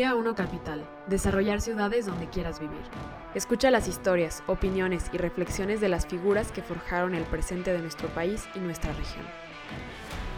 Día 0.00 0.14
1 0.14 0.34
Capital. 0.34 0.82
Desarrollar 1.08 1.60
ciudades 1.60 2.06
donde 2.06 2.26
quieras 2.26 2.58
vivir. 2.58 2.80
Escucha 3.34 3.70
las 3.70 3.86
historias, 3.86 4.42
opiniones 4.46 5.10
y 5.12 5.18
reflexiones 5.18 5.82
de 5.82 5.90
las 5.90 6.06
figuras 6.06 6.52
que 6.52 6.62
forjaron 6.62 7.14
el 7.14 7.24
presente 7.24 7.70
de 7.70 7.82
nuestro 7.82 8.08
país 8.08 8.48
y 8.54 8.60
nuestra 8.60 8.94
región. 8.94 9.26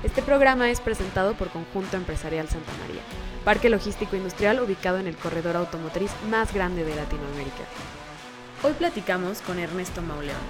Este 0.02 0.20
programa 0.20 0.68
es 0.68 0.80
presentado 0.80 1.34
por 1.34 1.48
Conjunto 1.50 1.96
Empresarial 1.96 2.48
Santa 2.48 2.72
María, 2.80 3.02
parque 3.44 3.70
logístico 3.70 4.16
industrial 4.16 4.58
ubicado 4.58 4.98
en 4.98 5.06
el 5.06 5.16
corredor 5.16 5.54
automotriz 5.54 6.10
más 6.28 6.52
grande 6.52 6.82
de 6.82 6.96
Latinoamérica. 6.96 7.62
Hoy 8.64 8.72
platicamos 8.72 9.42
con 9.42 9.60
Ernesto 9.60 10.02
Mauleón. 10.02 10.42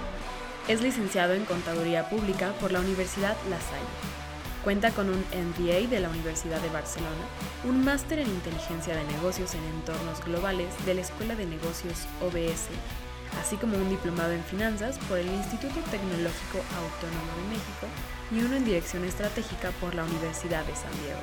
Es 0.67 0.81
licenciado 0.81 1.35
en 1.35 1.45
Contaduría 1.45 2.09
Pública 2.09 2.51
por 2.59 2.71
la 2.71 2.79
Universidad 2.79 3.37
La 3.47 3.59
Salle 3.59 4.22
Cuenta 4.63 4.91
con 4.91 5.09
un 5.09 5.19
MBA 5.19 5.89
de 5.89 5.99
la 5.99 6.09
Universidad 6.09 6.61
de 6.61 6.69
Barcelona, 6.69 7.27
un 7.65 7.83
máster 7.83 8.19
en 8.19 8.29
inteligencia 8.29 8.95
de 8.95 9.03
negocios 9.03 9.55
en 9.55 9.63
entornos 9.65 10.23
globales 10.23 10.73
de 10.85 10.93
la 10.93 11.01
Escuela 11.01 11.35
de 11.35 11.45
Negocios 11.45 12.07
OBS, 12.21 12.69
así 13.41 13.57
como 13.57 13.75
un 13.75 13.89
diplomado 13.89 14.31
en 14.31 14.41
finanzas 14.45 14.97
por 15.09 15.17
el 15.17 15.27
Instituto 15.27 15.81
Tecnológico 15.91 16.59
Autónomo 16.79 17.31
de 17.41 17.49
México 17.49 17.87
y 18.31 18.39
uno 18.39 18.55
en 18.55 18.63
dirección 18.63 19.03
estratégica 19.03 19.71
por 19.81 19.95
la 19.95 20.05
Universidad 20.05 20.63
de 20.63 20.75
San 20.75 20.91
Diego. 21.03 21.19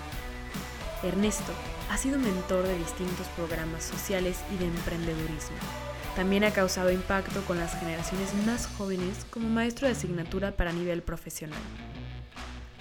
Ernesto 1.03 1.53
ha 1.91 1.97
sido 1.97 2.19
mentor 2.19 2.65
de 2.65 2.77
distintos 2.77 3.27
programas 3.37 3.85
sociales 3.85 4.37
y 4.53 4.59
de 4.59 4.67
emprendedurismo. 4.67 5.57
También 6.15 6.45
ha 6.45 6.51
causado 6.51 6.91
impacto 6.91 7.41
con 7.47 7.59
las 7.59 7.79
generaciones 7.81 8.35
más 8.45 8.67
jóvenes 8.67 9.25
como 9.31 9.49
maestro 9.49 9.87
de 9.87 9.93
asignatura 9.93 10.53
para 10.53 10.73
nivel 10.73 11.01
profesional. 11.01 11.63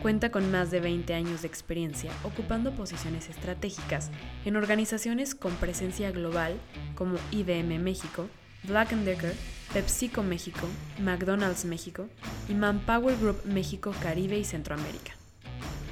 Cuenta 0.02 0.32
con 0.32 0.50
más 0.50 0.72
de 0.72 0.80
20 0.80 1.14
años 1.14 1.42
de 1.42 1.50
experiencia 1.50 2.10
ocupando 2.24 2.72
posiciones 2.72 3.28
estratégicas 3.30 4.12
en 4.46 4.56
organizaciones 4.56 5.36
con 5.36 5.54
presencia 5.56 6.12
global 6.12 6.58
como 6.96 7.18
IBM 7.32 7.80
México, 7.80 8.30
Black 8.64 8.92
Decker, 8.92 9.36
PepsiCo 9.74 10.24
México, 10.24 10.66
McDonald's 11.02 11.66
México 11.66 12.08
y 12.48 12.54
Manpower 12.54 13.18
Group 13.18 13.42
México, 13.44 13.94
Caribe 14.02 14.38
y 14.38 14.46
Centroamérica. 14.46 15.12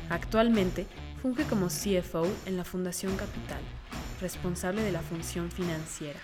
Actualmente 0.09 0.87
funge 1.21 1.43
como 1.43 1.67
CFO 1.67 2.27
en 2.45 2.55
la 2.55 2.63
Fundación 2.63 3.17
Capital, 3.17 3.59
responsable 4.21 4.83
de 4.83 4.93
la 4.93 5.01
función 5.01 5.51
financiera. 5.51 6.19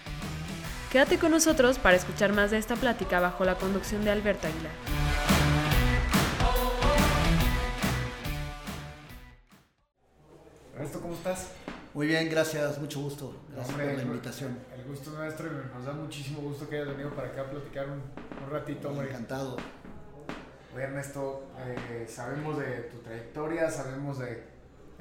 Quédate 0.89 1.17
con 1.17 1.31
nosotros 1.31 1.79
para 1.79 1.97
escuchar 1.97 2.31
más 2.31 2.51
de 2.51 2.59
esta 2.59 2.77
plática 2.77 3.19
bajo 3.19 3.43
la 3.43 3.55
conducción 3.55 4.05
de 4.05 4.11
Alberto 4.11 4.47
Aguilar. 4.47 5.32
Ernesto, 10.73 11.01
¿cómo 11.01 11.13
estás? 11.13 11.49
Muy 11.93 12.07
bien, 12.07 12.27
gracias, 12.29 12.79
mucho 12.79 12.99
gusto. 12.99 13.35
Gracias 13.53 13.75
por 13.75 13.85
la 13.85 14.01
invitación. 14.01 14.57
El 14.75 14.83
gusto 14.85 15.11
es 15.11 15.17
nuestro 15.17 15.47
y 15.47 15.75
nos 15.75 15.85
da 15.85 15.93
muchísimo 15.93 16.41
gusto 16.41 16.67
que 16.67 16.77
hayas 16.77 16.87
venido 16.87 17.11
para 17.11 17.27
acá 17.27 17.41
a 17.41 17.51
platicar 17.51 17.87
un, 17.89 18.01
ratito, 18.49 18.89
hombre. 18.89 19.09
Encantado. 19.09 19.57
Oye, 20.73 20.83
Ernesto, 20.83 21.43
eh, 21.59 22.07
sabemos 22.09 22.57
de 22.57 22.65
tu 22.91 22.97
trayectoria, 22.99 23.69
sabemos 23.69 24.17
de, 24.17 24.43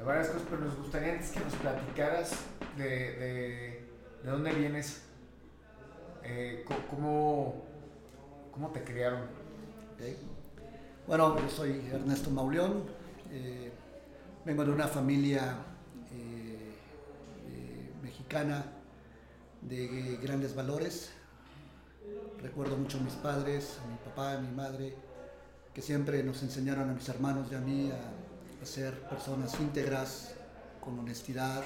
varias 0.05 0.29
cosas, 0.29 0.42
pero 0.51 0.62
nos 0.62 0.77
gustaría 0.77 1.14
antes 1.14 1.31
que 1.31 1.41
nos 1.41 1.55
platicaras 1.55 2.33
de, 2.77 2.84
de, 2.84 3.89
de 4.23 4.31
dónde 4.31 4.53
vienes, 4.53 5.05
eh, 6.23 6.67
cómo, 6.91 7.64
cómo 8.53 8.69
te 8.73 8.84
criaron. 8.84 9.23
Bueno, 11.07 11.39
yo 11.39 11.48
soy 11.48 11.89
Ernesto 11.92 12.31
Mauleón, 12.31 12.84
eh, 13.31 13.73
vengo 14.45 14.65
de 14.65 14.71
una 14.73 14.89
familia 14.89 15.57
de 19.61 20.19
grandes 20.23 20.55
valores. 20.55 21.11
Recuerdo 22.41 22.79
mucho 22.79 22.97
a 22.97 23.01
mis 23.02 23.13
padres, 23.14 23.79
a 23.85 23.86
mi 23.86 23.97
papá, 23.98 24.33
a 24.33 24.41
mi 24.41 24.51
madre, 24.51 24.95
que 25.75 25.83
siempre 25.83 26.23
nos 26.23 26.42
enseñaron 26.42 26.89
a 26.89 26.95
mis 26.95 27.08
hermanos 27.08 27.48
y 27.52 27.55
a 27.55 27.61
mí 27.61 27.91
a, 27.91 28.67
ser 28.67 28.95
personas 29.08 29.58
íntegras, 29.58 30.36
con 30.81 30.97
honestidad, 30.97 31.64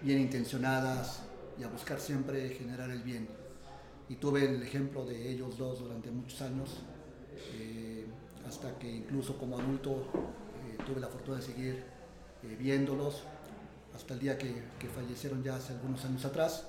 bien 0.00 0.18
intencionadas 0.18 1.20
y 1.60 1.62
a 1.62 1.68
buscar 1.68 2.00
siempre 2.00 2.48
generar 2.48 2.90
el 2.90 3.02
bien. 3.02 3.28
Y 4.08 4.16
tuve 4.16 4.46
el 4.46 4.62
ejemplo 4.62 5.04
de 5.04 5.30
ellos 5.30 5.58
dos 5.58 5.80
durante 5.80 6.10
muchos 6.10 6.40
años, 6.40 6.78
eh, 7.52 8.06
hasta 8.48 8.78
que 8.78 8.90
incluso 8.90 9.36
como 9.36 9.58
adulto 9.58 9.90
eh, 9.92 10.45
tuve 10.86 11.00
la 11.00 11.08
fortuna 11.08 11.38
de 11.38 11.42
seguir 11.42 11.84
eh, 12.42 12.56
viéndolos 12.58 13.22
hasta 13.94 14.14
el 14.14 14.20
día 14.20 14.38
que, 14.38 14.62
fallecieron 14.94 15.42
ya 15.42 15.56
hace 15.56 15.72
algunos 15.72 16.04
años 16.04 16.24
atrás, 16.24 16.64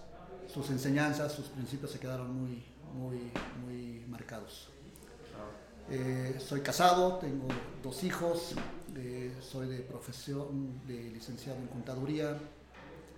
sus 0.51 0.69
enseñanzas, 0.69 1.31
sus 1.31 1.47
principios 1.47 1.91
se 1.91 1.99
quedaron 1.99 2.33
muy, 2.33 2.63
muy, 2.93 3.31
muy 3.63 4.03
marcados. 4.07 4.69
Eh, 5.89 6.37
soy 6.39 6.61
casado, 6.61 7.17
tengo 7.17 7.47
dos 7.83 8.03
hijos, 8.03 8.53
eh, 8.95 9.33
soy 9.41 9.67
de 9.67 9.79
profesión 9.79 10.81
de 10.87 11.11
licenciado 11.11 11.59
en 11.59 11.67
contaduría 11.67 12.37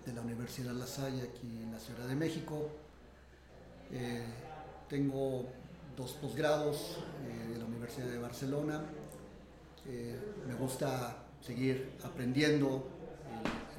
de 0.06 0.14
la 0.14 0.22
Universidad 0.22 0.74
La 0.74 0.86
Salle 0.88 1.22
aquí 1.22 1.62
en 1.64 1.72
la 1.72 1.80
Ciudad 1.80 2.08
de 2.08 2.16
México. 2.16 2.70
Tengo 4.88 5.46
dos 5.98 6.14
posgrados 6.14 6.98
de 7.52 7.58
la 7.58 7.66
Universidad 7.66 8.08
de 8.08 8.20
Barcelona. 8.20 8.81
Me 10.47 10.55
gusta 10.55 11.25
seguir 11.41 11.94
aprendiendo, 12.03 12.88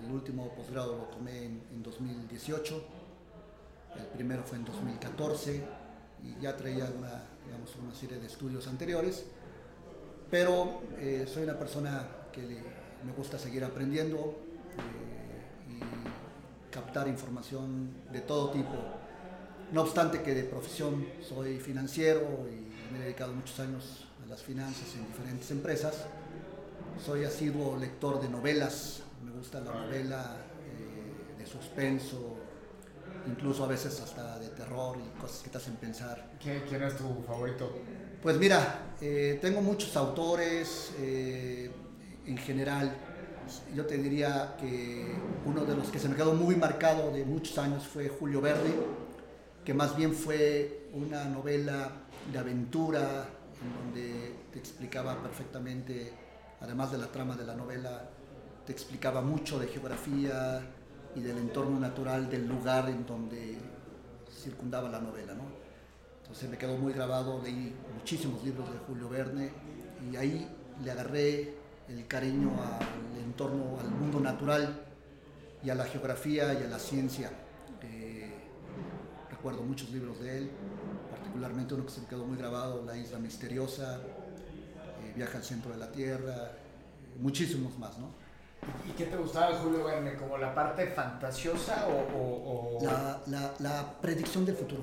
el 0.04 0.12
último 0.12 0.48
posgrado 0.54 0.96
lo 0.96 1.04
tomé 1.04 1.44
en, 1.44 1.82
2018, 1.82 2.84
el 3.96 4.06
primero 4.06 4.42
fue 4.42 4.58
en 4.58 4.64
2014 4.64 5.62
y 6.22 6.42
ya 6.42 6.56
traía 6.56 6.84
una, 6.96 7.24
digamos, 7.44 7.74
una 7.76 7.94
serie 7.94 8.18
de 8.18 8.26
estudios 8.26 8.66
anteriores, 8.68 9.24
pero 10.30 10.82
eh, 10.98 11.26
soy 11.32 11.44
una 11.44 11.58
persona 11.58 12.06
que 12.32 12.42
me 12.42 13.12
gusta 13.16 13.38
seguir 13.38 13.64
aprendiendo 13.64 14.36
eh, 14.78 15.72
y 15.72 16.72
captar 16.72 17.08
información 17.08 17.90
de 18.12 18.20
todo 18.20 18.50
tipo. 18.50 18.74
No 19.72 19.82
obstante 19.82 20.22
que 20.22 20.34
de 20.34 20.44
profesión 20.44 21.06
soy 21.20 21.58
financiero 21.58 22.46
y 22.48 22.92
me 22.92 22.98
he 22.98 23.02
dedicado 23.02 23.32
muchos 23.32 23.58
años 23.60 24.06
las 24.30 24.42
finanzas 24.42 24.94
en 24.94 25.06
diferentes 25.08 25.50
empresas, 25.50 25.94
soy 27.04 27.24
asiduo 27.24 27.76
lector 27.76 28.20
de 28.20 28.28
novelas 28.28 29.02
me 29.24 29.32
gusta 29.32 29.60
la 29.60 29.72
novela 29.74 30.36
eh, 30.64 31.38
de 31.38 31.46
suspenso, 31.46 32.36
incluso 33.26 33.64
a 33.64 33.66
veces 33.66 34.00
hasta 34.00 34.38
de 34.38 34.48
terror 34.48 34.96
y 34.98 35.20
cosas 35.20 35.40
que 35.42 35.50
te 35.50 35.58
hacen 35.58 35.74
pensar. 35.74 36.30
¿Quién, 36.40 36.82
es 36.82 36.96
tu 36.96 37.22
favorito? 37.26 37.70
Pues 38.22 38.38
mira, 38.38 38.94
eh, 39.00 39.38
tengo 39.42 39.60
muchos 39.60 39.96
autores 39.96 40.92
eh, 40.98 41.70
en 42.26 42.38
general. 42.38 42.96
Yo 43.74 43.84
te 43.84 43.98
diría 43.98 44.56
que 44.58 45.14
uno 45.44 45.64
de 45.64 45.74
los 45.76 45.88
que 45.88 45.98
se 45.98 46.08
me 46.08 46.14
quedó 46.14 46.34
muy 46.34 46.54
marcado 46.56 47.10
de 47.10 47.24
muchos 47.24 47.58
años 47.58 47.86
fue 47.86 48.08
Julio 48.08 48.40
Verde, 48.40 48.72
que 49.64 49.74
más 49.74 49.96
bien 49.96 50.14
fue 50.14 50.88
una 50.94 51.24
novela 51.24 51.90
de 52.32 52.38
aventura 52.38 53.28
en 53.62 53.74
donde 53.74 54.34
te 54.52 54.58
explicaba 54.58 55.22
perfectamente, 55.22 56.12
además 56.60 56.92
de 56.92 56.98
la 56.98 57.06
trama 57.06 57.36
de 57.36 57.44
la 57.44 57.54
novela, 57.54 58.08
te 58.66 58.72
explicaba 58.72 59.20
mucho 59.22 59.58
de 59.58 59.66
geografía 59.66 60.62
y 61.14 61.20
del 61.20 61.38
entorno 61.38 61.78
natural 61.78 62.30
del 62.30 62.46
lugar 62.46 62.88
en 62.88 63.04
donde 63.06 63.58
circundaba 64.30 64.88
la 64.88 65.00
novela. 65.00 65.34
¿no? 65.34 65.44
Entonces 66.22 66.48
me 66.48 66.56
quedó 66.56 66.76
muy 66.76 66.92
grabado, 66.92 67.40
leí 67.42 67.74
muchísimos 67.94 68.42
libros 68.44 68.70
de 68.72 68.78
Julio 68.78 69.08
Verne 69.08 69.50
y 70.10 70.16
ahí 70.16 70.48
le 70.82 70.90
agarré 70.90 71.54
el 71.88 72.06
cariño 72.06 72.52
al 72.62 73.18
entorno, 73.22 73.78
al 73.80 73.90
mundo 73.90 74.20
natural 74.20 74.84
y 75.62 75.70
a 75.70 75.74
la 75.74 75.84
geografía 75.84 76.54
y 76.54 76.62
a 76.62 76.68
la 76.68 76.78
ciencia. 76.78 77.30
Eh, 77.82 78.32
recuerdo 79.30 79.62
muchos 79.62 79.90
libros 79.90 80.20
de 80.20 80.38
él, 80.38 80.50
particularmente 81.30 81.74
uno 81.74 81.86
que 81.86 81.92
se 81.92 82.00
me 82.00 82.06
quedó 82.08 82.24
muy 82.24 82.36
grabado, 82.36 82.82
La 82.84 82.96
Isla 82.96 83.18
Misteriosa, 83.18 83.98
eh, 83.98 85.12
Viaja 85.14 85.38
al 85.38 85.44
Centro 85.44 85.70
de 85.70 85.78
la 85.78 85.92
Tierra, 85.92 86.50
muchísimos 87.20 87.78
más, 87.78 87.96
¿no? 87.98 88.08
¿Y 88.88 88.92
qué 88.92 89.06
te 89.06 89.16
gustaba 89.16 89.56
Julio 89.58 89.84
Verne? 89.84 90.16
¿Como 90.16 90.36
la 90.36 90.54
parte 90.54 90.88
fantasiosa 90.88 91.86
o...? 91.88 92.78
La, 93.26 93.94
predicción 94.02 94.44
del 94.44 94.56
futuro. 94.56 94.82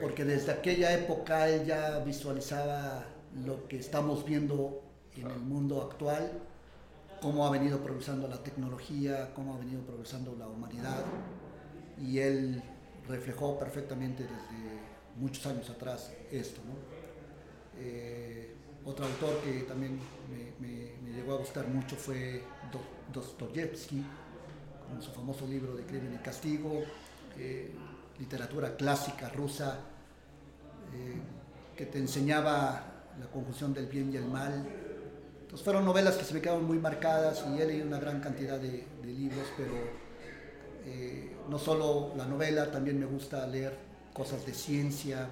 Porque 0.00 0.24
desde 0.24 0.52
aquella 0.52 0.92
época 0.92 1.48
él 1.48 1.66
ya 1.66 2.00
visualizaba 2.00 3.04
lo 3.44 3.68
que 3.68 3.78
estamos 3.78 4.24
viendo 4.24 4.82
en 5.14 5.30
el 5.30 5.38
mundo 5.38 5.82
actual, 5.82 6.32
cómo 7.20 7.46
ha 7.46 7.50
venido 7.50 7.78
progresando 7.78 8.26
la 8.26 8.42
tecnología, 8.42 9.30
cómo 9.34 9.54
ha 9.54 9.58
venido 9.58 9.82
progresando 9.82 10.34
la 10.36 10.48
humanidad. 10.48 11.04
Y 12.00 12.18
él 12.18 12.62
reflejó 13.06 13.56
perfectamente 13.56 14.24
desde 14.24 14.93
muchos 15.16 15.44
años 15.46 15.68
atrás 15.70 16.12
esto. 16.30 16.60
Eh, 17.78 18.54
otro 18.84 19.06
autor 19.06 19.40
que 19.42 19.60
también 19.62 19.98
me, 20.60 21.12
llegó 21.14 21.34
a 21.34 21.38
gustar 21.38 21.66
mucho 21.68 21.96
fue 21.96 22.42
Dostoyevsky, 23.12 24.04
con 24.88 25.02
su 25.02 25.10
famoso 25.12 25.46
libro 25.46 25.74
de 25.74 25.84
Crimen 25.84 26.14
y 26.14 26.22
Castigo, 26.22 26.82
eh, 27.38 27.72
literatura 28.18 28.76
clásica 28.76 29.28
rusa, 29.30 29.78
eh, 30.92 31.20
que 31.76 31.86
te 31.86 31.98
enseñaba 31.98 32.94
la 33.18 33.26
conjunción 33.26 33.72
del 33.72 33.86
bien 33.86 34.12
y 34.12 34.16
el 34.16 34.26
mal. 34.26 34.66
Entonces 35.42 35.64
fueron 35.64 35.84
novelas 35.84 36.16
que 36.16 36.24
se 36.24 36.34
me 36.34 36.40
quedaron 36.40 36.64
muy 36.64 36.78
marcadas 36.78 37.44
y 37.48 37.60
he 37.60 37.66
leído 37.66 37.86
una 37.86 37.98
gran 37.98 38.20
cantidad 38.20 38.58
de, 38.58 38.86
libros, 39.04 39.46
pero 39.56 39.72
eh, 40.84 41.36
no 41.48 41.58
solo 41.58 42.12
la 42.16 42.26
novela, 42.26 42.70
también 42.70 42.98
me 42.98 43.06
gusta 43.06 43.46
leer 43.46 43.76
cosas 44.14 44.46
de 44.46 44.54
ciencia, 44.54 45.28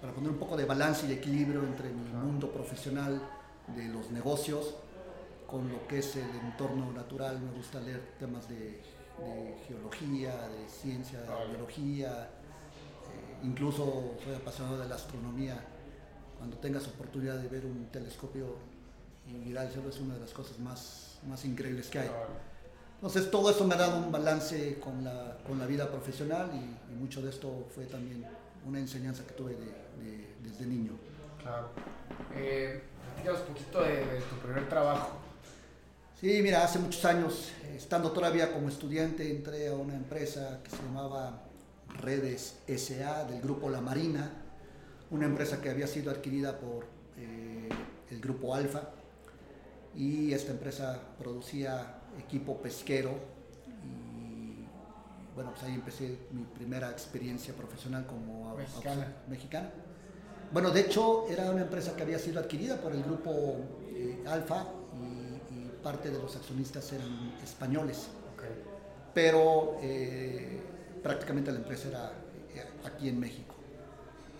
para 0.00 0.12
poner 0.12 0.30
un 0.30 0.38
poco 0.38 0.56
de 0.56 0.64
balance 0.66 1.06
y 1.06 1.12
equilibrio 1.12 1.62
entre 1.64 1.88
mi 1.88 2.12
mundo 2.12 2.52
profesional 2.52 3.20
de 3.74 3.88
los 3.88 4.10
negocios 4.10 4.74
con 5.46 5.70
lo 5.70 5.86
que 5.86 6.00
es 6.00 6.16
el 6.16 6.28
entorno 6.44 6.92
natural. 6.92 7.40
Me 7.40 7.50
gusta 7.52 7.80
leer 7.80 8.00
temas 8.18 8.48
de, 8.48 8.82
geología, 9.66 10.48
de 10.48 10.68
ciencia, 10.68 11.20
de 11.22 11.48
biología, 11.48 12.24
eh, 12.24 13.44
incluso 13.44 14.16
soy 14.22 14.34
apasionado 14.34 14.78
de 14.78 14.88
la 14.88 14.96
astronomía. 14.96 15.58
Cuando 16.36 16.58
tengas 16.58 16.86
oportunidad 16.86 17.38
de 17.38 17.48
ver 17.48 17.64
un 17.64 17.86
telescopio 17.86 18.56
y 19.26 19.32
mirar 19.32 19.66
el 19.66 19.72
cielo 19.72 19.88
es 19.88 19.98
una 19.98 20.14
de 20.14 20.20
las 20.20 20.32
cosas 20.32 20.58
más, 20.58 21.18
más 21.26 21.44
increíbles 21.44 21.88
que 21.88 22.00
hay. 22.00 22.10
Entonces 22.96 23.30
todo 23.30 23.50
eso 23.50 23.66
me 23.66 23.74
ha 23.74 23.78
dado 23.78 23.98
un 23.98 24.10
balance 24.10 24.78
con 24.80 25.04
la, 25.04 25.38
con 25.46 25.58
la 25.58 25.66
vida 25.66 25.88
profesional 25.90 26.50
y, 26.54 26.96
mucho 26.96 27.20
de 27.20 27.28
esto 27.28 27.68
fue 27.74 27.84
también 27.84 28.24
una 28.66 28.78
enseñanza 28.78 29.22
que 29.26 29.34
tuve 29.34 29.54
desde 30.42 30.64
niño. 30.64 30.92
Claro. 31.42 31.68
Eh, 32.34 32.82
un 33.18 33.54
poquito 33.54 33.82
de, 33.82 34.20
tu 34.30 34.36
primer 34.36 34.68
trabajo. 34.68 35.18
Sí, 36.20 36.40
mira, 36.42 36.64
hace 36.64 36.78
muchos 36.78 37.04
años, 37.04 37.50
estando 37.76 38.12
todavía 38.12 38.52
como 38.52 38.68
estudiante, 38.68 39.30
entré 39.30 39.68
a 39.68 39.74
una 39.74 39.94
empresa 39.94 40.60
que 40.64 40.70
se 40.70 40.78
llamaba 40.78 41.42
Redes 42.00 42.56
SA 42.66 43.24
del 43.24 43.42
grupo 43.42 43.68
La 43.68 43.80
Marina, 43.80 44.30
una 45.10 45.26
empresa 45.26 45.60
que 45.60 45.68
había 45.68 45.86
sido 45.86 46.10
adquirida 46.10 46.58
por 46.58 46.86
eh, 47.18 47.68
el 48.10 48.20
grupo 48.20 48.54
Alfa 48.54 48.90
y 49.94 50.32
esta 50.32 50.52
empresa 50.52 51.00
producía 51.18 51.95
equipo 52.18 52.56
pesquero 52.58 53.10
y 53.84 54.64
bueno, 55.34 55.50
pues 55.50 55.62
ahí 55.64 55.74
empecé 55.74 56.18
mi 56.32 56.42
primera 56.42 56.90
experiencia 56.90 57.54
profesional 57.54 58.06
como 58.06 58.56
mexicana. 58.56 59.12
mexicana. 59.28 59.70
Bueno, 60.52 60.70
de 60.70 60.80
hecho 60.80 61.26
era 61.28 61.50
una 61.50 61.62
empresa 61.62 61.96
que 61.96 62.02
había 62.02 62.18
sido 62.18 62.40
adquirida 62.40 62.80
por 62.80 62.92
el 62.92 63.02
grupo 63.02 63.56
eh, 63.88 64.22
Alfa 64.26 64.66
parte 65.86 66.10
de 66.10 66.18
los 66.18 66.34
accionistas 66.34 66.92
eran 66.92 67.32
españoles. 67.44 68.08
Pero 69.14 69.78
eh, 69.80 70.60
prácticamente 71.00 71.52
la 71.52 71.58
empresa 71.58 71.88
era 71.88 72.12
eh, 72.52 72.64
aquí 72.84 73.08
en 73.08 73.20
México. 73.20 73.54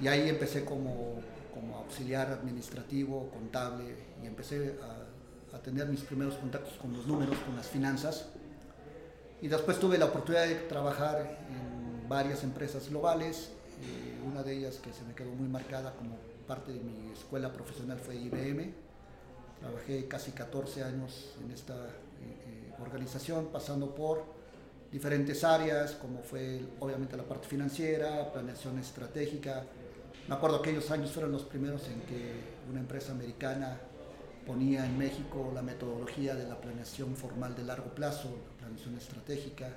Y 0.01 0.09
ahí 0.09 0.29
empecé 0.29 0.65
como, 0.65 1.21
como 1.55 1.77
auxiliar 1.77 2.33
administrativo, 2.33 3.31
contable, 3.31 3.85
y 4.21 4.27
empecé 4.27 4.77
a, 4.83 5.06
a, 5.57 5.63
tener 5.63 5.87
mis 5.89 6.01
primeros 6.01 6.35
contactos 6.35 6.75
con 6.75 6.93
los 6.93 7.07
números, 7.07 7.37
con 7.39 7.57
las 7.57 7.67
finanzas. 7.67 8.27
Y 9.43 9.49
después 9.49 9.79
tuve 9.79 9.99
la 9.99 10.07
oportunidad 10.07 10.47
de 10.47 10.55
trabajar 10.55 11.39
en 11.51 12.09
varias 12.09 12.43
empresas 12.45 12.89
globales. 12.89 13.51
Eh, 13.83 14.21
una 14.27 14.43
de 14.43 14.57
ellas 14.57 14.77
que 14.77 14.93
se 14.93 15.05
me 15.05 15.15
quedó 15.15 15.31
muy 15.31 15.49
marcada 15.49 15.93
como 15.95 16.17
parte 16.47 16.73
de 16.73 16.81
mi 16.81 17.13
escuela 17.13 17.53
profesional 17.53 17.99
fue 17.99 18.17
IBM 18.17 18.87
Trabajé 19.61 20.07
casi 20.07 20.33
14 20.33 20.85
años 20.85 21.35
en 21.43 21.51
esta 21.51 21.75
eh, 21.75 21.89
eh, 22.47 22.73
organización, 22.81 23.47
pasando 23.47 23.95
por 23.95 24.25
diferentes 24.93 25.45
áreas, 25.45 25.93
como 25.93 26.23
fue 26.23 26.61
obviamente 26.81 27.17
la 27.17 27.23
parte 27.23 27.49
financiera, 27.49 28.33
planeación 28.33 28.79
estratégica. 28.79 29.65
Me 30.29 30.35
acuerdo 30.35 30.61
que 30.61 30.71
aquellos 30.71 30.91
años 30.91 31.11
fueron 31.11 31.33
los 31.33 31.43
primeros 31.43 31.89
en 31.89 32.01
que 32.03 32.33
una 32.71 32.81
empresa 32.81 33.13
americana 33.13 33.81
ponía 34.47 34.87
en 34.87 34.97
México 34.97 35.51
la 35.55 35.63
metodología 35.63 36.35
de 36.35 36.47
la 36.47 36.61
planeación 36.61 37.17
formal 37.17 37.55
de 37.57 37.65
largo 37.65 37.95
plazo, 37.95 38.29
la 38.29 38.59
planeación 38.59 38.97
estratégica, 38.97 39.69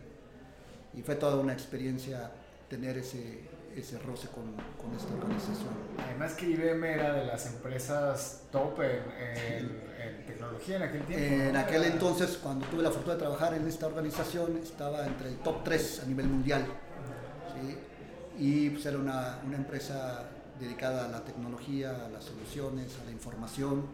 y 0.94 1.02
fue 1.02 1.16
toda 1.16 1.38
una 1.38 1.54
experiencia 1.54 2.32
tener 2.70 2.98
ese, 2.98 3.42
ese 3.76 3.98
roce 4.00 4.28
con, 4.28 4.46
con, 4.78 4.96
esta 4.96 5.14
organización. 5.14 5.74
Además 5.98 6.34
que 6.34 6.50
IBM 6.50 6.84
era 6.84 7.14
de 7.14 7.26
las 7.26 7.48
empresas 7.48 8.44
top 8.52 8.80
en, 8.82 9.90
tecnología 10.28 10.78
en 10.78 10.84
aquel 10.84 11.04
tiempo. 11.04 11.26
En 11.26 11.56
aquel 11.58 11.84
entonces, 11.86 12.40
cuando 12.42 12.66
tuve 12.68 12.84
la 12.84 12.92
fortuna 12.92 13.16
de 13.16 13.20
trabajar 13.20 13.54
en 13.56 13.68
esta 13.68 13.88
organización, 13.88 14.58
estaba 14.58 15.06
entre 15.06 15.30
el 15.30 15.38
top 15.38 15.64
3 15.64 16.02
a 16.04 16.06
nivel 16.06 16.28
mundial. 16.28 16.66
¿sí? 17.56 17.78
Y 18.38 18.70
pues 18.70 18.86
era 18.86 18.98
una, 18.98 19.40
una 19.46 19.58
empresa 19.58 20.30
dedicada 20.60 21.06
a 21.06 21.08
la 21.08 21.24
tecnología, 21.24 22.06
a 22.06 22.10
las 22.10 22.26
soluciones, 22.26 22.98
a 23.02 23.06
la 23.06 23.12
información. 23.12 23.86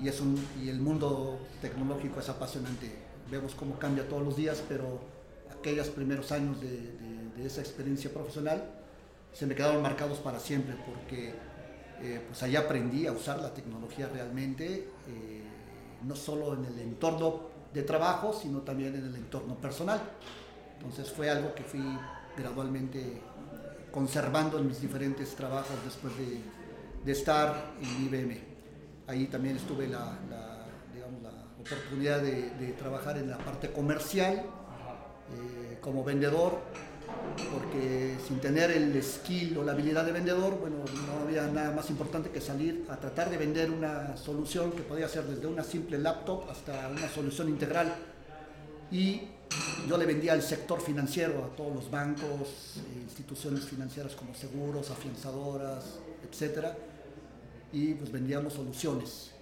Y, 0.00 0.68
el 0.68 0.80
mundo 0.80 1.38
tecnológico 1.60 2.20
es 2.20 2.28
apasionante. 2.28 2.92
Vemos 3.30 3.54
cómo 3.54 3.78
cambia 3.78 4.08
todos 4.08 4.22
los 4.22 4.36
días, 4.36 4.62
pero 4.68 5.00
aquellos 5.58 5.88
primeros 5.88 6.30
años 6.32 6.60
de, 6.60 6.96
esa 7.44 7.60
experiencia 7.60 8.12
profesional 8.12 8.64
se 9.32 9.46
me 9.46 9.54
quedaron 9.54 9.80
marcados 9.80 10.18
para 10.18 10.40
siempre 10.40 10.74
porque 10.84 11.32
eh, 12.02 12.20
pues 12.26 12.56
aprendí 12.56 13.06
a 13.06 13.12
usar 13.12 13.38
la 13.38 13.54
tecnología 13.54 14.08
realmente, 14.12 14.88
eh, 15.06 15.42
no 16.02 16.16
solo 16.16 16.54
en 16.54 16.64
el 16.64 16.80
entorno 16.80 17.42
de 17.72 17.82
trabajo, 17.84 18.32
sino 18.32 18.62
también 18.62 18.96
en 18.96 19.06
el 19.06 19.14
entorno 19.14 19.54
personal. 19.54 20.00
Entonces 20.78 21.12
fue 21.12 21.30
algo 21.30 21.54
que 21.54 21.62
fui 21.62 21.80
gradualmente 22.36 23.20
conservando 23.92 24.58
en 24.58 24.66
mis 24.66 24.80
diferentes 24.80 25.34
trabajos 25.36 25.76
después 25.84 26.16
de, 26.16 26.40
de 27.04 27.12
estar 27.12 27.72
en 27.80 28.06
IBM. 28.06 28.47
Ahí 29.08 29.26
también 29.26 29.56
estuve 29.56 29.88
la, 29.88 30.18
la, 30.30 30.66
digamos, 30.94 31.22
la 31.22 31.32
oportunidad 31.60 32.20
de, 32.20 32.50
de, 32.50 32.72
trabajar 32.74 33.18
en 33.18 33.30
la 33.30 33.38
parte 33.38 33.72
comercial 33.72 34.36
eh, 34.36 35.78
como 35.80 36.04
vendedor 36.04 36.60
porque 37.52 38.16
sin 38.26 38.40
tener 38.40 38.70
el 38.70 39.02
skill 39.02 39.56
o 39.58 39.64
la 39.64 39.72
habilidad 39.72 40.04
de 40.04 40.12
vendedor, 40.12 40.58
bueno, 40.58 40.76
no 41.06 41.26
había 41.26 41.46
nada 41.46 41.70
más 41.70 41.88
importante 41.90 42.30
que 42.30 42.40
salir 42.40 42.84
a 42.88 42.96
tratar 42.96 43.30
de 43.30 43.36
vender 43.36 43.70
una 43.70 44.16
solución 44.16 44.72
que 44.72 44.82
podía 44.82 45.08
ser 45.08 45.24
desde 45.24 45.46
una 45.46 45.62
simple 45.62 45.98
laptop 45.98 46.50
hasta 46.50 46.88
una 46.88 47.08
solución 47.08 47.48
integral. 47.48 47.94
Y 48.90 49.22
yo 49.88 49.96
le 49.96 50.06
vendía 50.06 50.32
al 50.32 50.42
sector 50.42 50.80
financiero, 50.80 51.44
a 51.44 51.56
todos 51.56 51.74
los 51.74 51.90
bancos, 51.90 52.76
eh, 52.76 53.00
instituciones 53.02 53.64
financieras 53.64 54.14
como 54.14 54.34
seguros, 54.34 54.90
afianzadoras, 54.90 55.98
etc. 56.30 56.66
Y 57.72 57.94
pues 57.94 58.10
vendíamos 58.10 58.54
soluciones 58.54 59.32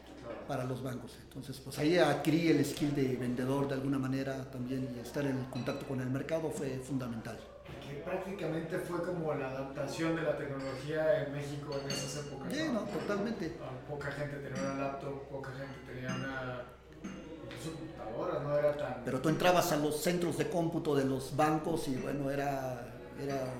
para 0.49 0.65
los 0.65 0.83
bancos. 0.83 1.17
Entonces, 1.25 1.61
pues 1.61 1.79
ahí 1.79 1.99
adquirí 1.99 2.49
el 2.49 2.65
skill 2.65 2.95
de 2.95 3.17
vendedor 3.17 3.69
de 3.69 3.75
alguna 3.75 3.99
manera 3.99 4.51
también 4.51 4.89
y 4.97 5.01
estar 5.01 5.25
en 5.25 5.45
contacto 5.45 5.87
con 5.87 6.01
el 6.01 6.11
mercado 6.11 6.51
fue 6.51 6.79
fundamental 6.79 7.39
que 7.87 7.97
prácticamente 8.01 8.79
fue 8.79 9.03
como 9.03 9.35
la 9.35 9.51
adaptación 9.51 10.17
de 10.17 10.23
la 10.23 10.37
tecnología 10.37 11.25
en 11.25 11.33
México 11.33 11.79
en 11.83 11.91
esas 11.91 12.27
épocas. 12.27 12.53
Sí, 12.53 12.69
no, 12.73 12.81
totalmente. 12.81 13.57
Ah, 13.63 13.71
poca 13.89 14.11
gente 14.11 14.37
tenía 14.37 14.63
una 14.63 14.75
laptop, 14.75 15.29
poca 15.29 15.51
gente 15.51 15.93
tenía 15.93 16.15
una 16.15 16.63
computadora, 17.65 18.41
no 18.41 18.57
era 18.57 18.77
tan... 18.77 19.05
Pero 19.05 19.21
tú 19.21 19.29
entrabas 19.29 19.73
a 19.73 19.77
los 19.77 20.01
centros 20.01 20.37
de 20.39 20.49
cómputo 20.49 20.95
de 20.95 21.05
los 21.05 21.35
bancos 21.37 21.89
y 21.89 21.97
bueno, 21.97 22.31
era, 22.31 22.87
era 23.21 23.53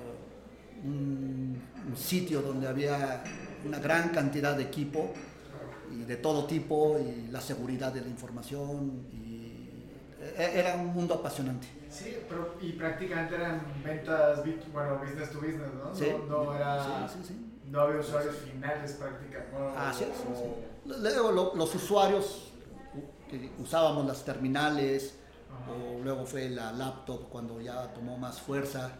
un, 0.83 1.61
un 1.87 1.97
sitio 1.97 2.41
donde 2.41 2.67
había 2.67 3.23
una 3.67 3.79
gran 3.79 4.09
cantidad 4.09 4.55
de 4.55 4.63
equipo 4.63 5.11
y 5.91 6.03
de 6.03 6.17
todo 6.17 6.45
tipo 6.45 6.99
y 6.99 7.27
la 7.31 7.41
seguridad 7.41 7.91
de 7.93 8.01
la 8.01 8.07
información 8.07 9.07
y 9.13 9.27
e, 10.37 10.59
era 10.59 10.75
un 10.75 10.87
mundo 10.87 11.15
apasionante. 11.15 11.67
Sí, 11.89 12.17
pero 12.27 12.55
y 12.61 12.73
prácticamente 12.73 13.35
eran 13.35 13.61
ventas, 13.83 14.41
bueno, 14.73 14.99
business 14.99 15.31
to 15.31 15.39
business, 15.39 15.73
¿no? 15.73 15.95
Sí, 15.95 16.13
no, 16.27 16.53
era, 16.53 17.07
sí, 17.07 17.19
sí, 17.23 17.61
no 17.69 17.81
había 17.81 18.01
usuarios 18.01 18.35
finales 18.35 18.93
prácticamente. 18.93 19.57
ah, 19.75 19.93
sí, 19.97 20.05
Luego 20.85 21.53
los 21.55 21.75
usuarios 21.75 22.51
que 23.29 23.51
usábamos 23.59 24.05
las 24.05 24.23
terminales, 24.23 25.15
o 25.67 26.03
luego 26.03 26.25
fue 26.25 26.49
la 26.49 26.71
laptop 26.71 27.29
cuando 27.29 27.59
ya 27.59 27.93
tomó 27.93 28.17
más 28.17 28.39
fuerza. 28.39 28.91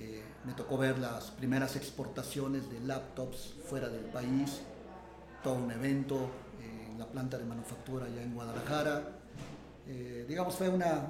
Eh, 0.00 0.22
me 0.44 0.54
tocó 0.54 0.78
ver 0.78 0.98
las 0.98 1.30
primeras 1.30 1.76
exportaciones 1.76 2.70
de 2.70 2.80
laptops 2.80 3.54
fuera 3.68 3.88
del 3.88 4.04
país, 4.04 4.60
todo 5.42 5.54
un 5.54 5.70
evento 5.70 6.30
eh, 6.60 6.88
en 6.90 6.98
la 6.98 7.06
planta 7.06 7.38
de 7.38 7.44
manufactura 7.44 8.06
allá 8.06 8.22
en 8.22 8.34
Guadalajara. 8.34 9.02
Eh, 9.86 10.24
digamos, 10.28 10.54
fue 10.54 10.68
una, 10.68 11.08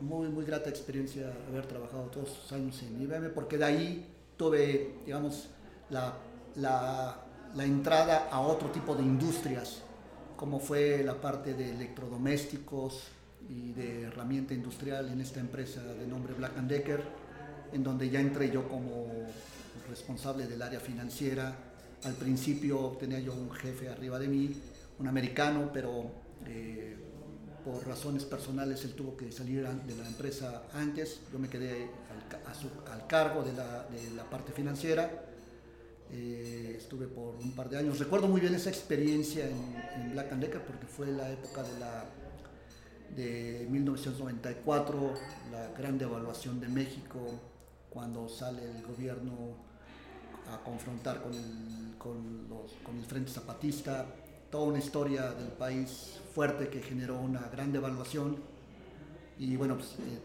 muy, 0.00 0.28
muy 0.28 0.44
grata 0.44 0.70
experiencia 0.70 1.32
haber 1.48 1.66
trabajado 1.66 2.04
todos 2.04 2.52
años 2.52 2.82
en 2.82 3.00
IBM, 3.00 3.30
porque 3.30 3.58
de 3.58 3.64
ahí 3.64 4.14
tuve, 4.36 4.96
digamos, 5.04 5.48
la, 5.90 6.14
la, 6.56 7.22
la 7.54 7.64
entrada 7.64 8.28
a 8.30 8.40
otro 8.40 8.70
tipo 8.70 8.94
de 8.94 9.02
industrias, 9.02 9.82
como 10.36 10.58
fue 10.58 11.04
la 11.04 11.20
parte 11.20 11.54
de 11.54 11.70
electrodomésticos, 11.70 13.12
y 13.48 13.72
de 13.72 14.02
herramienta 14.02 14.54
industrial 14.54 15.08
en 15.08 15.20
esta 15.20 15.40
empresa 15.40 15.82
de 15.82 16.06
nombre 16.06 16.34
Black 16.34 16.54
Decker, 16.54 17.02
en 17.72 17.82
donde 17.82 18.10
ya 18.10 18.20
entré 18.20 18.50
yo 18.50 18.68
como 18.68 19.06
responsable 19.88 20.46
del 20.46 20.60
área 20.62 20.80
financiera. 20.80 21.54
Al 22.04 22.14
principio 22.14 22.96
tenía 22.98 23.20
yo 23.20 23.32
un 23.32 23.50
jefe 23.50 23.88
arriba 23.88 24.18
de 24.18 24.28
mí, 24.28 24.54
un 24.98 25.08
americano, 25.08 25.70
pero 25.72 26.10
eh, 26.46 26.96
por 27.64 27.86
razones 27.86 28.24
personales 28.24 28.84
él 28.84 28.94
tuvo 28.94 29.16
que 29.16 29.32
salir 29.32 29.66
de 29.66 29.96
la 29.96 30.06
empresa 30.06 30.64
antes. 30.74 31.20
Yo 31.32 31.38
me 31.38 31.48
quedé 31.48 31.88
al, 32.90 33.06
cargo 33.06 33.42
de 33.42 33.52
la, 33.54 33.86
de 33.88 34.10
la, 34.14 34.24
parte 34.24 34.52
financiera. 34.52 35.10
Eh, 36.12 36.74
estuve 36.78 37.06
por 37.06 37.36
un 37.36 37.52
par 37.52 37.70
de 37.70 37.78
años. 37.78 37.98
Recuerdo 37.98 38.28
muy 38.28 38.40
bien 38.40 38.54
esa 38.54 38.68
experiencia 38.68 39.48
en, 39.48 40.02
en 40.02 40.12
Black 40.12 40.30
Decker 40.32 40.62
porque 40.64 40.86
fue 40.86 41.06
la 41.06 41.30
época 41.30 41.62
de 41.62 41.80
la 41.80 42.04
de 43.16 43.66
1994, 43.70 45.14
la 45.52 45.68
gran 45.78 45.98
devaluación 45.98 46.60
de 46.60 46.68
México, 46.68 47.20
cuando 47.94 48.28
sale 48.28 48.62
el 48.64 48.82
gobierno 48.82 49.32
a 50.52 50.62
confrontar 50.62 51.22
con 51.22 51.32
el, 51.32 51.96
con 51.96 52.98
el 52.98 53.04
Frente 53.06 53.30
Zapatista, 53.30 54.04
toda 54.50 54.66
una 54.66 54.78
historia 54.78 55.32
del 55.32 55.48
país 55.48 56.20
fuerte 56.32 56.68
que 56.68 56.80
generó 56.80 57.18
una 57.18 57.48
gran 57.48 57.72
devaluación. 57.72 58.36
Y 59.38 59.56
bueno, 59.56 59.74
pues, 59.76 59.94
eh, 59.94 60.20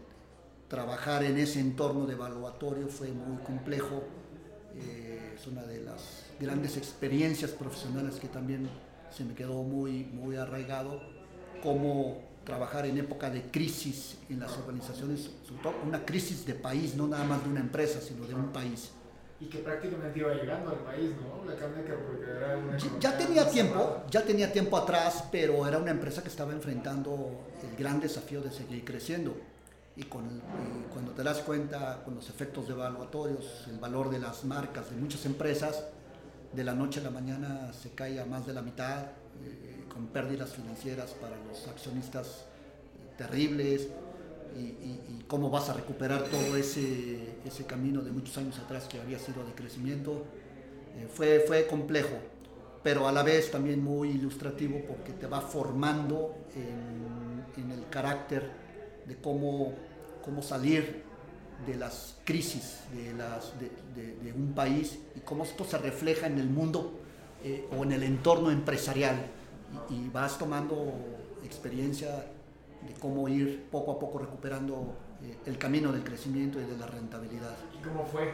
trabajar 0.68 1.24
en 1.24 1.36
ese 1.36 1.58
entorno 1.58 2.06
devaluatorio 2.06 2.86
fue 2.86 3.08
muy 3.08 3.38
complejo, 3.42 4.04
eh, 4.76 5.34
es 5.36 5.46
una 5.48 5.62
de 5.62 5.80
las 5.82 6.26
grandes 6.38 6.76
experiencias 6.76 7.50
profesionales 7.50 8.20
que 8.20 8.28
también 8.28 8.68
se 9.10 9.24
me 9.24 9.34
quedó 9.34 9.64
muy, 9.64 10.04
muy 10.04 10.36
arraigado, 10.36 11.00
como 11.60 12.29
trabajar 12.50 12.84
en 12.84 12.98
época 12.98 13.30
de 13.30 13.42
crisis 13.42 14.18
en 14.28 14.40
las 14.40 14.58
organizaciones, 14.58 15.30
sobre 15.46 15.62
todo 15.62 15.74
una 15.86 16.04
crisis 16.04 16.44
de 16.44 16.54
país, 16.54 16.96
no 16.96 17.06
nada 17.06 17.22
más 17.22 17.44
de 17.44 17.48
una 17.48 17.60
empresa, 17.60 18.00
sino 18.00 18.26
de 18.26 18.34
un 18.34 18.50
país. 18.50 18.90
Y 19.38 19.46
que 19.46 19.58
prácticamente 19.58 20.18
iba 20.18 20.34
llegando 20.34 20.70
al 20.70 20.80
país, 20.80 21.12
¿no? 21.22 21.44
La 21.48 21.54
que 21.56 21.92
porque 21.92 22.28
era 22.28 22.58
una 22.58 22.76
ya, 22.76 23.16
tenía 23.16 23.48
tiempo, 23.48 24.02
ya 24.10 24.22
tenía 24.24 24.52
tiempo 24.52 24.76
atrás, 24.76 25.24
pero 25.30 25.64
era 25.66 25.78
una 25.78 25.92
empresa 25.92 26.22
que 26.22 26.28
estaba 26.28 26.52
enfrentando 26.52 27.46
el 27.62 27.76
gran 27.78 28.00
desafío 28.00 28.42
de 28.42 28.50
seguir 28.50 28.84
creciendo. 28.84 29.36
Y, 29.96 30.02
con, 30.04 30.42
cuando 30.92 31.12
te 31.12 31.22
das 31.22 31.38
cuenta 31.38 32.02
con 32.04 32.16
los 32.16 32.28
efectos 32.28 32.66
devaluatorios, 32.66 33.66
el 33.68 33.78
valor 33.78 34.10
de 34.10 34.18
las 34.18 34.44
marcas 34.44 34.90
de 34.90 34.96
muchas 34.96 35.24
empresas, 35.24 35.84
de 36.52 36.64
la 36.64 36.74
noche 36.74 36.98
a 36.98 37.04
la 37.04 37.10
mañana 37.10 37.72
se 37.72 37.90
cae 37.90 38.20
a 38.20 38.26
más 38.26 38.44
de 38.44 38.52
la 38.52 38.62
mitad. 38.62 39.04
Eh, 39.44 39.79
con 39.92 40.06
pérdidas 40.06 40.54
financieras 40.54 41.10
para 41.12 41.36
los 41.48 41.68
accionistas 41.68 42.44
terribles 43.18 43.88
y, 44.56 45.22
cómo 45.28 45.48
vas 45.48 45.68
a 45.68 45.74
recuperar 45.74 46.24
todo 46.24 46.56
ese, 46.56 47.36
ese, 47.44 47.64
camino 47.66 48.00
de 48.00 48.10
muchos 48.10 48.36
años 48.38 48.58
atrás 48.58 48.88
que 48.88 48.98
había 48.98 49.16
sido 49.16 49.44
de 49.44 49.52
crecimiento. 49.52 50.24
Eh, 50.96 51.06
fue, 51.08 51.44
fue 51.46 51.68
complejo, 51.68 52.16
pero 52.82 53.06
a 53.06 53.12
la 53.12 53.22
vez 53.22 53.50
también 53.50 53.82
muy 53.84 54.10
ilustrativo 54.10 54.80
porque 54.88 55.12
te 55.12 55.26
va 55.28 55.40
formando 55.40 56.34
en, 56.56 57.70
el 57.70 57.88
carácter 57.90 58.50
de 59.06 59.16
cómo, 59.16 59.74
cómo 60.24 60.42
salir 60.42 61.04
de 61.66 61.76
las 61.76 62.16
crisis 62.24 62.78
de, 62.92 64.32
un 64.32 64.52
país 64.54 64.98
y 65.14 65.20
cómo 65.20 65.44
esto 65.44 65.64
se 65.64 65.76
refleja 65.76 66.26
en 66.26 66.38
el 66.38 66.48
mundo 66.48 66.98
eh, 67.44 67.68
o 67.76 67.84
en 67.84 67.92
el 67.92 68.02
entorno 68.02 68.50
empresarial 68.50 69.26
y, 69.90 70.08
vas 70.08 70.38
tomando 70.38 70.92
experiencia 71.44 72.08
de 72.86 72.94
cómo 72.98 73.28
ir 73.28 73.68
poco 73.70 73.92
a 73.92 73.98
poco 73.98 74.18
recuperando 74.18 74.94
eh, 75.22 75.36
el 75.46 75.58
camino 75.58 75.92
del 75.92 76.02
crecimiento 76.02 76.60
y 76.60 76.64
de 76.64 76.76
la 76.76 76.86
rentabilidad. 76.86 77.56
¿Y 77.78 77.82
cómo 77.82 78.04
fue? 78.06 78.32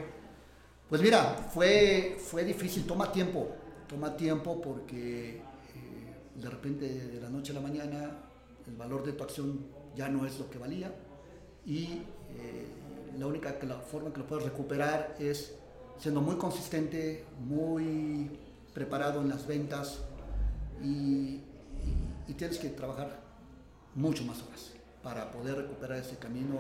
Pues 0.89 1.03
mira, 1.03 1.49
fue, 1.53 2.17
fue 2.19 2.45
difícil, 2.45 2.87
toma 2.87 3.11
tiempo, 3.11 3.49
toma 3.89 4.17
tiempo 4.17 4.61
porque 4.61 5.37
eh, 5.37 5.41
de 6.35 6.49
repente 6.49 6.89
de 6.89 7.21
la 7.21 7.29
noche 7.29 7.53
a 7.53 7.57
la 7.57 7.61
mañana 7.61 8.11
el 8.67 8.77
valor 8.77 9.05
de 9.05 9.13
tu 9.13 9.25
acción 9.25 9.67
ya 9.97 10.09
no 10.09 10.27
es 10.27 10.39
lo 10.39 10.49
que 10.49 10.59
valía 10.59 10.93
y 11.65 12.03
eh, 12.31 12.67
la 13.19 13.27
única 13.27 13.59
que 13.59 13.67
la 13.67 13.77
forma 13.77 14.13
que 14.13 14.19
lo 14.19 14.27
puedes 14.27 14.45
recuperar 14.45 15.17
es 15.19 15.55
siendo 15.99 16.21
muy 16.21 16.37
consistente, 16.37 17.25
muy 17.41 18.31
preparado 18.75 19.21
en 19.21 19.29
las 19.29 19.47
ventas, 19.47 20.03
y, 20.83 21.43
tienes 22.37 22.59
que 22.59 22.69
trabajar 22.69 23.19
mucho 23.95 24.23
más 24.25 24.43
horas 24.43 24.73
para 25.03 25.33
poder 25.33 25.57
recuperar 25.57 25.97
ese 25.97 26.17
camino, 26.17 26.59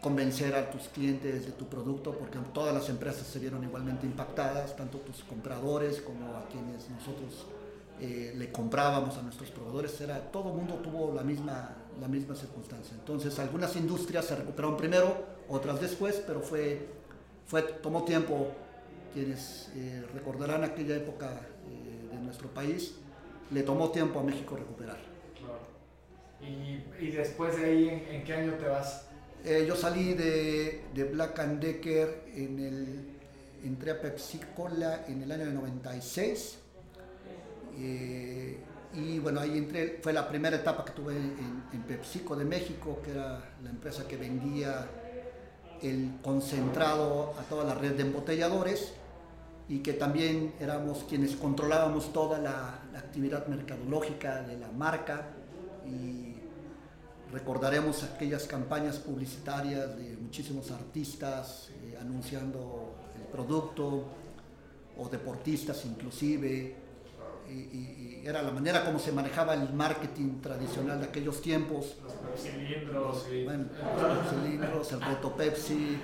convencer 0.00 0.54
a 0.54 0.70
tus 0.70 0.84
clientes 0.88 1.44
de 1.44 1.52
tu 1.52 1.66
producto, 1.66 2.16
porque 2.16 2.38
todas 2.54 2.72
las 2.72 2.88
empresas 2.88 3.26
se 3.26 3.38
vieron 3.38 3.62
igualmente 3.64 4.06
impactadas, 4.06 4.74
tanto 4.74 4.98
tus 4.98 5.22
compradores 5.24 6.00
como 6.00 6.36
a 6.36 6.48
quienes 6.48 6.88
nosotros 6.88 7.46
eh, 8.00 8.32
le 8.36 8.50
comprábamos 8.50 9.16
a 9.18 9.22
nuestros 9.22 9.50
proveedores, 9.50 10.00
era, 10.00 10.18
todo 10.32 10.50
el 10.50 10.56
mundo 10.56 10.74
tuvo 10.76 11.14
la 11.14 11.22
misma, 11.22 11.76
la 12.00 12.08
misma 12.08 12.34
circunstancia. 12.34 12.96
Entonces 12.98 13.38
algunas 13.38 13.76
industrias 13.76 14.24
se 14.24 14.34
recuperaron 14.36 14.76
primero, 14.76 15.24
otras 15.48 15.80
después, 15.80 16.22
pero 16.26 16.40
fue, 16.40 16.88
fue, 17.46 17.62
tomó 17.62 18.04
tiempo. 18.04 18.48
Quienes 19.12 19.70
eh, 19.76 20.04
recordarán 20.12 20.64
aquella 20.64 20.96
época 20.96 21.40
eh, 21.70 22.08
de 22.12 22.20
nuestro 22.20 22.48
país, 22.48 22.96
le 23.50 23.62
tomó 23.62 23.90
tiempo 23.90 24.20
a 24.20 24.22
México 24.22 24.56
recuperar. 24.56 24.98
¿Y, 27.00 27.10
después 27.10 27.56
de 27.56 27.64
ahí, 27.64 28.06
¿en, 28.10 28.24
qué 28.24 28.34
año 28.34 28.52
te 28.54 28.66
vas? 28.66 29.06
Eh, 29.44 29.64
yo 29.66 29.74
salí 29.76 30.14
de, 30.14 30.84
de, 30.94 31.04
Black 31.04 31.38
and 31.38 31.60
Decker 31.60 32.24
en 32.34 32.58
el, 32.58 33.08
entré 33.64 33.92
a 33.92 34.00
Pepsi 34.00 34.40
Cola 34.54 35.04
en 35.08 35.22
el 35.22 35.32
año 35.32 35.46
de 35.46 35.52
96. 35.52 36.58
Eh, 37.78 38.58
y 38.94 39.18
bueno, 39.18 39.40
ahí 39.40 39.58
entré, 39.58 39.98
fue 40.02 40.12
la 40.12 40.28
primera 40.28 40.56
etapa 40.56 40.84
que 40.84 40.92
tuve 40.92 41.16
en, 41.16 41.64
en 41.72 41.82
PepsiCo 41.82 42.36
de 42.36 42.44
México, 42.44 43.00
que 43.02 43.10
era 43.12 43.54
la 43.62 43.70
empresa 43.70 44.06
que 44.06 44.16
vendía 44.16 44.86
el 45.82 46.12
concentrado 46.22 47.34
a 47.38 47.42
toda 47.42 47.64
la 47.64 47.74
red 47.74 47.92
de 47.92 48.02
embotelladores 48.02 48.92
y 49.68 49.78
que 49.78 49.94
también 49.94 50.54
éramos 50.60 51.04
quienes 51.08 51.36
controlábamos 51.36 52.12
toda 52.12 52.38
la, 52.38 52.80
actividad 52.96 53.46
mercadológica 53.46 54.42
de 54.42 54.58
la 54.58 54.70
marca 54.70 55.28
y 55.86 56.34
recordaremos 57.32 58.02
aquellas 58.04 58.44
campañas 58.44 58.98
publicitarias 58.98 59.96
de 59.96 60.16
muchísimos 60.16 60.70
artistas 60.70 61.70
eh, 61.70 61.98
anunciando 62.00 62.94
el 63.16 63.26
producto 63.30 64.04
o 64.96 65.08
deportistas 65.08 65.84
inclusive 65.84 66.76
y, 67.50 68.22
era 68.24 68.42
la 68.42 68.52
manera 68.52 68.86
como 68.86 68.98
se 68.98 69.12
manejaba 69.12 69.52
el 69.52 69.70
marketing 69.74 70.40
tradicional 70.40 70.98
de 70.98 71.04
aquellos 71.08 71.42
tiempos. 71.42 71.96
Los 72.02 72.40
cilindros, 72.40 73.26
bueno, 73.44 73.64
los 74.00 74.30
cilindros 74.30 74.92
el 74.92 75.00
reto 75.02 75.36
Pepsi 75.36 75.98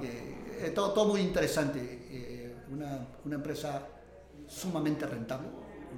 eh, 0.00 0.72
todo, 0.72 0.92
todo 0.92 1.08
muy 1.08 1.20
interesante 1.20 1.98
una, 2.72 3.08
una, 3.24 3.34
empresa 3.34 3.82
sumamente 4.46 5.06
rentable, 5.06 5.48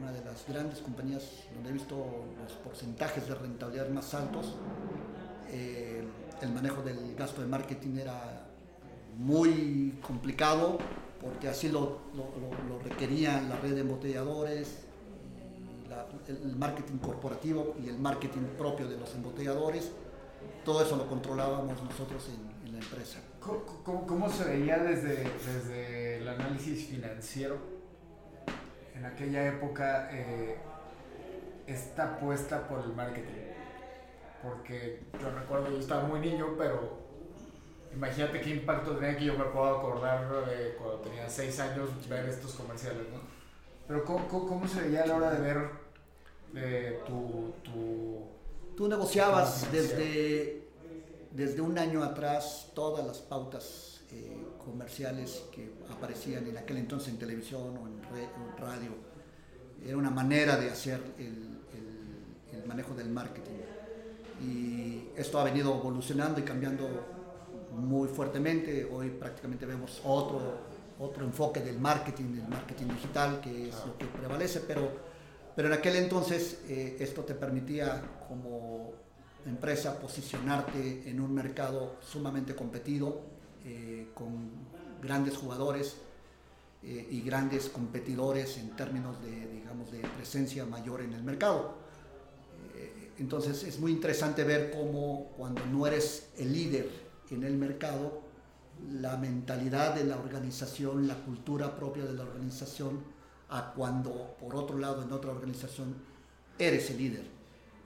una 0.00 0.12
de 0.12 0.24
las 0.24 0.46
grandes 0.48 0.78
compañías 0.78 1.22
donde 1.54 1.70
he 1.70 1.72
visto 1.72 1.94
los 2.42 2.52
porcentajes 2.64 3.28
de 3.28 3.34
rentabilidad 3.34 3.88
más 3.90 4.14
altos. 4.14 4.56
Eh, 5.50 6.04
el 6.40 6.52
manejo 6.52 6.82
del 6.82 7.14
gasto 7.16 7.42
de 7.42 7.46
marketing 7.46 7.98
era 7.98 8.46
muy 9.18 9.98
complicado 10.00 10.78
porque 11.20 11.48
así 11.48 11.68
lo, 11.68 11.98
lo, 12.14 12.78
requerían 12.78 13.50
la 13.50 13.56
red 13.56 13.74
de 13.74 13.82
embotelladores, 13.82 14.78
el 16.28 16.56
marketing 16.56 16.96
corporativo 16.96 17.74
y 17.84 17.88
el 17.88 17.98
marketing 17.98 18.42
propio 18.56 18.88
de 18.88 18.96
los 18.96 19.14
embotelladores. 19.14 19.90
Todo 20.64 20.82
eso 20.82 20.96
lo 20.96 21.06
controlábamos 21.06 21.82
nosotros 21.82 22.26
en, 22.28 22.68
en 22.68 22.72
la 22.72 22.78
empresa. 22.78 23.18
¿Cómo, 23.84 24.06
cómo, 24.06 24.30
se 24.30 24.44
veía 24.44 24.78
desde, 24.78 25.24
desde 25.46 26.18
el 26.18 26.28
análisis 26.28 26.86
financiero 26.86 27.79
en 29.00 29.06
aquella 29.06 29.48
época 29.48 30.10
eh, 30.12 30.58
esta 31.66 32.14
apuesta 32.14 32.68
por 32.68 32.80
el 32.80 32.92
marketing? 32.92 33.48
Porque 34.42 35.00
yo 35.20 35.30
recuerdo, 35.30 35.70
yo 35.70 35.78
estaba 35.78 36.04
muy 36.04 36.20
niño, 36.20 36.54
pero 36.56 36.98
imagínate 37.94 38.40
qué 38.40 38.50
impacto 38.50 38.96
tenía 38.96 39.16
que 39.16 39.24
yo 39.24 39.38
me 39.38 39.44
puedo 39.46 39.78
acordar 39.78 40.46
de 40.46 40.76
cuando 40.76 40.98
tenía 40.98 41.28
6 41.28 41.60
años 41.60 42.08
ver 42.08 42.28
estos 42.28 42.54
comerciales, 42.54 43.08
¿no? 43.10 43.20
Pero 43.88 44.04
¿cómo, 44.04 44.28
cómo, 44.28 44.68
se 44.68 44.82
veía 44.82 45.02
a 45.02 45.06
la 45.06 45.16
hora 45.16 45.30
de 45.32 45.40
ver 45.40 45.70
eh, 46.54 47.00
tu, 47.06 47.52
tu... 47.64 48.28
Tú 48.76 48.86
negociabas 48.86 49.70
desde 49.72 50.60
desde 51.30 51.60
un 51.60 51.78
año 51.78 52.02
atrás 52.02 52.68
todas 52.74 53.06
las 53.06 53.18
pautas 53.18 54.00
eh, 54.10 54.36
comerciales 54.64 55.44
que 55.52 55.72
aparecían 55.90 56.46
en 56.46 56.56
aquel 56.58 56.78
entonces 56.78 57.08
en 57.10 57.18
televisión 57.18 57.76
o 57.76 57.86
en, 57.86 58.00
radio. 58.58 58.90
Era 59.84 59.96
una 59.96 60.10
manera 60.10 60.56
de 60.56 60.70
hacer 60.70 61.00
el, 61.18 61.58
manejo 62.66 62.94
del 62.94 63.08
marketing. 63.08 63.50
y 64.40 65.08
esto 65.16 65.40
ha 65.40 65.44
venido 65.44 65.74
evolucionando 65.74 66.38
y 66.40 66.44
cambiando 66.44 66.88
muy 67.72 68.08
fuertemente. 68.08 68.84
Hoy 68.84 69.10
prácticamente 69.10 69.66
vemos 69.66 70.00
otro, 70.04 70.58
otro 70.98 71.24
enfoque 71.24 71.60
del 71.60 71.78
marketing, 71.78 72.34
del 72.34 72.48
marketing 72.48 72.86
digital, 72.88 73.40
que 73.40 73.68
es 73.68 73.74
lo 73.86 73.96
que 73.96 74.06
prevalece, 74.06 74.60
pero, 74.60 74.90
pero 75.56 75.68
en 75.68 75.74
aquel 75.74 75.96
entonces 75.96 76.60
eh, 76.68 76.96
esto 77.00 77.22
te 77.24 77.34
permitía 77.34 78.02
como 78.28 78.92
empresa 79.46 79.98
posicionarte 79.98 81.08
en 81.08 81.20
un 81.20 81.34
mercado 81.34 81.96
sumamente 82.00 82.54
competido, 82.54 83.22
eh, 83.64 84.08
con 84.14 84.50
grandes 85.02 85.36
jugadores 85.36 85.96
eh, 86.82 87.06
y 87.10 87.20
grandes 87.22 87.68
competidores 87.68 88.58
en 88.58 88.70
términos 88.76 89.22
de, 89.22 89.46
digamos, 89.48 89.90
de 89.92 90.00
presencia 90.00 90.64
mayor 90.64 91.02
en 91.02 91.12
el 91.12 91.22
mercado. 91.22 91.78
entonces 93.18 93.64
es 93.64 93.78
muy 93.78 93.92
interesante 93.92 94.44
ver 94.44 94.70
cómo 94.70 95.32
cuando 95.36 95.64
no 95.66 95.86
eres 95.86 96.30
el 96.38 96.52
líder 96.52 96.88
en 97.30 97.44
el 97.44 97.56
mercado, 97.56 98.22
la 98.90 99.16
mentalidad 99.18 99.94
de 99.94 100.04
la 100.04 100.16
organización, 100.16 101.06
la 101.06 101.16
cultura 101.16 101.76
propia 101.76 102.04
de 102.04 102.14
la 102.14 102.22
organización, 102.22 103.02
a 103.50 103.72
cuando 103.74 104.36
por 104.40 104.54
otro 104.54 104.78
lado 104.78 105.02
en 105.02 105.12
otra 105.12 105.32
organización 105.32 105.94
eres 106.58 106.90
el 106.90 106.98
líder. 106.98 107.39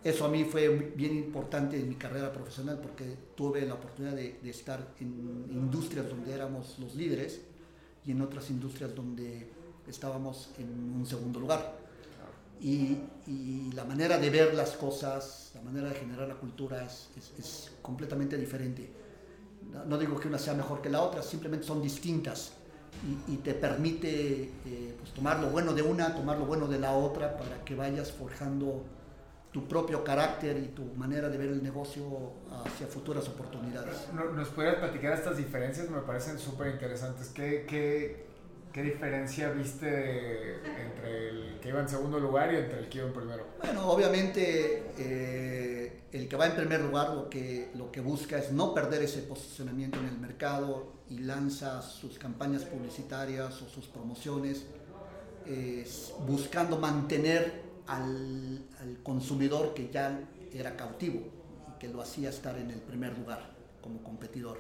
Eso 0.05 0.27
a 0.27 0.29
mí 0.29 0.45
fue 0.45 0.69
bien 0.69 1.17
importante 1.17 1.81
en 1.81 1.89
mi 1.89 1.95
carrera 1.95 2.31
profesional 2.31 2.79
porque 2.81 3.17
tuve 3.35 3.63
la 3.67 3.75
oportunidad 3.75 4.15
de, 4.15 4.39
estar 4.45 4.95
en 5.01 5.47
industrias 5.51 6.09
donde 6.09 6.33
éramos 6.33 6.79
los 6.79 6.95
líderes 6.95 7.41
y 8.05 8.13
en 8.13 8.21
otras 8.21 8.51
industrias 8.51 8.95
donde 8.95 9.49
estábamos 9.89 10.51
en 10.59 10.69
un 10.95 11.07
segundo 11.07 11.41
lugar. 11.41 11.83
Y, 12.61 12.99
la 13.75 13.85
manera 13.85 14.19
de 14.19 14.31
ver 14.31 14.55
las 14.55 14.73
cosas, 14.73 15.51
la 15.55 15.63
manera 15.63 15.89
de 15.89 15.95
generar 15.97 16.29
la 16.29 16.37
cultura 16.37 16.85
es, 16.85 17.09
es 17.39 17.73
completamente 17.83 18.37
diferente 18.37 18.89
no 19.87 19.99
digo 19.99 20.19
que 20.19 20.29
una 20.29 20.39
sea 20.39 20.55
mejor 20.55 20.81
que 20.81 20.89
la 20.89 21.03
otra, 21.03 21.23
simplemente 21.23 21.67
son 21.67 21.83
distintas 21.83 22.53
y, 23.29 23.37
te 23.39 23.55
permite 23.55 24.53
eh, 24.65 24.95
pues, 24.99 25.13
tomar 25.13 25.41
lo 25.41 25.49
bueno 25.49 25.75
de 25.75 25.83
una, 25.83 26.15
tomar 26.15 26.39
lo 26.39 26.47
bueno 26.47 26.69
de 26.69 26.79
la 26.79 26.93
otra 26.93 27.37
para 27.37 27.65
que 27.65 27.75
vayas 27.75 28.13
forjando 28.13 28.85
tu 29.55 29.69
propio 29.69 30.03
carácter 30.03 30.59
y 30.59 30.67
tu 30.75 30.83
manera 30.97 31.29
de 31.29 31.39
ver 31.39 31.51
el 31.51 31.63
negocio 31.63 32.03
hacia 32.65 32.89
futuras 32.89 33.29
oportunidades. 33.29 34.09
¿Nos 34.13 34.49
puedes 34.49 34.75
platicar 34.75 35.13
estas 35.13 35.37
diferencias? 35.37 35.89
Me 35.91 36.01
parecen 36.01 36.41
súper 36.41 36.73
interesantes. 36.73 37.29
¿Qué, 37.29 37.65
qué, 37.65 38.27
¿Qué 38.73 38.83
diferencia 38.83 39.53
viste 39.53 40.57
entre 40.57 41.29
el 41.29 41.61
que 41.61 41.69
iba 41.69 41.79
en 41.79 41.89
segundo 41.89 42.19
lugar 42.19 42.53
y 42.53 42.57
entre 42.57 42.81
el 42.81 42.89
que 42.89 42.99
iba 42.99 43.07
en 43.07 43.13
primero? 43.13 43.47
Bueno, 43.63 43.87
obviamente 43.87 44.87
eh, 44.99 46.03
el 46.11 46.29
que 46.29 46.35
va 46.35 46.47
en 46.47 46.57
primer 46.57 46.81
lugar 46.81 47.11
lo 47.11 47.31
que, 47.31 47.71
lo 47.77 47.93
que 47.93 48.01
busca 48.01 48.37
es 48.37 48.51
no 48.51 48.75
perder 48.75 49.05
ese 49.05 49.21
posicionamiento 49.23 50.01
en 50.01 50.07
el 50.07 50.19
mercado 50.19 50.95
y 51.09 51.19
lanza 51.19 51.81
sus 51.81 52.19
campañas 52.19 52.65
publicitarias 52.65 53.63
o 53.63 53.69
sus 53.69 53.87
promociones 53.87 54.67
buscando 56.27 56.79
mantener 56.79 57.64
al, 57.87 58.65
al 58.81 59.03
consumidor 59.03 59.75
que 59.75 59.91
ya 59.91 60.21
era 60.53 60.77
cautivo 60.77 61.21
y 61.69 61.79
que 61.79 61.89
lo 61.89 62.01
hacía 62.01 62.31
estar 62.31 62.57
en 62.59 62.71
el 62.71 62.81
primer 62.81 63.17
lugar 63.19 63.51
como 63.83 64.03
competidor. 64.03 64.59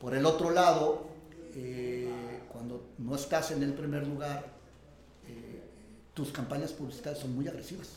Por 0.00 0.14
el 0.14 0.26
otro 0.26 0.50
lado, 0.50 1.06
eh, 1.54 2.40
cuando 2.52 2.90
no 2.98 3.14
estás 3.14 3.50
en 3.50 3.62
el 3.62 3.72
primer 3.74 4.06
lugar, 4.06 4.44
eh, 5.28 5.62
tus 6.14 6.30
campañas 6.32 6.72
publicitarias 6.72 7.20
son 7.20 7.34
muy 7.34 7.48
agresivas, 7.48 7.88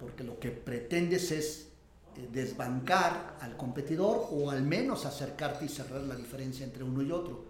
porque 0.00 0.24
lo 0.24 0.38
que 0.38 0.50
pretendes 0.50 1.30
es 1.30 1.68
eh, 2.16 2.28
desbancar 2.32 3.36
al 3.40 3.56
competidor 3.56 4.28
o 4.30 4.50
al 4.50 4.62
menos 4.62 5.06
acercarte 5.06 5.64
y 5.64 5.68
cerrar 5.68 6.02
la 6.02 6.16
diferencia 6.16 6.64
entre 6.64 6.84
uno 6.84 7.02
y 7.02 7.10
otro. 7.10 7.44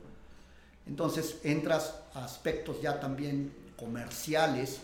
Entonces 0.86 1.38
entras 1.44 1.94
a 2.14 2.24
aspectos 2.24 2.80
ya 2.80 2.98
también 2.98 3.52
comerciales 3.76 4.80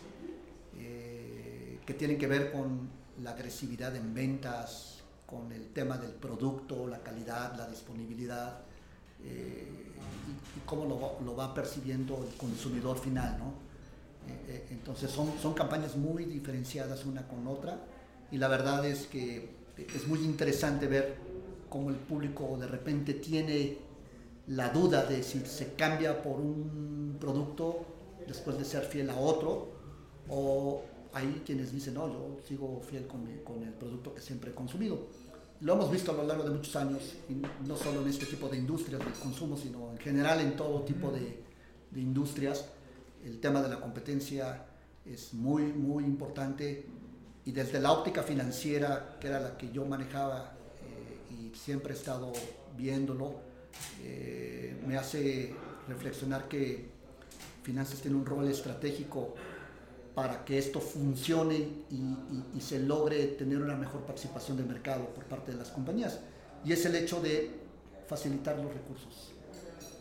que 1.88 1.94
tienen 1.94 2.18
que 2.18 2.26
ver 2.26 2.52
con 2.52 2.86
la 3.22 3.30
agresividad 3.30 3.96
en 3.96 4.12
ventas, 4.12 4.98
con 5.24 5.50
el 5.52 5.68
tema 5.68 5.96
del 5.96 6.10
producto, 6.10 6.86
la 6.86 6.98
calidad, 6.98 7.56
la 7.56 7.66
disponibilidad 7.66 8.58
y, 9.24 10.60
cómo 10.66 10.84
lo, 10.84 11.34
va 11.34 11.54
percibiendo 11.54 12.22
el 12.30 12.36
consumidor 12.36 12.98
final, 12.98 13.38
¿no? 13.38 13.46
Eh, 14.30 14.44
eh, 14.48 14.66
entonces 14.72 15.10
son, 15.10 15.32
son 15.40 15.54
campañas 15.54 15.96
muy 15.96 16.26
diferenciadas 16.26 17.06
una 17.06 17.26
con 17.26 17.46
otra 17.46 17.78
y 18.30 18.36
la 18.36 18.48
verdad 18.48 18.84
es 18.84 19.06
que 19.06 19.48
es 19.78 20.06
muy 20.06 20.18
interesante 20.18 20.88
ver 20.88 21.16
cómo 21.70 21.88
el 21.88 21.96
público 21.96 22.58
de 22.60 22.66
repente 22.66 23.14
tiene 23.14 23.78
la 24.48 24.68
duda 24.68 25.06
de 25.06 25.22
si 25.22 25.40
se 25.40 25.72
cambia 25.72 26.20
por 26.22 26.38
un 26.38 27.16
producto 27.18 27.86
después 28.26 28.58
de 28.58 28.66
ser 28.66 28.84
fiel 28.84 29.08
a 29.08 29.16
otro 29.16 29.68
o 30.28 30.82
hay 31.12 31.42
quienes 31.44 31.72
dicen, 31.72 31.94
no, 31.94 32.08
yo 32.08 32.38
sigo 32.46 32.80
fiel 32.82 33.06
con, 33.06 33.26
el 33.26 33.72
producto 33.72 34.14
que 34.14 34.20
siempre 34.20 34.50
he 34.50 34.54
consumido. 34.54 35.08
Lo 35.60 35.74
hemos 35.74 35.90
visto 35.90 36.12
a 36.12 36.14
lo 36.14 36.24
largo 36.24 36.44
de 36.44 36.50
muchos 36.50 36.76
años, 36.76 37.16
no 37.66 37.76
solo 37.76 38.02
en 38.02 38.08
este 38.08 38.26
tipo 38.26 38.48
de 38.48 38.58
industrias 38.58 39.00
del 39.04 39.14
consumo, 39.14 39.56
sino 39.56 39.90
en 39.90 39.98
general 39.98 40.40
en 40.40 40.56
todo 40.56 40.82
tipo 40.82 41.10
de, 41.10 41.42
industrias. 41.96 42.66
El 43.24 43.40
tema 43.40 43.60
de 43.62 43.68
la 43.68 43.80
competencia 43.80 44.66
es 45.04 45.34
muy, 45.34 45.64
muy 45.64 46.04
importante 46.04 46.86
y 47.44 47.50
desde 47.50 47.80
la 47.80 47.92
óptica 47.92 48.22
financiera, 48.22 49.16
que 49.18 49.26
era 49.26 49.40
la 49.40 49.56
que 49.56 49.72
yo 49.72 49.84
manejaba 49.84 50.52
eh, 50.82 51.34
y 51.34 51.56
siempre 51.56 51.94
he 51.94 51.96
estado 51.96 52.32
viéndolo, 52.76 53.40
eh, 54.02 54.80
me 54.86 54.96
hace 54.96 55.54
reflexionar 55.88 56.46
que 56.46 56.90
finanzas 57.62 58.00
tiene 58.00 58.16
un 58.16 58.26
rol 58.26 58.48
estratégico 58.48 59.34
para 60.18 60.44
que 60.44 60.58
esto 60.58 60.80
funcione 60.80 61.68
y, 61.92 62.60
se 62.60 62.80
logre 62.80 63.24
tener 63.38 63.58
una 63.58 63.76
mejor 63.76 64.00
participación 64.00 64.56
del 64.56 64.66
mercado 64.66 65.06
por 65.14 65.22
parte 65.26 65.52
de 65.52 65.58
las 65.58 65.68
compañías. 65.68 66.18
Y 66.64 66.72
es 66.72 66.84
el 66.86 66.96
hecho 66.96 67.20
de 67.20 67.52
facilitar 68.08 68.56
los 68.58 68.74
recursos, 68.74 69.30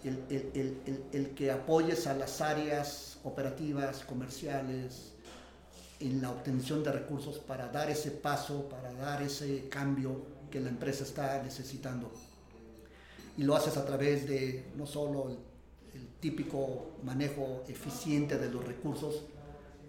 el, 0.03 1.33
que 1.35 1.51
apoyes 1.51 2.07
a 2.07 2.15
las 2.15 2.41
áreas 2.41 3.19
operativas, 3.23 4.03
comerciales, 4.05 5.11
en 5.99 6.19
la 6.19 6.31
obtención 6.31 6.83
de 6.83 6.93
recursos 6.93 7.37
para 7.37 7.67
dar 7.67 7.91
ese 7.91 8.09
paso, 8.09 8.67
para 8.69 8.91
dar 8.93 9.21
ese 9.21 9.69
cambio 9.69 10.23
que 10.49 10.59
la 10.59 10.69
empresa 10.69 11.03
está 11.03 11.43
necesitando. 11.43 12.11
Y 13.37 13.43
lo 13.43 13.55
haces 13.55 13.77
a 13.77 13.85
través 13.85 14.27
de 14.27 14.65
no 14.77 14.87
solo 14.87 15.37
el 15.93 16.07
típico 16.19 16.93
manejo 17.03 17.63
eficiente 17.67 18.39
de 18.39 18.49
los 18.49 18.65
recursos, 18.65 19.21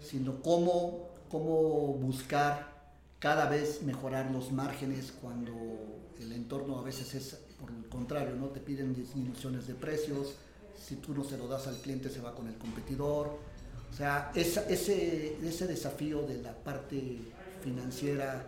sino 0.01 0.41
cómo, 0.41 1.09
cómo 1.29 1.93
buscar 1.95 2.69
cada 3.19 3.49
vez 3.49 3.83
mejorar 3.83 4.31
los 4.31 4.51
márgenes 4.51 5.13
cuando 5.21 5.51
el 6.19 6.31
entorno 6.31 6.79
a 6.79 6.83
veces 6.83 7.15
es 7.15 7.39
por 7.59 7.69
el 7.71 7.87
contrario, 7.89 8.35
¿no? 8.35 8.47
Te 8.47 8.59
piden 8.59 8.93
disminuciones 8.93 9.67
de 9.67 9.75
precios, 9.75 10.35
si 10.77 10.95
tú 10.95 11.13
no 11.13 11.23
se 11.23 11.37
lo 11.37 11.47
das 11.47 11.67
al 11.67 11.75
cliente 11.77 12.09
se 12.09 12.21
va 12.21 12.33
con 12.33 12.47
el 12.47 12.55
competidor. 12.55 13.37
O 13.91 13.95
sea, 13.95 14.31
ese, 14.35 15.37
ese 15.41 15.67
desafío 15.67 16.21
de 16.21 16.41
la 16.41 16.53
parte 16.53 17.19
financiera, 17.61 18.45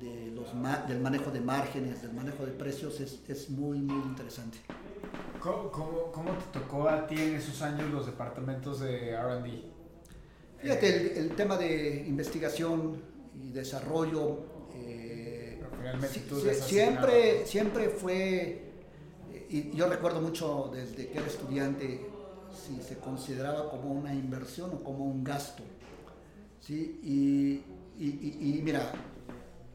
de 0.00 0.30
los, 0.30 0.48
del 0.88 1.00
manejo 1.00 1.30
de 1.30 1.40
márgenes, 1.40 2.02
del 2.02 2.12
manejo 2.12 2.44
de 2.46 2.52
precios 2.52 3.00
es, 3.00 3.20
es 3.28 3.50
muy, 3.50 3.80
muy 3.80 4.02
interesante. 4.04 4.58
¿Cómo, 5.40 5.70
¿Cómo, 5.70 6.12
cómo, 6.12 6.30
te 6.32 6.58
tocó 6.58 6.88
a 6.88 7.06
ti 7.06 7.16
en 7.16 7.34
esos 7.34 7.60
años 7.62 7.90
los 7.90 8.06
departamentos 8.06 8.80
de 8.80 9.16
RD? 9.16 9.73
Fíjate, 10.64 11.18
el, 11.20 11.36
tema 11.36 11.58
de 11.58 12.06
investigación 12.08 12.98
y 13.38 13.50
desarrollo 13.50 14.46
eh, 14.74 15.60
siempre, 16.66 17.44
siempre 17.44 17.90
fue, 17.90 18.62
y 19.50 19.76
yo 19.76 19.90
recuerdo 19.90 20.22
mucho 20.22 20.70
desde 20.72 21.08
que 21.08 21.18
era 21.18 21.26
estudiante, 21.26 22.00
si 22.50 22.80
se 22.80 22.96
consideraba 22.96 23.68
como 23.68 23.92
una 23.92 24.14
inversión 24.14 24.70
o 24.72 24.82
como 24.82 25.04
un 25.04 25.22
gasto. 25.22 25.62
¿sí? 26.60 26.98
Y, 27.02 28.02
y, 28.02 28.62
mira, 28.64 28.90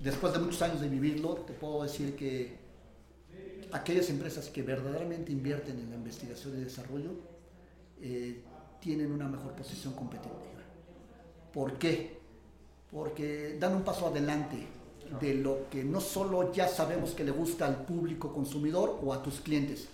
después 0.02 0.34
de 0.34 0.39
muchos 0.39 0.60
años 0.63 0.82
de 0.82 0.89
vivirlo, 0.89 1.36
te 1.36 1.54
puedo 1.54 1.84
decir 1.84 2.15
que 2.15 2.58
aquellas 3.73 4.10
empresas 4.10 4.49
que 4.49 4.63
verdaderamente 4.63 5.32
invierten 5.32 5.78
en 5.78 5.91
la 5.91 5.97
investigación 5.97 6.58
y 6.58 6.63
desarrollo 6.63 7.12
eh, 8.02 8.41
tienen 8.82 9.12
una 9.12 9.28
mejor 9.28 9.54
posición 9.54 9.93
competitiva. 9.93 10.48
¿Por 11.53 11.77
qué? 11.77 12.19
Porque 12.91 13.57
dan 13.59 13.75
un 13.75 13.83
paso 13.83 14.07
adelante 14.07 14.67
de 15.19 15.33
lo 15.35 15.69
que 15.69 15.83
no 15.83 16.01
solo 16.01 16.53
ya 16.53 16.67
sabemos 16.67 17.12
que 17.12 17.23
le 17.23 17.31
gusta 17.31 17.65
al 17.65 17.85
público 17.85 18.33
consumidor 18.33 18.99
o 19.03 19.13
a 19.13 19.23
tus 19.23 19.39
clientes, 19.39 19.88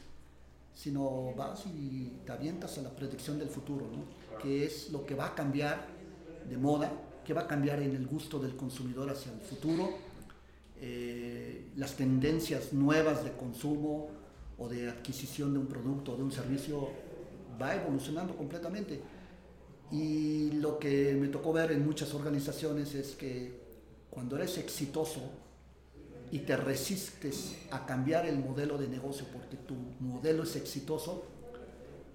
sino 0.73 1.33
vas 1.35 1.65
y 1.67 2.11
te 2.25 2.31
avientas 2.31 2.77
a 2.77 2.81
la 2.81 2.89
predicción 2.89 3.39
del 3.39 3.49
futuro, 3.49 3.85
¿no? 3.87 4.37
que 4.39 4.65
es 4.65 4.91
lo 4.91 5.05
que 5.05 5.15
va 5.15 5.27
a 5.27 5.35
cambiar 5.35 5.87
de 6.49 6.57
moda, 6.57 6.91
que 7.25 7.33
va 7.33 7.41
a 7.41 7.47
cambiar 7.47 7.81
en 7.81 7.95
el 7.95 8.05
gusto 8.05 8.39
del 8.39 8.55
consumidor 8.55 9.09
hacia 9.09 9.31
el 9.31 9.39
futuro 9.39 9.89
eh, 10.81 11.71
las 11.77 11.95
tendencias 11.95 12.73
nuevas 12.73 13.23
de 13.23 13.31
consumo 13.31 14.09
o 14.57 14.67
de 14.67 14.89
adquisición 14.89 15.53
de 15.53 15.59
un 15.59 15.67
producto 15.67 16.13
o 16.13 16.17
de 16.17 16.23
un 16.23 16.31
servicio 16.31 16.89
va 17.61 17.75
evolucionando 17.75 18.35
completamente. 18.35 18.99
Y 19.91 20.51
lo 20.53 20.79
que 20.79 21.15
me 21.19 21.27
tocó 21.27 21.53
ver 21.53 21.71
en 21.71 21.85
muchas 21.85 22.13
organizaciones 22.13 22.95
es 22.95 23.15
que 23.15 23.59
cuando 24.09 24.35
eres 24.35 24.57
exitoso 24.57 25.21
y 26.31 26.39
te 26.39 26.57
resistes 26.57 27.55
a 27.71 27.85
cambiar 27.85 28.25
el 28.25 28.39
modelo 28.39 28.77
de 28.77 28.87
negocio 28.87 29.25
porque 29.31 29.57
tu 29.57 29.75
modelo 29.99 30.43
es 30.43 30.55
exitoso, 30.55 31.25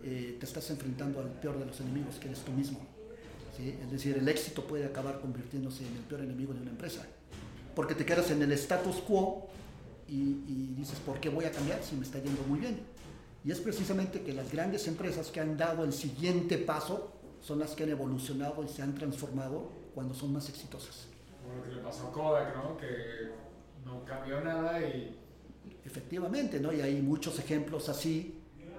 eh, 0.02 0.36
te 0.38 0.46
estás 0.46 0.68
enfrentando 0.70 1.20
al 1.20 1.28
peor 1.40 1.58
de 1.58 1.66
los 1.66 1.80
enemigos, 1.80 2.16
que 2.16 2.28
eres 2.28 2.40
tú 2.40 2.52
mismo. 2.52 2.80
Es 3.58 3.90
decir, 3.90 4.16
el 4.16 4.26
éxito 4.26 4.66
puede 4.66 4.86
acabar 4.86 5.20
convirtiéndose 5.20 5.86
en 5.86 5.94
el 5.94 6.02
peor 6.04 6.22
enemigo 6.22 6.54
de 6.54 6.62
una 6.62 6.70
empresa. 6.70 7.04
Porque 7.76 7.94
te 7.94 8.06
quedas 8.06 8.30
en 8.30 8.40
el 8.40 8.52
status 8.52 8.96
quo 8.96 9.48
y, 10.08 10.14
y 10.48 10.74
dices, 10.78 10.98
¿por 11.00 11.20
qué 11.20 11.28
voy 11.28 11.44
a 11.44 11.52
cambiar 11.52 11.82
si 11.82 11.94
me 11.94 12.06
está 12.06 12.18
yendo 12.20 12.42
muy 12.44 12.58
bien? 12.58 12.80
Y 13.44 13.50
es 13.50 13.60
precisamente 13.60 14.22
que 14.22 14.32
las 14.32 14.50
grandes 14.50 14.88
empresas 14.88 15.28
que 15.28 15.40
han 15.40 15.58
dado 15.58 15.84
el 15.84 15.92
siguiente 15.92 16.56
paso 16.56 17.19
son 17.40 17.58
las 17.58 17.72
que 17.72 17.84
han 17.84 17.90
evolucionado 17.90 18.62
y 18.62 18.68
se 18.68 18.82
han 18.82 18.94
transformado 18.94 19.70
cuando 19.94 20.14
son 20.14 20.32
más 20.32 20.48
exitosas. 20.48 21.06
Lo 21.56 21.62
que 21.64 21.74
le 21.74 21.82
pasó 21.82 22.08
a 22.08 22.12
Kodak, 22.12 22.56
¿no? 22.56 22.76
Que 22.76 23.30
no 23.84 24.04
cambió 24.04 24.40
nada 24.40 24.80
y... 24.80 25.16
Efectivamente, 25.84 26.60
¿no? 26.60 26.72
Y 26.72 26.80
hay 26.80 27.00
muchos 27.00 27.38
ejemplos 27.38 27.88
así. 27.88 28.38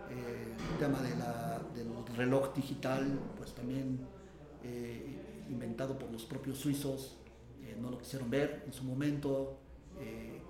Eh, 0.09 0.55
el 0.71 0.77
tema 0.77 1.01
de 1.01 1.15
la, 1.15 1.61
del 1.73 1.87
reloj 2.15 2.53
digital, 2.53 3.19
pues 3.37 3.53
también 3.53 3.99
eh, 4.63 5.45
inventado 5.49 5.97
por 5.97 6.11
los 6.11 6.23
propios 6.23 6.57
suizos, 6.57 7.17
eh, 7.63 7.77
no 7.79 7.89
lo 7.89 7.97
quisieron 7.97 8.29
ver 8.29 8.63
en 8.65 8.73
su 8.73 8.83
momento 8.83 9.57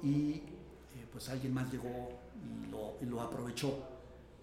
y 0.03 0.41
pues 1.11 1.29
alguien 1.29 1.53
más 1.53 1.71
llegó 1.71 2.09
y 2.65 2.71
lo, 2.71 2.95
y 3.01 3.05
lo 3.05 3.21
aprovechó. 3.21 3.77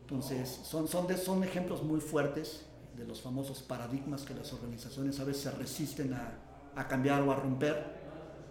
Entonces, 0.02 0.48
son, 0.48 0.86
son, 0.86 1.06
de, 1.06 1.16
son 1.16 1.42
ejemplos 1.42 1.82
muy 1.82 2.00
fuertes 2.00 2.67
de 2.98 3.04
los 3.06 3.20
famosos 3.20 3.62
paradigmas 3.62 4.22
que 4.22 4.34
las 4.34 4.52
organizaciones 4.52 5.20
a 5.20 5.24
veces 5.24 5.56
resisten 5.56 6.12
a, 6.14 6.32
a 6.74 6.88
cambiar 6.88 7.22
o 7.22 7.32
a 7.32 7.36
romper. 7.36 7.98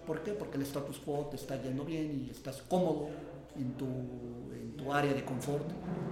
¿Por 0.05 0.23
qué? 0.23 0.31
Porque 0.31 0.57
el 0.57 0.63
status 0.63 0.99
quo 0.99 1.27
te 1.29 1.35
está 1.35 1.61
yendo 1.61 1.83
bien 1.83 2.25
y 2.25 2.31
estás 2.31 2.61
cómodo 2.61 3.09
en 3.55 3.73
tu, 3.73 3.85
en 3.85 4.77
tu 4.77 4.93
área 4.93 5.13
de 5.13 5.25
confort 5.25 5.65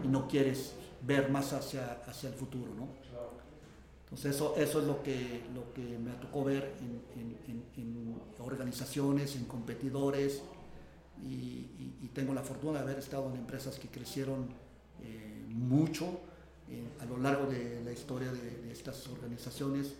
y 0.03 0.07
no 0.07 0.27
quieres 0.27 0.73
ver 1.01 1.29
más 1.29 1.53
hacia, 1.53 2.01
hacia 2.05 2.29
el 2.29 2.35
futuro, 2.35 2.73
¿no? 2.75 2.87
Entonces 4.03 4.35
eso, 4.35 4.55
eso 4.55 4.79
es 4.79 4.85
lo 4.85 5.01
que, 5.01 5.41
lo 5.53 5.73
que 5.73 5.97
me 5.97 6.11
tocó 6.13 6.43
ver 6.43 6.75
en, 6.79 7.01
en, 7.19 7.63
en 7.75 8.15
organizaciones, 8.39 9.35
en 9.35 9.45
competidores 9.45 10.41
y, 11.23 12.09
tengo 12.13 12.33
la 12.33 12.43
fortuna 12.43 12.79
de 12.79 12.85
haber 12.85 12.99
estado 12.99 13.29
en 13.29 13.35
empresas 13.35 13.77
que 13.77 13.89
crecieron 13.89 14.47
eh, 15.03 15.45
mucho 15.49 16.21
a 16.99 17.05
lo 17.05 17.17
largo 17.17 17.45
de 17.45 17.81
la 17.83 17.91
historia 17.91 18.31
de, 18.31 18.71
estas 18.71 19.07
organizaciones, 19.07 19.95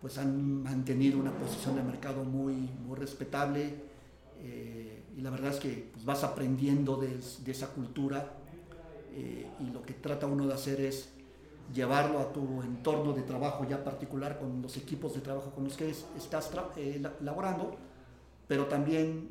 pues 0.00 0.18
han 0.18 0.62
mantenido 0.62 1.18
una 1.18 1.32
posición 1.32 1.76
de 1.76 1.82
mercado 1.82 2.24
muy, 2.24 2.54
muy 2.54 2.96
respetable 2.96 3.74
eh, 4.40 5.02
y 5.16 5.20
la 5.20 5.30
verdad 5.30 5.52
es 5.52 5.60
que 5.60 5.88
pues, 5.92 6.04
vas 6.04 6.24
aprendiendo 6.24 6.96
de, 6.96 7.18
esa 7.50 7.68
cultura 7.68 8.32
eh, 9.12 9.48
y 9.60 9.70
lo 9.70 9.82
que 9.82 9.94
trata 9.94 10.26
uno 10.26 10.46
de 10.46 10.54
hacer 10.54 10.80
es 10.80 11.10
llevarlo 11.72 12.18
a 12.18 12.32
tu 12.32 12.62
entorno 12.62 13.12
de 13.12 13.22
trabajo 13.22 13.66
ya 13.68 13.82
particular 13.82 14.38
con 14.38 14.60
los 14.60 14.76
equipos 14.76 15.14
de 15.14 15.20
trabajo 15.20 15.50
con 15.50 15.64
los 15.64 15.76
que 15.76 15.90
estás 15.90 16.50
eh, 16.76 17.02
laborando, 17.20 17.76
pero 18.46 18.66
también 18.66 19.30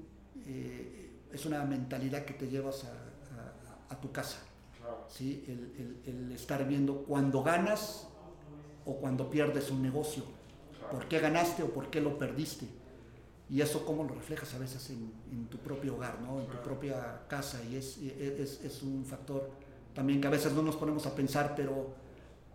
es 1.32 1.46
una 1.46 1.64
mentalidad 1.64 2.26
que 2.26 2.34
te 2.34 2.48
llevas 2.48 2.86
a 3.90 3.96
tu 4.02 4.12
casa. 4.12 4.38
¿Sí? 5.12 5.44
El, 5.48 6.02
el, 6.08 6.26
el, 6.26 6.32
estar 6.32 6.68
viendo 6.68 7.04
cuando 7.04 7.44
ganas 7.44 8.08
o 8.86 8.96
cuando 8.96 9.30
pierdes 9.30 9.70
un 9.70 9.82
negocio, 9.82 10.24
por 10.90 11.08
qué 11.08 11.20
ganaste 11.20 11.64
o 11.64 11.68
por 11.68 11.90
qué 11.90 12.02
lo 12.02 12.18
perdiste. 12.18 12.68
Y 13.50 13.60
eso 13.60 13.86
cómo 13.86 14.06
lo 14.06 14.16
reflejas 14.16 14.54
a 14.54 14.60
veces 14.60 14.90
en, 14.92 15.12
en 15.30 15.48
tu 15.48 15.58
propio 15.58 15.96
hogar, 15.96 16.22
¿no? 16.22 16.40
en 16.40 16.48
tu 16.48 16.58
propia 16.64 17.24
casa. 17.28 17.62
Y 17.70 17.76
es, 17.76 17.98
es, 17.98 18.62
es, 18.64 18.82
un 18.82 19.04
factor 19.06 19.50
también 19.94 20.22
que 20.22 20.28
a 20.28 20.30
veces 20.30 20.54
no 20.54 20.64
nos 20.64 20.78
ponemos 20.78 21.06
a 21.06 21.14
pensar, 21.14 21.54
pero, 21.54 21.94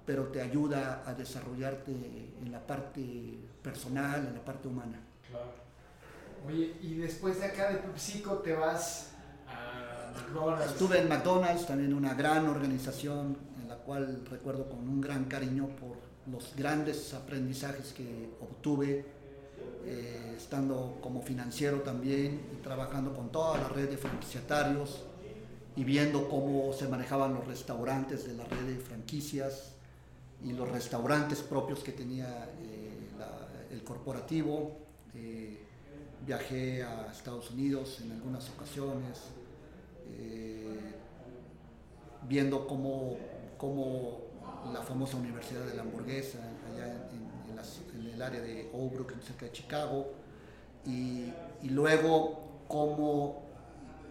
pero 0.06 0.28
te 0.28 0.40
ayuda 0.40 1.04
a 1.06 1.12
desarrollarte 1.12 1.92
en 1.92 2.50
la 2.50 2.66
parte 2.66 3.38
personal, 3.62 4.26
en 4.26 4.34
la 4.34 4.42
parte 4.42 4.68
humana. 4.68 4.98
Claro. 5.28 5.66
Oye, 6.46 6.76
y 6.80 6.94
después 6.94 7.40
de 7.40 7.44
acá 7.44 7.72
de 7.72 7.78
PepsiCo 7.78 8.36
te 8.38 8.54
vas 8.54 9.12
Estuve 10.64 11.00
en 11.00 11.08
McDonald's, 11.08 11.66
también 11.66 11.94
una 11.94 12.14
gran 12.14 12.48
organización 12.48 13.36
en 13.62 13.68
la 13.68 13.76
cual 13.76 14.24
recuerdo 14.30 14.68
con 14.68 14.88
un 14.88 15.00
gran 15.00 15.24
cariño 15.24 15.68
por 15.68 15.96
los 16.30 16.54
grandes 16.56 17.14
aprendizajes 17.14 17.92
que 17.92 18.30
obtuve, 18.40 19.04
eh, 19.84 20.34
estando 20.36 20.98
como 21.00 21.22
financiero 21.22 21.80
también 21.80 22.40
y 22.52 22.62
trabajando 22.62 23.14
con 23.14 23.30
toda 23.30 23.58
la 23.58 23.68
red 23.68 23.88
de 23.88 23.96
franquiciatarios 23.96 25.04
y 25.76 25.84
viendo 25.84 26.28
cómo 26.28 26.72
se 26.72 26.88
manejaban 26.88 27.34
los 27.34 27.46
restaurantes 27.46 28.26
de 28.26 28.34
la 28.34 28.44
red 28.44 28.66
de 28.66 28.76
franquicias 28.78 29.72
y 30.44 30.52
los 30.52 30.68
restaurantes 30.70 31.40
propios 31.40 31.80
que 31.80 31.92
tenía 31.92 32.50
eh, 32.60 33.10
la, 33.18 33.30
el 33.70 33.84
corporativo. 33.84 34.76
Eh, 35.14 35.62
viajé 36.26 36.82
a 36.82 37.12
Estados 37.12 37.50
Unidos 37.50 38.00
en 38.00 38.10
algunas 38.10 38.50
ocasiones, 38.50 39.20
eh, 40.18 40.94
viendo 42.28 42.66
cómo, 42.66 43.16
cómo, 43.56 44.24
la 44.72 44.82
famosa 44.82 45.16
Universidad 45.16 45.64
de 45.64 45.74
la 45.74 45.82
Hamburguesa, 45.82 46.38
allá 46.72 47.08
en, 47.12 47.26
el 48.12 48.22
área 48.22 48.40
de 48.40 48.70
Oak 48.72 49.14
cerca 49.22 49.46
de 49.46 49.52
Chicago, 49.52 50.12
y, 50.84 51.32
y, 51.62 51.68
luego 51.70 52.64
cómo 52.68 53.42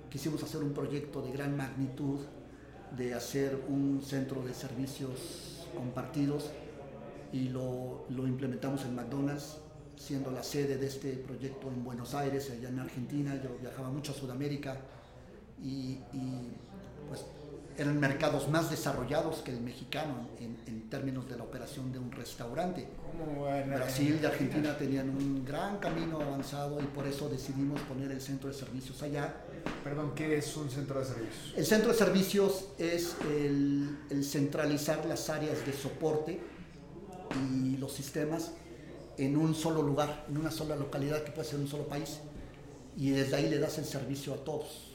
quisimos 0.10 0.42
hacer 0.44 0.62
un 0.62 0.74
proyecto 0.74 1.22
de 1.22 1.32
gran 1.32 1.56
magnitud 1.56 2.20
de 2.96 3.14
hacer 3.14 3.60
un 3.68 4.02
centro 4.04 4.44
de 4.44 4.54
servicios 4.54 5.68
compartidos 5.76 6.52
y 7.32 7.50
lo, 7.50 8.06
lo 8.10 8.28
implementamos 8.28 8.84
en 8.86 8.96
McDonald's 8.96 9.58
siendo 9.98 10.32
la 10.32 10.44
sede 10.44 10.78
de 10.78 10.88
este 10.88 11.14
proyecto 11.14 11.68
en 11.70 11.84
Buenos 11.84 12.14
Aires, 12.14 12.50
allá 12.52 12.70
en 12.70 12.80
Argentina. 12.80 13.40
Yo 13.42 13.58
viajaba 13.60 13.90
mucho 13.90 14.12
a 14.12 14.16
Sudamérica 14.16 14.78
y, 15.64 16.00
y 16.14 16.52
pues 17.08 17.26
eran 17.78 18.00
mercados 18.00 18.48
más 18.48 18.70
desarrollados 18.70 19.40
que 19.40 19.52
el 19.52 19.60
mexicano 19.60 20.30
en, 20.40 20.58
en 20.66 20.90
términos 20.90 21.28
de 21.28 21.38
la 21.38 21.44
operación 21.44 21.92
de 21.92 22.00
un 22.00 22.12
restaurante. 22.12 22.88
Brasil 23.68 24.20
y 24.22 24.26
Argentina 24.26 24.78
tenían 24.78 25.10
un 25.10 25.44
gran 25.44 25.80
camino 25.80 26.22
avanzado 26.22 26.82
y 26.82 26.86
por 26.86 27.06
eso 27.06 27.28
decidimos 27.28 27.82
poner 27.82 28.12
el 28.12 28.22
centro 28.22 28.50
de 28.50 28.56
servicios 28.56 29.02
allá. 29.04 29.36
Perdón, 29.84 30.14
¿qué 30.16 30.38
es 30.38 30.56
un 30.56 30.70
centro 30.70 31.00
de 31.00 31.06
servicios? 31.06 31.54
El 31.58 31.66
centro 31.66 31.92
de 31.92 31.98
servicios 31.98 32.66
es 32.78 33.18
el, 33.30 33.98
el 34.10 34.24
centralizar 34.24 35.06
las 35.06 35.30
áreas 35.30 35.66
de 35.66 35.74
soporte 35.74 36.40
y 37.52 37.76
los 37.78 37.92
sistemas 37.92 38.52
en 39.18 39.36
un 39.36 39.54
solo 39.54 39.82
lugar, 39.82 40.26
en 40.30 40.38
una 40.38 40.52
sola 40.52 40.76
localidad 40.78 41.24
que 41.24 41.32
puede 41.32 41.48
ser 41.48 41.60
un 41.60 41.68
solo 41.68 41.88
país 41.88 42.20
y 42.96 43.10
desde 43.10 43.36
ahí 43.36 43.50
le 43.50 43.60
das 43.60 43.78
el 43.80 43.86
servicio 43.86 44.34
a 44.34 44.38
todos. 44.38 44.95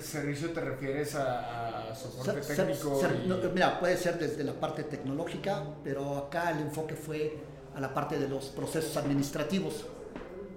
¿Servicio 0.00 0.50
te 0.50 0.60
refieres 0.60 1.14
a, 1.14 1.90
a 1.90 1.94
soporte 1.94 2.42
ser, 2.42 2.66
técnico? 2.66 3.00
Ser, 3.00 3.22
y... 3.24 3.28
no, 3.28 3.36
mira, 3.54 3.78
puede 3.78 3.96
ser 3.96 4.18
desde 4.18 4.42
la 4.42 4.54
parte 4.54 4.82
tecnológica, 4.82 5.62
pero 5.84 6.16
acá 6.16 6.50
el 6.50 6.60
enfoque 6.60 6.96
fue 6.96 7.38
a 7.76 7.80
la 7.80 7.94
parte 7.94 8.18
de 8.18 8.28
los 8.28 8.46
procesos 8.46 8.96
administrativos, 8.96 9.84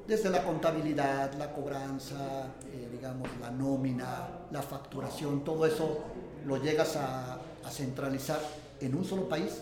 desde 0.07 0.31
la 0.31 0.43
contabilidad, 0.43 1.33
la 1.35 1.53
cobranza, 1.53 2.47
eh, 2.73 2.89
digamos, 2.91 3.29
la 3.39 3.51
nómina, 3.51 4.27
la 4.49 4.63
facturación, 4.63 5.43
todo 5.43 5.67
eso 5.67 5.99
lo 6.47 6.57
llegas 6.57 6.95
a, 6.95 7.35
a 7.63 7.69
centralizar 7.69 8.39
en 8.79 8.95
un 8.95 9.05
solo 9.05 9.29
país, 9.29 9.61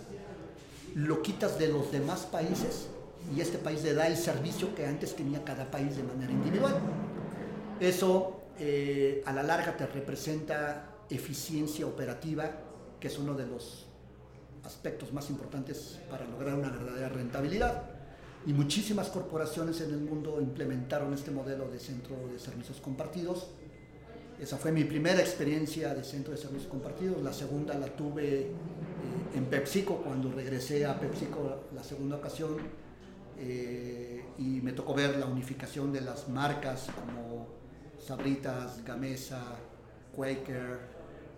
lo 0.96 1.22
quitas 1.22 1.60
de 1.60 1.68
los 1.68 1.92
demás 1.92 2.22
países 2.22 2.88
y 3.36 3.42
este 3.42 3.58
país 3.58 3.84
le 3.84 3.94
da 3.94 4.08
el 4.08 4.16
servicio 4.16 4.74
que 4.74 4.86
antes 4.86 5.16
tenía 5.16 5.44
cada 5.44 5.70
país 5.70 5.98
de 5.98 6.04
manera 6.04 6.32
individual. 6.32 6.76
Eso 7.82 8.39
eh, 8.60 9.24
a 9.26 9.34
la 9.34 9.44
larga 9.44 9.78
te 9.78 9.88
representa 9.88 10.98
eficiencia 11.10 11.88
operativa, 11.88 12.52
que 13.00 13.08
es 13.08 13.18
uno 13.18 13.34
de 13.34 13.48
los 13.48 13.88
aspectos 14.64 15.14
más 15.14 15.30
importantes 15.30 16.00
para 16.10 16.26
lograr 16.26 16.56
una 16.56 16.70
verdadera 16.70 17.10
rentabilidad. 17.10 17.84
Y 18.46 18.54
muchísimas 18.54 19.10
corporaciones 19.10 19.82
en 19.82 19.92
el 19.92 20.00
mundo 20.00 20.40
implementaron 20.42 21.14
este 21.14 21.32
modelo 21.32 21.70
de 21.70 21.80
centro 21.80 22.16
de 22.32 22.40
servicios 22.40 22.80
compartidos. 22.80 23.48
Esa 24.40 24.58
fue 24.58 24.72
mi 24.72 24.86
primera 24.86 25.20
experiencia 25.20 25.94
de 25.94 26.04
centro 26.04 26.32
de 26.32 26.38
servicios 26.38 26.70
compartidos. 26.70 27.22
La 27.22 27.34
segunda 27.34 27.74
la 27.76 27.88
tuve 27.88 28.42
eh, 28.42 28.52
en 29.36 29.46
PepsiCo, 29.46 29.98
cuando 29.98 30.32
regresé 30.32 30.86
a 30.86 31.00
PepsiCo 31.00 31.68
la 31.74 31.84
segunda 31.84 32.18
ocasión. 32.18 32.58
Eh, 33.38 34.24
y 34.38 34.62
me 34.62 34.74
tocó 34.74 34.94
ver 34.94 35.18
la 35.18 35.26
unificación 35.26 35.94
de 35.94 36.02
las 36.02 36.28
marcas 36.28 36.88
como 36.96 37.59
Sabritas, 38.00 38.84
Gamesa, 38.84 39.42
Quaker, 40.16 40.80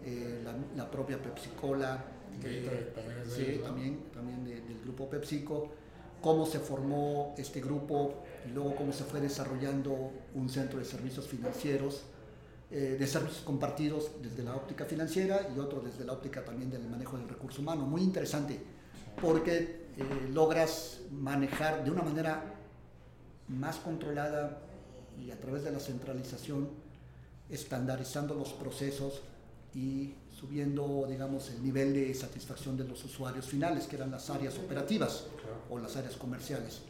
eh, 0.06 0.44
la, 0.76 0.90
propia 0.90 1.22
PepsiCola. 1.22 2.04
Eh, 2.44 2.94
sí, 3.28 3.62
también, 3.64 4.06
también 4.14 4.44
del 4.44 4.82
grupo 4.84 5.10
PepsiCo. 5.10 5.70
Cómo 6.22 6.46
se 6.46 6.60
formó 6.60 7.34
este 7.38 7.62
grupo 7.62 8.24
y 8.48 8.52
luego 8.52 8.76
cómo 8.76 8.94
se 8.94 9.04
fue 9.04 9.20
desarrollando 9.20 10.12
un 10.36 10.50
centro 10.50 10.80
de 10.80 10.86
servicios 10.86 11.28
financieros, 11.28 12.04
eh, 12.70 12.96
de 13.00 13.08
servicios 13.08 13.42
compartidos 13.44 14.12
desde 14.22 14.44
la 14.44 14.56
óptica 14.56 14.86
financiera 14.86 15.50
y 15.56 15.60
otro 15.60 15.82
desde 15.82 16.06
la 16.06 16.14
óptica 16.14 16.46
también 16.46 16.70
del 16.70 16.88
manejo 16.88 17.18
del 17.18 17.28
recurso 17.28 17.62
humano. 17.62 17.86
Muy 17.86 18.02
interesante 18.02 18.60
porque 19.20 19.82
logras 20.32 21.02
manejar 21.12 21.84
de 21.84 21.92
una 21.92 22.02
manera 22.02 22.44
más 23.48 23.78
controlada 23.78 24.62
y 25.20 25.32
a 25.32 25.40
través 25.40 25.64
de 25.64 25.72
la 25.72 25.80
centralización, 25.80 26.70
estandarizando 27.50 28.34
los 28.34 28.54
procesos 28.54 29.22
y 29.74 30.14
subiendo, 30.30 31.06
digamos, 31.10 31.50
el 31.50 31.64
nivel 31.64 31.94
de 31.94 32.14
satisfacción 32.14 32.78
de 32.78 32.84
los 32.84 33.04
usuarios 33.04 33.46
finales, 33.46 33.86
que 33.88 33.96
eran 33.96 34.12
las 34.12 34.30
áreas 34.30 34.58
operativas 34.58 35.26
o 35.70 35.78
las 35.78 35.96
áreas 35.96 36.16
comerciales. 36.16 36.82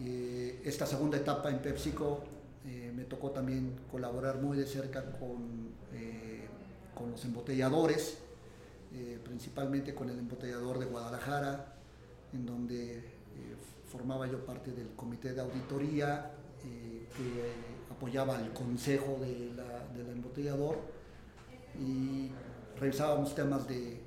Eh, 0.00 0.62
esta 0.64 0.86
segunda 0.86 1.16
etapa 1.16 1.50
en 1.50 1.58
PepsiCo 1.58 2.20
eh, 2.66 2.92
me 2.94 3.04
tocó 3.04 3.30
también 3.30 3.76
colaborar 3.90 4.40
muy 4.40 4.56
de 4.56 4.66
cerca 4.66 5.04
con, 5.12 5.70
eh, 5.92 6.46
con 6.94 7.10
los 7.10 7.24
embotelladores, 7.24 8.18
principalmente 9.24 9.94
con 9.94 10.08
el 10.08 10.18
embotellador 10.18 10.78
de 10.78 10.86
Guadalajara, 10.86 11.74
en 12.32 12.46
donde 12.46 13.04
formaba 13.92 14.26
yo 14.26 14.46
parte 14.46 14.72
del 14.72 14.88
comité 14.96 15.34
de 15.34 15.42
auditoría 15.42 16.30
que 17.16 17.52
apoyaba 17.90 18.38
al 18.38 18.52
consejo 18.52 19.18
de 19.20 19.52
la, 19.56 19.86
del 19.96 20.10
embotellador 20.12 20.76
y 21.78 22.30
revisábamos 22.78 23.34
temas 23.34 23.66
de, 23.66 24.04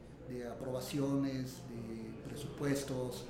aprobaciones, 0.52 1.63
de 1.69 2.30
presupuestos 2.30 3.26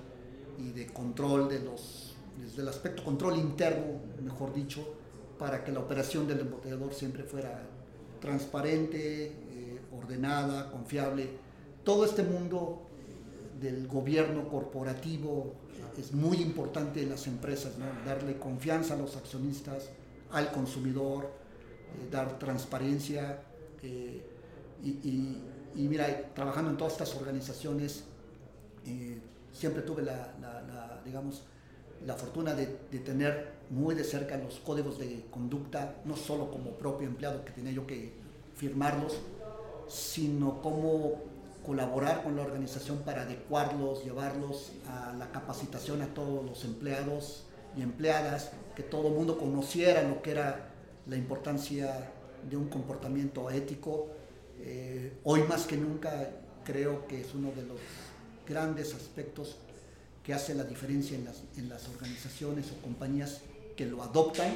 y 0.58 0.72
de 0.72 0.88
control 0.88 1.48
de 1.48 1.62
los, 1.62 2.16
desde 2.38 2.62
el 2.62 2.68
aspecto 2.68 3.04
control 3.04 3.38
interno, 3.38 4.02
mejor 4.22 4.54
dicho, 4.54 4.96
para 5.38 5.64
que 5.64 5.72
la 5.72 5.80
operación 5.80 6.28
del 6.28 6.42
embotellador 6.42 6.94
siempre 6.94 7.24
fuera 7.24 7.64
transparente, 8.20 9.28
eh, 9.28 9.80
ordenada, 9.98 10.70
confiable. 10.70 11.30
Todo 11.86 12.04
este 12.04 12.24
mundo 12.24 12.82
del 13.62 13.88
gobierno 13.88 14.50
corporativo 14.50 15.54
es 15.98 16.14
muy 16.14 16.38
importante 16.38 17.02
en 17.02 17.10
las 17.10 17.28
empresas, 17.28 17.74
darle 18.06 18.38
confianza 18.38 18.94
a 18.94 18.98
los 18.98 19.16
accionistas, 19.16 19.90
al 20.32 20.52
consumidor, 20.52 21.26
eh, 21.26 22.08
dar 22.12 22.38
transparencia, 22.40 23.42
eh, 23.82 24.26
y, 24.84 25.88
mira, 25.88 26.34
trabajando 26.34 26.72
en 26.72 26.78
todas 26.78 26.94
estas 26.94 27.16
organizaciones, 27.16 28.04
eh, 28.86 29.20
siempre 29.54 29.82
tuve 29.82 30.04
la, 30.04 31.02
digamos, 31.06 31.44
la 32.06 32.16
fortuna 32.16 32.54
de, 32.54 32.66
tener 33.00 33.60
muy 33.70 33.94
de 33.94 34.04
cerca 34.04 34.38
los 34.38 34.60
códigos 34.60 34.98
de 35.00 35.26
conducta, 35.30 35.96
no 36.06 36.16
solo 36.16 36.50
como 36.50 36.72
propio 36.72 37.08
empleado 37.08 37.44
que 37.44 37.52
tenía 37.52 37.72
yo 37.72 37.86
que 37.86 38.14
firmarlos, 38.56 39.18
sino 39.88 40.62
cómo 40.62 41.29
colaborar 41.66 42.24
con 42.24 42.36
la 42.36 42.42
organización 42.42 43.00
para 43.00 43.24
adecuarlos, 43.24 44.04
llevarlos 44.04 44.72
a 44.88 45.14
la 45.14 45.32
capacitación 45.32 46.02
a 46.02 46.08
todos 46.14 46.46
los 46.46 46.64
empleados 46.64 47.44
y 47.78 47.82
empleadas, 47.82 48.52
que 48.76 48.84
todo 48.84 49.10
el 49.10 49.14
mundo 49.14 49.38
conociera 49.38 50.04
lo 50.04 50.22
que 50.22 50.32
era 50.32 50.70
la 51.08 51.16
importancia 51.16 52.12
de 52.50 52.58
un 52.58 52.70
comportamiento 52.70 53.50
ético. 53.50 54.08
Eh, 54.60 55.20
hoy 55.24 55.44
más 55.44 55.66
que 55.66 55.78
nunca 55.78 56.30
creo 56.64 57.08
que 57.08 57.22
es 57.22 57.34
uno 57.34 57.52
de 57.52 57.64
los 57.64 57.80
grandes 58.48 58.94
aspectos 58.94 59.58
que 60.24 60.34
hace 60.34 60.54
la 60.56 60.64
diferencia 60.64 61.18
en 61.18 61.26
las, 61.26 61.44
en 61.58 61.70
las 61.70 61.88
organizaciones 61.88 62.72
o 62.72 62.82
compañías 62.82 63.42
que 63.76 63.86
lo 63.86 64.04
adoptan 64.04 64.56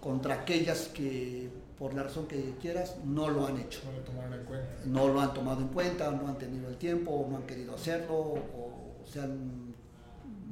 contra 0.00 0.34
aquellas 0.34 0.88
que 0.88 1.48
por 1.78 1.94
la 1.94 2.04
razón 2.04 2.26
que 2.26 2.54
quieras 2.60 2.96
no 3.04 3.28
lo 3.28 3.46
han 3.46 3.58
hecho. 3.58 3.80
No 3.84 3.98
lo 3.98 4.04
tomaron 4.04 4.34
en 4.34 4.44
cuenta. 4.44 4.68
No 4.86 5.08
lo 5.08 5.20
han 5.20 5.34
tomado 5.34 5.60
en 5.60 5.68
cuenta, 5.68 6.10
no 6.10 6.28
han 6.28 6.38
tenido 6.38 6.68
el 6.68 6.76
tiempo, 6.76 7.26
no 7.28 7.36
han 7.36 7.42
querido 7.44 7.74
hacerlo, 7.74 8.16
o 8.16 9.02
se 9.04 9.20
han 9.20 9.74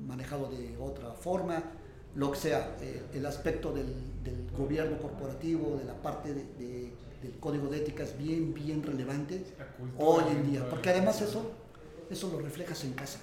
manejado 0.07 0.51
de 0.51 0.77
otra 0.79 1.13
forma 1.13 1.63
lo 2.15 2.33
que 2.33 2.39
sea, 2.39 2.77
eh, 2.81 3.03
el 3.15 3.25
aspecto 3.27 3.73
del, 3.73 4.11
gobierno 4.57 4.99
corporativo, 4.99 5.77
de 5.77 5.85
la 5.85 5.95
parte 5.95 6.35
del 6.35 7.39
código 7.41 7.69
de 7.69 7.79
ética 7.79 8.03
es 8.03 8.19
bien, 8.19 8.53
bien 8.53 8.83
relevante 8.83 9.43
hoy 9.97 10.25
en 10.31 10.51
día, 10.51 10.69
porque 10.69 10.91
además 10.91 11.23
eso, 11.23 11.53
eso 12.11 12.31
lo 12.31 12.41
reflejas 12.41 12.85
en 12.85 12.93
casa. 12.93 13.21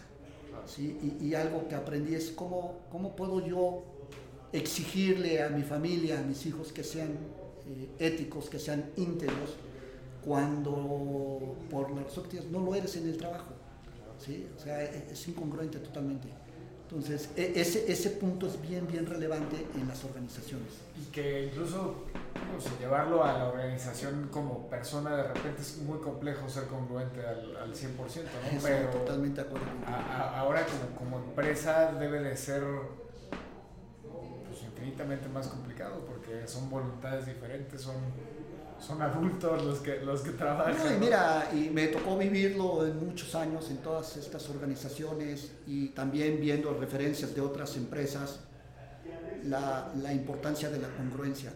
¿sí? 0.66 1.18
Y, 1.22 1.34
algo 1.36 1.68
que 1.68 1.76
aprendí 1.76 2.16
es 2.16 2.32
cómo, 2.32 2.80
cómo 2.92 3.16
puedo 3.16 3.46
yo 3.46 3.84
exigirle 4.52 5.44
a 5.44 5.50
mi 5.50 5.62
familia, 5.62 6.20
a 6.20 6.24
mis 6.24 6.46
hijos 6.46 6.72
que 6.72 6.84
sean 6.84 7.10
eh, 7.68 7.90
éticos, 8.00 8.50
que 8.50 8.60
sean 8.60 8.92
íntegros, 8.96 9.56
cuando 10.24 11.56
por 11.70 11.92
las 11.92 12.46
no 12.52 12.60
lo 12.60 12.76
eres 12.76 12.96
en 12.98 13.08
el 13.08 13.18
trabajo. 13.18 13.54
¿sí? 14.20 14.48
O 14.56 14.60
sea, 14.60 14.84
e, 14.84 15.08
es 15.12 15.28
incongruente 15.28 15.80
totalmente. 15.80 16.28
Entonces, 16.90 17.30
e, 17.36 17.54
ese, 17.56 17.92
ese 17.92 18.12
punto 18.12 18.48
es 18.48 18.62
bien, 18.62 18.88
bien 18.88 19.06
relevante 19.06 19.66
en 19.76 19.88
las 19.88 20.04
organizaciones. 20.04 20.70
Y 21.00 21.12
que 21.12 21.46
incluso 21.46 22.06
llevarlo 22.80 23.24
a 23.24 23.34
la 23.34 23.48
organización 23.50 24.30
como 24.32 24.68
persona 24.70 25.16
de 25.16 25.24
repente 25.24 25.62
es 25.62 25.78
muy 25.80 26.00
complejo 26.00 26.50
ser 26.50 26.66
congruente 26.66 27.26
al, 27.26 27.56
al 27.58 27.74
100%, 27.74 27.88
¿no? 27.96 28.62
Pero 28.62 28.90
totalmente 28.90 29.42
de 29.42 29.48
acuerdo. 29.48 29.68
ahora 29.86 30.66
como, 30.66 31.12
como 31.12 31.26
empresa 31.26 31.94
debe 31.94 32.22
de 32.22 32.36
ser 32.38 32.64
infinitamente 34.88 35.28
más 35.28 35.48
complicado 35.48 36.06
porque 36.06 36.48
son 36.48 36.70
voluntades 36.70 37.26
diferentes, 37.26 37.82
son 37.82 37.96
son 38.80 39.02
adultos 39.02 39.64
los 39.64 39.80
que, 39.80 40.02
los 40.02 40.22
que 40.22 40.32
trabajan. 40.32 40.96
y 40.96 41.00
mira, 41.00 41.50
y 41.52 41.72
me 41.72 41.88
tocó 41.88 42.16
vivirlo 42.16 42.86
en 42.86 43.08
muchos 43.08 43.34
años 43.34 43.72
en 43.72 43.78
todas 43.78 44.16
estas 44.18 44.48
organizaciones 44.50 45.52
y 45.66 45.88
también 45.90 46.40
viendo 46.40 46.72
referencias 46.80 47.34
de 47.34 47.42
otras 47.42 47.76
empresas, 47.76 48.42
la, 49.46 49.92
la 49.96 50.14
importancia 50.14 50.70
de 50.70 50.78
la 50.78 50.90
congruencia. 50.90 51.52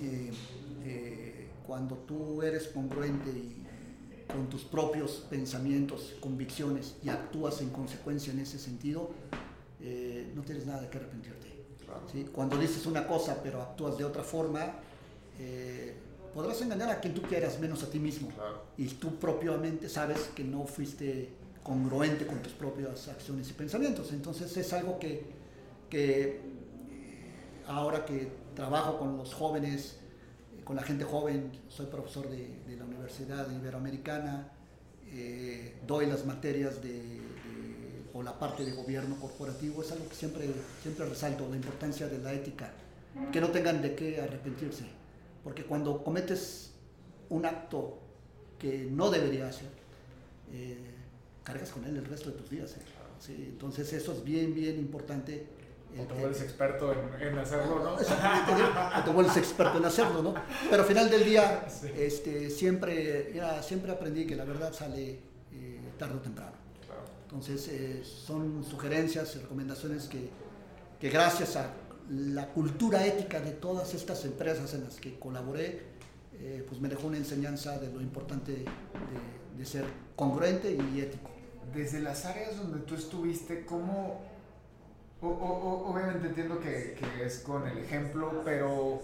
Eh, 0.00 0.32
eh, 0.86 1.50
cuando 1.66 1.96
tú 1.96 2.40
eres 2.40 2.68
congruente 2.68 3.28
y, 3.30 3.56
con 4.26 4.48
tus 4.48 4.64
propios 4.64 5.26
pensamientos, 5.28 6.14
convicciones 6.20 6.96
y 7.04 7.10
actúas 7.10 7.60
en 7.60 7.68
consecuencia 7.68 8.32
en 8.32 8.38
ese 8.38 8.58
sentido, 8.58 9.10
eh, 9.82 10.32
no 10.34 10.42
tienes 10.42 10.66
nada 10.66 10.82
de 10.82 10.88
que 10.88 10.98
arrepentirte. 10.98 11.39
¿Sí? 12.10 12.28
Cuando 12.32 12.56
dices 12.56 12.86
una 12.86 13.06
cosa 13.06 13.40
pero 13.42 13.62
actúas 13.62 13.98
de 13.98 14.04
otra 14.04 14.22
forma, 14.22 14.74
podrás 16.34 16.60
engañar 16.62 16.90
a 16.90 17.00
quien 17.00 17.14
tú 17.14 17.22
quieras, 17.22 17.58
menos 17.58 17.82
a 17.82 17.90
ti 17.90 17.98
mismo. 17.98 18.28
Y 18.76 18.86
tú 18.86 19.16
propiamente 19.16 19.88
sabes 19.88 20.30
que 20.34 20.44
no 20.44 20.66
fuiste 20.66 21.40
congruente 21.62 22.26
con 22.26 22.40
tus 22.42 22.52
propias 22.52 23.08
acciones 23.08 23.48
y 23.50 23.52
pensamientos. 23.52 24.12
Entonces 24.12 24.56
es 24.56 24.72
algo 24.72 24.98
que, 24.98 25.24
que 25.88 26.22
eh, 26.22 26.40
ahora 27.66 28.04
que 28.04 28.28
trabajo 28.54 28.98
con 28.98 29.16
los 29.16 29.34
jóvenes, 29.34 29.98
eh, 30.56 30.64
con 30.64 30.76
la 30.76 30.82
gente 30.82 31.04
joven, 31.04 31.52
soy 31.68 31.86
profesor 31.86 32.28
de, 32.28 32.76
la 32.76 32.84
Universidad 32.84 33.50
Iberoamericana, 33.50 34.52
eh, 35.12 35.76
doy 35.86 36.06
las 36.06 36.24
materias 36.24 36.82
de, 36.82 37.20
o 38.20 38.22
la 38.22 38.38
parte 38.38 38.64
de 38.64 38.72
gobierno 38.72 39.16
corporativo, 39.16 39.82
es 39.82 39.90
algo 39.92 40.08
que 40.08 40.14
siempre, 40.14 40.46
siempre 40.82 41.06
resalto, 41.06 41.48
la 41.48 41.56
importancia 41.56 42.06
de 42.06 42.18
la 42.18 42.32
ética, 42.32 42.70
que 43.32 43.40
no 43.40 43.48
tengan 43.48 43.82
de 43.82 43.94
qué 43.94 44.20
arrepentirse 44.20 45.00
porque 45.42 45.64
cuando 45.64 46.02
cometes 46.02 46.72
un 47.28 47.46
acto 47.46 47.98
que 48.58 48.88
no 48.90 49.10
debería 49.10 49.48
hacer, 49.48 49.68
eh, 50.52 50.76
cargas 51.42 51.70
con 51.70 51.84
él 51.84 51.96
el 51.96 52.04
resto 52.04 52.30
de 52.30 52.36
tus 52.36 52.50
días. 52.50 52.76
¿eh? 52.76 53.36
Entonces 53.48 53.92
eso 53.92 54.12
es 54.12 54.24
bien, 54.24 54.54
bien 54.54 54.78
importante. 54.78 55.46
O 55.98 56.04
te 56.04 56.14
vuelves 56.14 56.42
experto 56.42 56.92
en, 56.92 57.36
hacerlo, 57.36 57.82
¿no? 57.82 57.94
O 57.94 59.04
te 59.04 59.10
vuelves 59.10 59.36
experto 59.36 59.78
en 59.78 59.84
hacerlo, 59.84 60.22
¿no? 60.22 60.34
Pero 60.68 60.82
al 60.82 60.88
final 60.88 61.10
del 61.10 61.24
día, 61.24 61.66
este, 61.96 62.48
siempre, 62.48 63.32
siempre 63.62 63.90
aprendí 63.90 64.24
que 64.24 64.36
la 64.36 64.44
verdad 64.44 64.72
sale 64.72 65.18
eh, 65.52 65.80
tarde 65.98 66.14
o 66.14 66.20
temprano. 66.20 66.59
Entonces, 67.30 68.08
son 68.08 68.64
sugerencias 68.64 69.36
y 69.36 69.38
recomendaciones 69.38 70.08
que, 70.08 70.30
que 70.98 71.10
gracias 71.10 71.54
a 71.54 71.72
la 72.10 72.48
cultura 72.48 73.06
ética 73.06 73.38
de 73.40 73.52
todas 73.52 73.94
estas 73.94 74.24
empresas 74.24 74.74
en 74.74 74.82
las 74.82 74.96
que 74.96 75.16
colaboré, 75.16 75.80
eh, 76.40 76.64
pues 76.68 76.80
me 76.80 76.88
dejó 76.88 77.06
una 77.06 77.18
enseñanza 77.18 77.78
de 77.78 77.92
lo 77.92 78.00
importante 78.00 78.64
de, 79.56 79.64
ser 79.64 79.84
congruente 80.16 80.72
y 80.72 81.00
ético. 81.00 81.30
Desde 81.72 82.00
las 82.00 82.24
áreas 82.24 82.56
donde 82.56 82.80
tú 82.80 82.96
estuviste, 82.96 83.64
¿cómo... 83.64 84.22
obviamente 85.20 86.28
entiendo 86.28 86.58
que, 86.58 86.98
es 87.22 87.38
con 87.40 87.68
el 87.68 87.78
ejemplo, 87.78 88.42
pero 88.44 89.02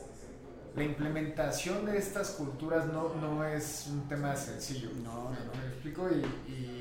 la 0.75 0.83
implementación 0.83 1.87
de 1.87 1.99
estas 1.99 2.31
culturas 2.31 2.87
no, 2.87 3.15
no 3.15 3.45
es 3.45 3.87
un 3.89 4.09
tema 4.09 4.35
sencillo. 4.35 4.89
No, 5.05 5.25
no, 5.25 5.31
no. 5.31 5.61
Me 5.63 5.69
explico 5.69 6.09
y... 6.11 6.51
y 6.51 6.65
eh, 6.65 6.76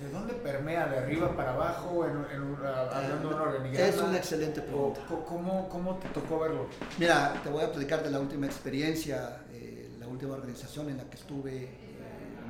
¿De 0.00 0.10
dónde 0.10 0.34
permea? 0.34 0.86
¿De 0.88 0.98
arriba 0.98 1.36
para 1.36 1.52
abajo? 1.52 2.06
En, 2.06 2.16
en, 2.34 2.54
hablando 2.64 3.28
de 3.28 3.34
una 3.34 3.42
organización. 3.42 3.88
Es 3.88 4.00
una 4.00 4.16
excelente 4.16 4.62
pregunta. 4.62 5.00
¿Cómo, 5.26 5.68
¿Cómo, 5.68 5.96
te 5.96 6.08
tocó 6.08 6.40
verlo? 6.40 6.66
Mira, 6.98 7.34
te 7.42 7.50
voy 7.50 7.62
a 7.62 7.70
platicar 7.70 8.02
de 8.02 8.10
la 8.10 8.18
última 8.18 8.46
experiencia, 8.46 9.42
eh, 9.52 9.90
la 9.98 10.08
última 10.08 10.34
organización 10.34 10.88
en 10.88 10.96
la 10.96 11.04
que 11.04 11.16
estuve, 11.16 11.64
eh, 11.64 11.68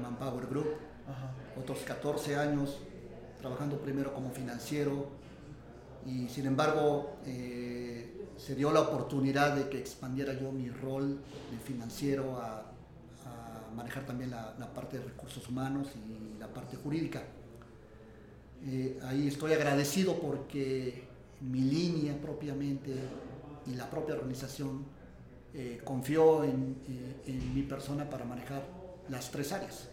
Manpower 0.01 0.47
Group. 0.47 0.69
Ajá. 1.09 1.33
Otros 1.61 1.79
14 1.81 2.37
años 2.37 2.79
trabajando 3.41 3.79
primero 3.79 4.13
como 4.15 4.31
financiero 4.31 5.09
y 6.07 6.29
sin 6.29 6.47
embargo 6.47 7.17
eh, 7.27 8.29
se 8.37 8.55
dio 8.55 8.73
la 8.73 8.81
oportunidad 8.81 9.55
de 9.57 9.69
que 9.69 9.79
expandiera 9.79 10.33
yo 10.35 10.53
mi 10.53 10.71
rol 10.71 11.21
de 11.51 11.59
financiero 11.59 12.37
a 12.37 12.70
manejar 13.75 14.05
también 14.05 14.31
la, 14.31 14.73
parte 14.75 14.99
de 14.99 15.05
recursos 15.05 15.47
humanos 15.49 15.89
y 15.95 16.39
la 16.39 16.49
parte 16.49 16.77
jurídica. 16.77 17.23
Eh, 18.67 18.99
ahí 19.05 19.29
estoy 19.29 19.53
agradecido 19.53 20.19
porque 20.21 21.05
mi 21.41 21.61
línea 21.61 22.15
propiamente 22.21 22.95
y 23.67 23.75
la 23.75 23.89
propia 23.89 24.15
organización 24.15 24.85
eh, 25.55 25.81
confió 25.83 26.45
en, 26.45 26.77
eh, 26.87 27.23
en, 27.27 27.55
mi 27.55 27.63
persona 27.63 28.09
para 28.09 28.25
manejar 28.25 28.63
las 29.09 29.31
tres 29.31 29.53
áreas. 29.53 29.89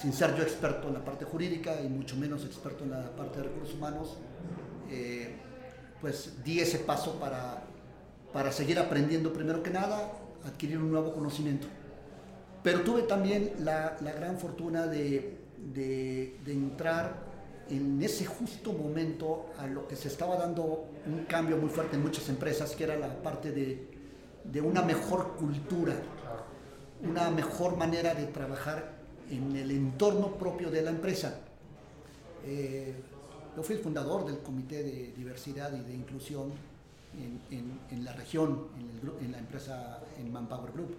Sin 0.00 0.12
ser 0.12 0.34
yo 0.34 0.42
experto 0.42 0.88
en 0.88 0.94
la 0.94 1.04
parte 1.04 1.24
jurídica 1.24 1.80
y 1.80 1.88
mucho 1.88 2.16
menos 2.16 2.44
experto 2.44 2.84
en 2.84 2.90
la 2.90 3.14
parte 3.14 3.38
de 3.38 3.44
recursos 3.44 3.74
humanos, 3.74 4.16
pues 6.00 6.42
di 6.42 6.60
ese 6.60 6.78
paso 6.78 7.18
para, 7.20 7.62
para 8.32 8.52
seguir 8.52 8.78
aprendiendo 8.78 9.32
primero 9.32 9.62
que 9.62 9.70
nada, 9.70 10.12
adquirir 10.44 10.78
un 10.78 10.90
nuevo 10.90 11.12
conocimiento. 11.12 11.66
Pero 12.66 12.80
tuve 12.80 13.02
también 13.02 13.52
la, 13.60 13.96
gran 14.00 14.40
fortuna 14.40 14.88
de, 14.88 15.38
entrar 16.48 17.14
en 17.70 18.02
ese 18.02 18.26
justo 18.26 18.72
momento 18.72 19.50
a 19.56 19.68
lo 19.68 19.86
que 19.86 19.94
se 19.94 20.08
estaba 20.08 20.34
dando 20.34 20.88
un 21.06 21.26
cambio 21.26 21.58
muy 21.58 21.68
fuerte 21.68 21.94
en 21.94 22.02
muchas 22.02 22.28
empresas, 22.28 22.74
que 22.74 22.82
era 22.82 22.96
la 22.96 23.22
parte 23.22 23.52
de, 23.52 24.60
una 24.62 24.82
mejor 24.82 25.36
cultura, 25.36 25.94
una 27.08 27.30
mejor 27.30 27.76
manera 27.76 28.16
de 28.16 28.26
trabajar 28.26 28.96
en 29.30 29.54
el 29.54 29.70
entorno 29.70 30.32
propio 30.32 30.68
de 30.68 30.82
la 30.82 30.90
empresa. 30.90 31.38
Eh, 32.44 32.96
yo 33.56 33.62
fui 33.62 33.76
el 33.76 33.80
fundador 33.80 34.26
del 34.26 34.40
Comité 34.40 34.82
de 34.82 35.12
Diversidad 35.16 35.72
y 35.72 35.88
de 35.88 35.94
Inclusión 35.94 36.50
en, 37.14 37.40
en, 37.56 37.78
en 37.92 38.04
la 38.04 38.12
región, 38.12 38.66
en, 38.76 39.24
en, 39.24 39.30
la 39.30 39.38
empresa, 39.38 40.00
en 40.18 40.32
Manpower 40.32 40.72
Group, 40.72 40.96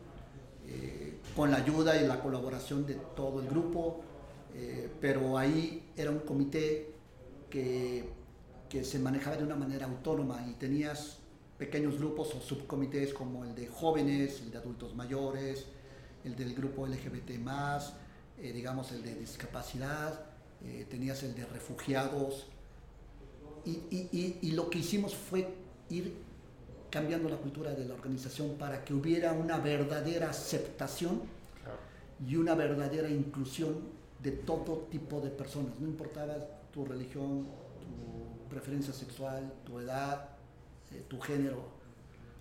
eh, 0.67 1.19
con 1.35 1.51
la 1.51 1.57
ayuda 1.57 2.01
y 2.01 2.07
la 2.07 2.19
colaboración 2.19 2.85
de 2.85 2.95
todo 3.15 3.41
el 3.41 3.47
grupo, 3.47 4.01
eh, 4.53 4.89
pero 4.99 5.37
ahí 5.37 5.91
era 5.95 6.11
un 6.11 6.19
comité 6.19 6.91
que, 7.49 8.09
que 8.69 8.83
se 8.83 8.99
manejaba 8.99 9.37
de 9.37 9.43
una 9.43 9.55
manera 9.55 9.85
autónoma 9.85 10.45
y 10.49 10.53
tenías 10.53 11.19
pequeños 11.57 11.97
grupos 11.97 12.33
o 12.35 12.41
subcomités 12.41 13.13
como 13.13 13.43
el 13.43 13.55
de 13.55 13.67
jóvenes, 13.67 14.41
el 14.41 14.51
de 14.51 14.57
adultos 14.57 14.95
mayores, 14.95 15.65
el 16.23 16.35
del 16.35 16.53
grupo 16.53 16.85
LGBT 16.85 17.31
eh, 18.39 18.51
digamos 18.53 18.91
el 18.91 19.01
de 19.03 19.15
discapacidad, 19.15 20.25
eh, 20.63 20.85
tenías 20.89 21.23
el 21.23 21.35
de 21.35 21.45
refugiados, 21.45 22.47
y, 23.65 23.71
y, 23.91 24.09
y, 24.11 24.37
y, 24.41 24.51
lo 24.51 24.69
que 24.69 24.79
hicimos 24.79 25.13
fue 25.13 25.53
ir 25.89 26.13
cambiando 26.89 27.29
la 27.29 27.37
cultura 27.37 27.73
de 27.73 27.85
la 27.85 27.93
organización 27.93 28.55
para 28.57 28.83
que 28.83 28.93
hubiera 28.93 29.33
una 29.33 29.57
verdadera 29.57 30.29
aceptación 30.29 31.21
claro. 31.61 31.79
y 32.25 32.35
una 32.35 32.55
verdadera 32.55 33.09
inclusión 33.09 33.75
de 34.21 34.31
todo 34.31 34.87
tipo 34.89 35.21
de 35.21 35.29
personas, 35.29 35.79
no 35.79 35.87
importaba 35.87 36.35
tu 36.71 36.85
religión, 36.85 37.45
tu 37.79 38.49
preferencia 38.49 38.93
sexual, 38.93 39.53
tu 39.65 39.79
edad, 39.79 40.29
eh, 40.91 41.03
tu 41.07 41.19
género. 41.19 41.77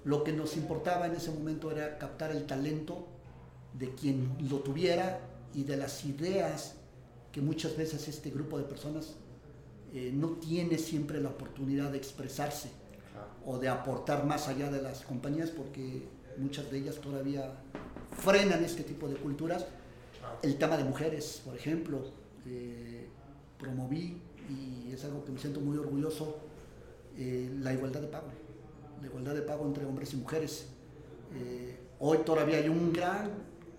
Lo 0.05 0.23
que 0.23 0.33
nos 0.33 0.57
importaba 0.57 1.07
en 1.07 1.15
ese 1.15 1.31
momento 1.31 1.71
era 1.71 1.99
captar 1.99 2.31
el 2.31 2.47
talento 2.47 3.07
de 3.79 3.95
quien 3.95 4.37
lo 4.49 4.61
tuviera 4.61 5.21
y 5.55 5.65
de 5.65 5.77
las 5.77 6.05
ideas 6.05 6.77
que 7.33 7.41
muchas 7.41 7.77
veces 7.77 8.09
este 8.09 8.31
grupo 8.31 8.57
de 8.57 8.65
personas 8.65 9.15
eh, 9.93 10.11
no 10.15 10.29
tiene 10.31 10.79
siempre 10.79 11.21
la 11.21 11.31
oportunidad 11.31 11.91
de 11.91 11.99
expresarse. 11.99 12.71
O 13.47 13.59
de 13.59 13.69
aportar 13.69 14.27
más 14.27 14.49
allá 14.49 14.71
de 14.71 14.83
las 14.83 15.03
compañías 15.03 15.51
porque 15.51 16.07
muchas 16.37 16.71
de 16.71 16.79
ellas 16.79 16.97
todavía 16.97 17.53
frenan 18.19 18.63
este 18.65 18.83
tipo 18.83 19.09
de 19.09 19.15
culturas. 19.17 19.65
El 20.43 20.59
tema 20.59 20.77
de 20.77 20.85
mujeres, 20.85 21.41
por 21.45 21.55
ejemplo, 21.55 22.11
eh, 22.45 23.09
promoví 23.59 24.21
y 24.51 24.93
es 24.93 25.05
algo 25.05 25.25
que 25.25 25.33
me 25.33 25.39
siento 25.39 25.61
muy 25.61 25.79
orgulloso, 25.79 26.39
eh, 27.17 27.51
la 27.61 27.73
igualdad 27.73 28.01
de 28.01 28.09
pago, 28.09 28.27
la 29.01 29.07
igualdad 29.07 29.35
de 29.35 29.43
pago 29.43 29.65
entre 29.65 29.85
hombres 29.87 30.13
y 30.13 30.17
mujeres. 30.17 30.67
Eh, 31.35 31.79
hoy 32.01 32.19
todavía 32.19 32.59
hay 32.59 32.69
un 32.69 32.93
gran 32.93 33.31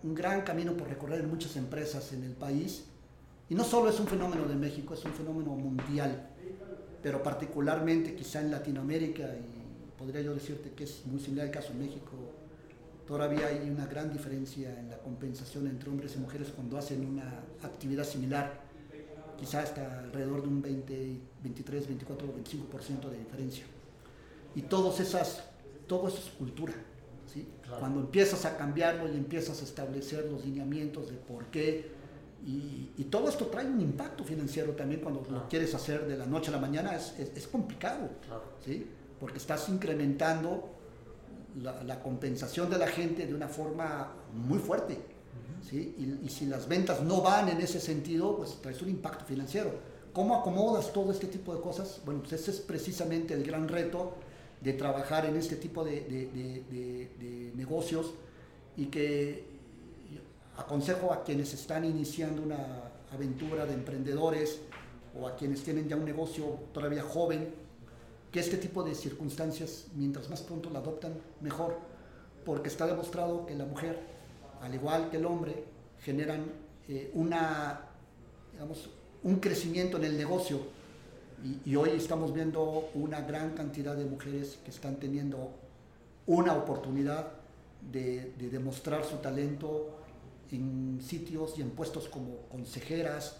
un 0.03 0.15
gran 0.15 0.41
camino 0.41 0.73
por 0.73 0.87
recorrer 0.87 1.21
en 1.21 1.29
muchas 1.29 1.55
empresas 1.55 2.13
en 2.13 2.23
el 2.23 2.33
país. 2.33 2.85
Y 3.49 3.55
no 3.55 3.63
solo 3.63 3.89
es 3.89 3.99
un 3.99 4.07
fenómeno 4.07 4.45
de 4.45 4.55
México, 4.55 4.93
es 4.93 5.03
un 5.05 5.13
fenómeno 5.13 5.51
mundial, 5.51 6.29
pero 7.01 7.23
particularmente 7.23 8.13
quizá 8.15 8.41
en 8.41 8.51
Latinoamérica, 8.51 9.23
y 9.23 9.56
podría 9.97 10.21
yo 10.21 10.33
decirte 10.33 10.71
que 10.71 10.83
es 10.83 11.05
muy 11.05 11.19
similar 11.19 11.47
al 11.47 11.51
caso 11.51 11.71
en 11.71 11.79
México, 11.79 12.11
todavía 13.07 13.47
hay 13.47 13.69
una 13.69 13.85
gran 13.87 14.11
diferencia 14.11 14.77
en 14.79 14.89
la 14.89 14.97
compensación 14.99 15.67
entre 15.67 15.89
hombres 15.89 16.15
y 16.15 16.19
mujeres 16.19 16.49
cuando 16.55 16.77
hacen 16.77 17.05
una 17.05 17.41
actividad 17.63 18.03
similar, 18.03 18.61
quizá 19.39 19.61
hasta 19.61 19.99
alrededor 19.99 20.41
de 20.41 20.47
un 20.47 20.61
20, 20.61 21.19
23, 21.43 21.87
24 21.87 22.27
o 22.27 22.33
25% 22.33 23.09
de 23.09 23.17
diferencia. 23.17 23.65
Y 24.55 24.63
todas 24.63 24.99
esas, 24.99 25.43
todo 25.87 26.07
eso 26.07 26.17
es 26.17 26.29
cultura. 26.31 26.73
¿sí? 27.31 27.47
Claro. 27.63 27.79
Cuando 27.79 27.99
empiezas 28.01 28.45
a 28.45 28.57
cambiarlo 28.57 29.11
y 29.11 29.15
empiezas 29.15 29.61
a 29.61 29.63
establecer 29.63 30.25
los 30.25 30.45
lineamientos 30.45 31.09
de 31.09 31.15
por 31.15 31.45
qué, 31.45 31.97
y, 32.45 32.91
y 32.97 33.03
todo 33.05 33.29
esto 33.29 33.47
trae 33.47 33.65
un 33.65 33.81
impacto 33.81 34.23
financiero 34.23 34.73
también 34.73 35.01
cuando 35.01 35.21
claro. 35.21 35.43
lo 35.43 35.49
quieres 35.49 35.73
hacer 35.73 36.07
de 36.07 36.17
la 36.17 36.25
noche 36.25 36.49
a 36.49 36.53
la 36.53 36.59
mañana, 36.59 36.95
es, 36.95 37.17
es, 37.19 37.31
es 37.35 37.47
complicado, 37.47 38.09
claro. 38.25 38.43
¿sí? 38.63 38.85
Porque 39.19 39.37
estás 39.37 39.69
incrementando 39.69 40.69
la, 41.61 41.83
la, 41.83 42.01
compensación 42.01 42.69
de 42.69 42.77
la 42.77 42.87
gente 42.87 43.25
de 43.25 43.33
una 43.33 43.47
forma 43.47 44.13
muy 44.33 44.59
fuerte. 44.59 44.93
Uh 44.93 44.97
-huh. 44.97 45.69
¿sí? 45.69 45.95
Y, 45.97 46.25
y, 46.25 46.29
si 46.29 46.45
las 46.45 46.67
ventas 46.67 47.01
no 47.01 47.21
van 47.21 47.49
en 47.49 47.59
ese 47.59 47.79
sentido, 47.79 48.37
pues 48.37 48.61
traes 48.61 48.81
un 48.81 48.89
impacto 48.89 49.25
financiero. 49.25 49.71
¿Cómo 50.13 50.35
acomodas 50.35 50.91
todo 50.93 51.11
este 51.11 51.27
tipo 51.27 51.53
de 51.53 51.61
cosas? 51.61 52.01
Bueno, 52.05 52.21
pues 52.21 52.33
ese 52.33 52.51
es 52.51 52.59
precisamente 52.59 53.33
el 53.33 53.43
gran 53.43 53.67
reto 53.67 54.13
de 54.61 54.73
trabajar 54.73 55.25
en 55.25 55.35
este 55.35 55.55
tipo 55.55 55.83
de, 55.83 56.01
de, 56.01 56.25
de, 56.27 57.11
de, 57.19 57.51
negocios 57.55 58.13
y 58.75 58.87
que 58.87 59.45
aconsejo 60.57 61.13
a 61.13 61.23
quienes 61.23 61.53
están 61.53 61.85
iniciando 61.85 62.41
una 62.41 62.57
aventura 63.13 63.65
de 63.65 63.73
emprendedores 63.73 64.61
o 65.19 65.27
a 65.27 65.35
quienes 65.35 65.63
tienen 65.63 65.87
ya 65.87 65.95
un 65.95 66.05
negocio 66.05 66.45
todavía 66.73 67.03
joven, 67.03 67.53
que 68.31 68.39
este 68.39 68.57
tipo 68.57 68.83
de 68.83 68.93
circunstancias, 68.95 69.87
mientras 69.95 70.29
más 70.29 70.41
pronto 70.41 70.69
la 70.69 70.79
adoptan, 70.79 71.13
mejor, 71.41 71.77
porque 72.45 72.69
está 72.69 72.85
demostrado 72.85 73.45
que 73.45 73.55
la 73.55 73.65
mujer, 73.65 73.99
al 74.61 74.73
igual 74.73 75.09
que 75.09 75.17
el 75.17 75.25
hombre, 75.25 75.63
generan 76.01 76.45
eh, 76.87 77.11
una, 77.13 77.81
digamos, 78.53 78.89
un 79.23 79.37
crecimiento 79.37 79.97
en 79.97 80.05
el 80.05 80.17
negocio 80.17 80.61
y, 81.65 81.75
hoy 81.75 81.91
estamos 81.91 82.33
viendo 82.33 82.89
una 82.95 83.21
gran 83.21 83.51
cantidad 83.51 83.95
de 83.95 84.05
mujeres 84.05 84.57
que 84.63 84.71
están 84.71 84.95
teniendo 84.95 85.51
una 86.25 86.55
oportunidad 86.55 87.27
de, 87.91 88.33
demostrar 88.51 89.05
su 89.05 89.17
talento 89.17 89.89
en 90.51 90.99
sitios 91.01 91.57
y 91.57 91.61
en 91.61 91.69
puestos 91.69 92.09
como 92.09 92.37
consejeras, 92.49 93.37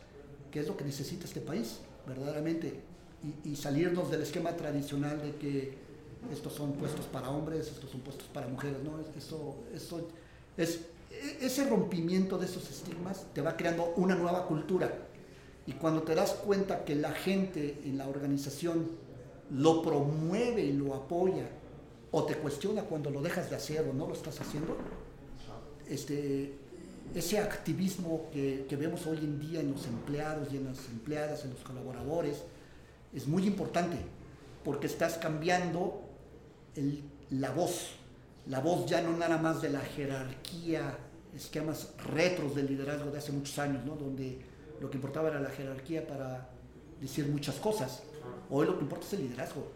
que 0.51 0.59
es 0.59 0.67
lo 0.67 0.77
que 0.77 0.83
necesita 0.83 1.25
este 1.25 1.41
país, 1.41 1.79
verdaderamente. 2.05 2.81
Y, 3.23 3.49
y 3.51 3.55
salirnos 3.55 4.11
del 4.11 4.21
esquema 4.21 4.51
tradicional 4.55 5.21
de 5.21 5.35
que 5.35 5.87
estos 6.31 6.53
son 6.53 6.73
puestos 6.73 7.05
para 7.05 7.29
hombres, 7.29 7.67
estos 7.67 7.89
son 7.89 8.01
puestos 8.01 8.27
para 8.27 8.47
mujeres, 8.47 8.77
¿no? 8.83 8.99
Eso, 9.17 9.55
eso 9.73 10.07
es, 10.57 10.81
ese 11.41 11.69
rompimiento 11.69 12.37
de 12.37 12.45
esos 12.45 12.69
estigmas 12.69 13.25
te 13.33 13.41
va 13.41 13.55
creando 13.55 13.93
una 13.95 14.15
nueva 14.15 14.45
cultura 14.45 14.91
y 15.65 15.73
cuando 15.73 16.03
te 16.03 16.15
das 16.15 16.31
cuenta 16.31 16.85
que 16.85 16.95
la 16.95 17.11
gente 17.11 17.81
en 17.83 17.97
la 17.97 18.07
organización 18.07 18.87
lo 19.51 19.81
promueve 19.81 20.63
y 20.63 20.73
lo 20.73 20.93
apoya, 20.93 21.47
o 22.11 22.23
te 22.23 22.35
cuestiona 22.35 22.83
cuando 22.83 23.09
lo 23.09 23.21
dejas 23.21 23.49
de 23.49 23.57
hacer 23.57 23.87
o 23.87 23.93
no 23.93 24.07
lo 24.07 24.13
estás 24.13 24.39
haciendo, 24.39 24.77
este, 25.89 26.53
ese 27.13 27.39
activismo 27.39 28.29
que, 28.31 28.65
que 28.67 28.75
vemos 28.75 29.05
hoy 29.07 29.17
en 29.17 29.39
día 29.39 29.59
en 29.59 29.71
los 29.71 29.85
empleados 29.87 30.47
y 30.51 30.57
en 30.57 30.65
las 30.65 30.85
empleadas, 30.87 31.43
en 31.43 31.51
los 31.51 31.59
colaboradores, 31.59 32.43
es 33.13 33.27
muy 33.27 33.45
importante, 33.45 33.97
porque 34.63 34.87
estás 34.87 35.17
cambiando 35.17 36.01
la 37.29 37.51
voz, 37.51 37.91
la 38.47 38.59
voz 38.59 38.85
ya 38.85 39.01
no 39.01 39.15
nada 39.17 39.37
más 39.37 39.61
de 39.61 39.69
la 39.69 39.81
jerarquía, 39.81 40.97
esquemas 41.35 41.93
retros 42.05 42.55
del 42.55 42.67
liderazgo 42.67 43.11
de 43.11 43.17
hace 43.17 43.31
muchos 43.31 43.57
años, 43.59 43.85
¿no? 43.85 43.95
donde 43.95 44.39
lo 44.79 44.89
que 44.89 44.97
importaba 44.97 45.29
era 45.29 45.39
la 45.39 45.49
jerarquía 45.49 46.05
para 46.05 46.49
decir 47.01 47.27
muchas 47.27 47.55
cosas. 47.55 48.03
Hoy 48.49 48.65
lo 48.65 48.77
que 48.77 48.83
importa 48.83 49.05
es 49.05 49.13
el 49.13 49.21
liderazgo. 49.21 49.67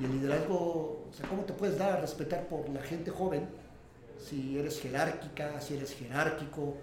Y 0.00 0.04
el 0.04 0.12
liderazgo, 0.12 1.06
o 1.08 1.12
sea, 1.12 1.28
¿cómo 1.28 1.44
te 1.44 1.52
puedes 1.52 1.78
dar 1.78 1.92
a 1.92 2.00
respetar 2.00 2.48
por 2.48 2.68
la 2.70 2.82
gente 2.82 3.10
joven 3.10 3.46
si 4.18 4.58
eres 4.58 4.80
jerárquica, 4.80 5.60
si 5.60 5.74
eres 5.74 5.92
jerárquico, 5.94 6.76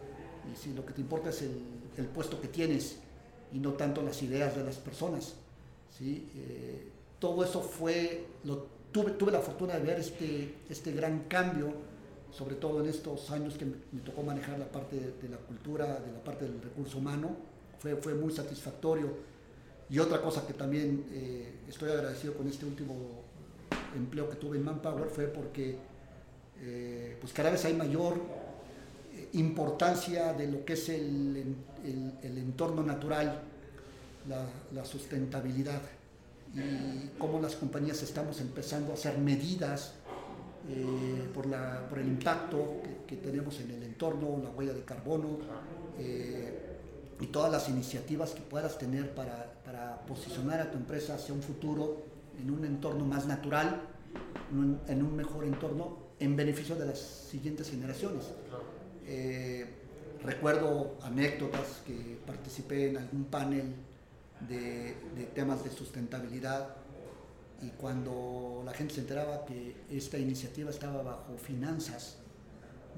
y 0.52 0.56
si 0.56 0.74
lo 0.74 0.86
que 0.86 0.94
te 0.94 1.02
importa 1.02 1.30
es 1.30 1.42
el, 1.42 1.64
el 1.98 2.06
puesto 2.06 2.40
que 2.40 2.48
tienes 2.48 2.98
y 3.52 3.60
no 3.60 3.74
tanto 3.74 4.02
las 4.02 4.22
ideas 4.22 4.56
de 4.56 4.64
las 4.64 4.76
personas? 4.76 5.36
¿Sí? 6.02 6.28
Eh, 6.36 6.88
todo 7.20 7.44
eso 7.44 7.62
fue, 7.62 8.26
tuve, 8.92 9.12
tuve 9.12 9.32
la 9.32 9.40
fortuna 9.40 9.76
de 9.76 9.82
ver 9.82 10.00
este, 10.00 10.56
este 10.68 10.92
gran 10.92 11.26
cambio, 11.28 11.72
sobre 12.32 12.56
todo 12.56 12.82
en 12.82 12.90
estos 12.90 13.30
años 13.30 13.56
que 13.56 13.66
me, 13.66 14.02
tocó 14.04 14.24
manejar 14.24 14.58
la 14.58 14.72
parte 14.72 14.96
de, 14.96 15.30
la 15.30 15.38
cultura, 15.38 16.00
de 16.00 16.12
la 16.12 16.24
parte 16.24 16.46
del 16.46 16.60
recurso 16.60 16.98
humano, 16.98 17.36
fue, 17.78 17.96
fue 17.98 18.16
muy 18.16 18.34
satisfactorio. 18.34 19.32
Y 19.90 20.00
otra 20.00 20.22
cosa 20.22 20.48
que 20.48 20.54
también 20.54 21.06
eh, 21.12 21.60
estoy 21.68 21.92
agradecido 21.92 22.34
con 22.34 22.48
este 22.48 22.66
último 22.66 22.96
empleo 23.96 24.30
que 24.30 24.38
tuve 24.38 24.58
en 24.58 24.64
Manpower 24.64 25.10
fue 25.10 25.26
porque 25.26 25.78
eh, 26.62 27.18
pues 27.20 27.34
cada 27.34 27.52
vez 27.52 27.64
hay 27.66 27.74
mayor 27.74 28.16
importancia 29.34 30.34
de 30.34 30.48
lo 30.48 30.66
que 30.66 30.74
es 30.74 30.90
el, 30.90 31.56
el, 31.84 32.38
entorno 32.38 32.84
natural, 32.84 33.42
la, 34.28 34.86
sustentabilidad 34.86 35.82
y 36.54 37.18
cómo 37.18 37.40
las 37.40 37.56
compañías 37.56 38.04
estamos 38.04 38.42
empezando 38.42 38.92
a 38.92 38.96
hacer 38.96 39.18
medidas 39.18 39.94
por, 41.34 41.46
la, 41.46 41.88
por, 41.90 42.00
el 42.00 42.08
impacto 42.08 42.82
que, 43.08 43.16
tenemos 43.16 43.60
en 43.60 43.72
el 43.72 43.84
entorno, 43.84 44.40
la 44.44 44.50
huella 44.50 44.74
de 44.74 44.84
carbono 44.84 45.40
y 47.20 47.28
todas 47.28 47.52
las 47.52 47.70
iniciativas 47.70 48.32
que 48.32 48.42
puedas 48.42 48.78
tener 48.78 49.14
para, 49.14 49.54
para, 49.64 50.02
posicionar 50.08 50.60
a 50.60 50.72
tu 50.72 50.78
empresa 50.78 51.16
hacia 51.16 51.34
un 51.34 51.42
futuro 51.42 52.04
en 52.40 52.50
un 52.50 52.66
entorno 52.66 53.06
más 53.06 53.28
natural, 53.28 53.82
en 54.88 55.04
un, 55.04 55.16
mejor 55.16 55.46
entorno, 55.46 55.98
en 56.20 56.36
beneficio 56.36 56.76
de 56.76 56.88
las 56.88 57.00
siguientes 57.00 57.70
generaciones. 57.70 58.26
Eh, 59.06 59.66
recuerdo 60.24 60.98
anécdotas 61.04 61.82
que 61.86 62.20
participé 62.26 62.90
en 62.90 62.98
algún 62.98 63.26
panel 63.26 63.74
de, 64.48 64.96
de, 65.16 65.26
temas 65.34 65.64
de 65.64 65.70
sustentabilidad 65.70 66.76
y 67.62 67.70
cuando 67.70 68.64
la 68.66 68.74
gente 68.74 68.96
se 68.96 69.02
enteraba 69.02 69.46
que 69.46 69.76
esta 69.92 70.18
iniciativa 70.18 70.70
estaba 70.70 71.04
bajo 71.04 71.38
finanzas, 71.38 72.18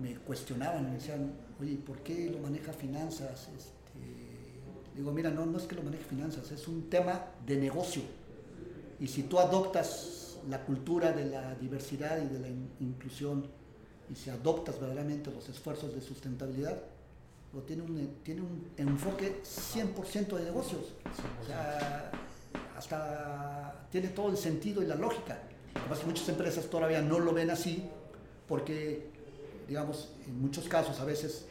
me 0.01 0.15
cuestionaban, 0.15 0.85
me 0.85 0.95
decían, 0.95 1.33
oye, 1.59 1.75
¿por 1.75 1.99
qué 1.99 2.29
lo 2.29 2.39
maneja 2.39 2.71
finanzas? 2.73 3.49
Este, 3.55 3.73
Digo, 4.95 5.11
mira, 5.11 5.31
no, 5.31 5.45
no 5.45 5.57
es 5.57 5.63
que 5.63 5.75
lo 5.75 5.81
maneje 5.81 6.03
finanzas, 6.03 6.51
es 6.51 6.67
un 6.67 6.89
tema 6.89 7.25
de 7.45 7.57
negocio. 7.57 8.03
Y 8.99 9.07
si 9.07 9.23
tú 9.23 9.39
adoptas 9.39 10.37
la 10.49 10.63
cultura 10.63 11.11
de 11.11 11.25
la 11.25 11.55
diversidad 11.55 12.21
y 12.21 12.27
de 12.27 12.39
la 12.39 12.47
inclusión, 12.79 13.47
y 14.09 14.15
si 14.15 14.29
adoptas 14.29 14.79
verdaderamente 14.79 15.31
los 15.31 15.49
esfuerzos 15.49 15.95
de 15.95 16.01
sustentabilidad, 16.01 16.77
lo 17.53 17.61
tiene 17.61 17.83
un, 17.83 18.17
tiene 18.23 18.41
un 18.41 18.67
enfoque 18.77 19.41
100% 19.43 20.37
de 20.37 20.43
negocios. 20.43 20.93
O 21.41 21.45
sea, 21.45 22.11
hasta 22.77 23.87
tiene 23.91 24.09
todo 24.09 24.29
el 24.29 24.37
sentido 24.37 24.81
y 24.81 24.87
la 24.87 24.95
lógica. 24.95 25.39
Además, 25.75 26.05
muchas 26.05 26.27
empresas 26.29 26.65
todavía 26.65 27.01
no 27.01 27.19
lo 27.19 27.33
ven 27.33 27.51
así, 27.51 27.83
porque, 28.47 29.07
digamos, 29.67 30.09
en 30.27 30.41
muchos 30.41 30.67
casos 30.67 30.99
a 30.99 31.05
veces 31.05 31.45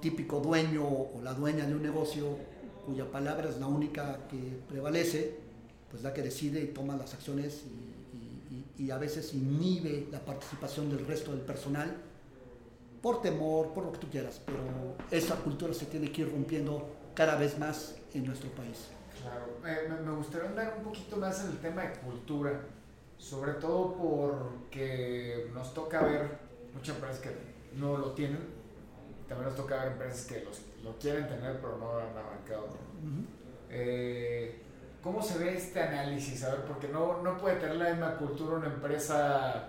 típico 0.00 0.40
dueño 0.40 0.84
o 0.84 1.20
la 1.22 1.34
dueña 1.34 1.66
de 1.66 1.74
un 1.74 1.82
negocio 1.82 2.38
cuya 2.86 3.10
palabra 3.10 3.48
es 3.48 3.58
la 3.58 3.66
única 3.66 4.20
que 4.28 4.38
prevalece, 4.68 5.36
pues 5.90 6.02
la 6.02 6.14
que 6.14 6.22
decide 6.22 6.62
y 6.62 6.68
toma 6.68 6.96
las 6.96 7.14
acciones 7.14 7.64
y, 8.78 8.90
a 8.90 8.96
veces 8.96 9.34
inhibe 9.34 10.06
la 10.10 10.20
participación 10.20 10.88
del 10.88 11.04
resto 11.04 11.32
del 11.32 11.40
personal 11.40 11.94
por 13.02 13.22
temor, 13.22 13.68
por 13.72 13.84
lo 13.84 13.92
que 13.92 13.98
tú 13.98 14.08
quieras, 14.10 14.40
pero 14.44 14.58
esa 15.10 15.36
cultura 15.36 15.72
se 15.72 15.86
tiene 15.86 16.10
que 16.10 16.22
ir 16.22 16.32
rompiendo 16.32 16.88
cada 17.14 17.36
vez 17.36 17.58
más 17.58 17.96
en 18.14 18.26
nuestro 18.26 18.50
país. 18.50 18.88
Claro, 19.22 20.02
me 20.04 20.12
gustaría 20.12 20.48
andar 20.48 20.74
un 20.78 20.84
poquito 20.84 21.16
más 21.16 21.44
en 21.44 21.50
el 21.50 21.58
tema 21.58 21.82
de 21.82 21.92
cultura, 21.98 22.60
sobre 23.16 23.52
todo 23.54 23.94
porque 23.94 25.50
nos 25.52 25.74
toca 25.74 26.02
ver 26.02 26.38
muchas 26.72 26.94
empresas 26.96 27.20
que 27.20 27.30
no 27.76 27.96
lo 27.96 28.12
tienen, 28.12 28.38
también 29.28 29.48
nos 29.48 29.56
toca 29.56 29.76
ver 29.76 29.92
empresas 29.92 30.26
que 30.26 30.44
los, 30.44 30.62
lo 30.82 30.96
quieren 30.98 31.28
tener 31.28 31.60
pero 31.60 31.76
no 31.78 31.98
han 31.98 32.16
arrancado. 32.16 32.68
Eh, 33.70 34.62
¿Cómo 35.02 35.22
se 35.22 35.38
ve 35.38 35.56
este 35.56 35.80
análisis? 35.80 36.42
A 36.44 36.50
ver, 36.50 36.64
porque 36.64 36.88
no, 36.88 37.22
no 37.22 37.36
puede 37.36 37.56
tener 37.56 37.76
la 37.76 37.90
misma 37.90 38.16
cultura 38.16 38.56
una 38.56 38.66
empresa 38.66 39.68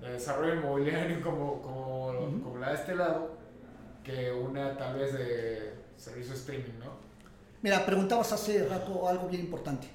de 0.00 0.12
desarrollo 0.12 0.54
inmobiliario 0.54 1.20
como, 1.24 1.60
como, 1.62 2.42
como 2.42 2.58
la 2.58 2.70
de 2.70 2.74
este 2.74 2.94
lado 2.94 3.36
que 4.04 4.32
una 4.32 4.76
tal 4.76 4.98
vez 4.98 5.12
de 5.12 5.74
servicio 5.96 6.34
streaming, 6.34 6.78
¿no? 6.78 7.08
Mira, 7.60 7.84
preguntabas 7.84 8.32
hace 8.32 8.66
rato 8.66 9.06
algo 9.06 9.28
bien 9.28 9.42
importante. 9.42 9.88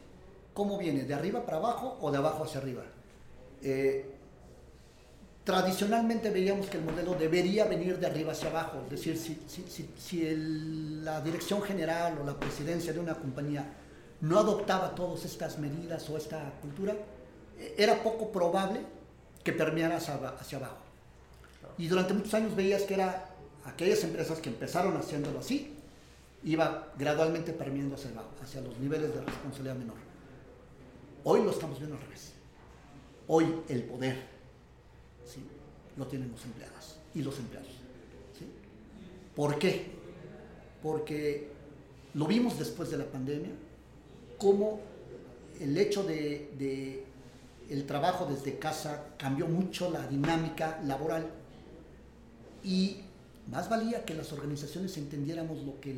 ¿Cómo 0.54 0.78
viene? 0.78 1.04
¿De 1.04 1.14
arriba 1.14 1.45
para 1.45 1.58
abajo 1.58 1.97
o 2.01 2.12
de 2.12 2.18
abajo 2.18 2.43
hacia 2.43 2.60
arriba? 2.60 2.84
Eh, 3.62 4.14
Tradicionalmente 5.43 6.30
veíamos 6.30 6.68
que 6.68 6.78
el 6.78 6.86
modelo 6.86 7.16
debería 7.16 7.66
venir 7.66 7.99
de 7.99 8.08
arriba 8.08 8.32
hacia 8.32 8.49
abajo, 8.49 8.80
es 8.86 8.91
decir, 8.91 9.18
si, 9.18 9.43
si, 9.45 9.89
si, 9.97 10.36
la 11.04 11.20
dirección 11.20 11.62
general 11.62 12.18
o 12.22 12.26
la 12.26 12.39
presidencia 12.39 12.93
de 12.93 12.99
una 12.99 13.16
compañía 13.16 13.66
no 14.22 14.39
adoptaba 14.39 14.95
todas 14.95 15.26
estas 15.26 15.60
medidas 15.60 16.10
o 16.10 16.16
esta 16.16 16.54
cultura, 16.62 16.93
eh, 17.60 17.76
era 17.78 18.01
poco 18.01 18.32
probable 18.32 18.80
que 19.44 19.52
permeara 19.52 19.98
hacia, 19.98 20.16
abajo. 20.58 20.78
Y 21.78 21.88
durante 21.88 22.14
muchos 22.14 22.34
años 22.34 22.56
veías 22.56 22.84
que 22.84 22.94
era 22.94 23.30
aquellas 23.66 24.04
empresas 24.04 24.39
que 24.39 24.50
empezaron 24.50 24.96
haciéndolo 24.98 25.39
así, 25.39 25.74
iba 26.44 26.91
gradualmente 26.98 27.54
permeando 27.54 27.96
hacia 27.96 28.12
abajo, 28.12 28.32
hacia 28.41 28.62
los 28.62 28.78
niveles 28.80 29.14
de 29.14 29.22
responsabilidad 29.22 29.76
menor. 29.76 29.98
Hoy 31.24 31.44
lo 31.44 31.52
estamos 31.52 31.78
viendo 31.80 31.96
al 31.96 32.02
revés. 32.02 32.34
Hoy 33.28 33.62
el 33.70 33.84
poder 33.84 34.34
lo 35.98 36.08
tienen 36.08 36.32
los 36.32 36.44
empleados 36.44 36.98
y 37.14 37.22
los 37.22 37.38
empleados. 37.38 37.70
¿Por 39.36 39.58
qué? 39.58 39.88
Porque 40.82 41.50
lo 42.14 42.28
vimos 42.28 42.60
después 42.60 42.91
de 42.91 42.98
la 42.98 43.06
pandemia, 43.06 43.52
cómo 44.38 44.80
el 45.60 45.78
hecho 45.78 46.04
de, 46.04 47.04
el 47.70 47.86
trabajo 47.86 48.26
desde 48.26 48.57
casa 48.57 49.05
cambió 49.18 49.47
mucho 49.47 49.89
la 49.89 50.07
dinámica 50.07 50.80
laboral 50.84 51.28
y 52.64 53.01
más 53.51 53.70
valía 53.70 54.05
que 54.05 54.14
las 54.14 54.32
organizaciones 54.32 54.97
entendiéramos 54.97 55.64
lo 55.64 55.80
que 55.80 55.95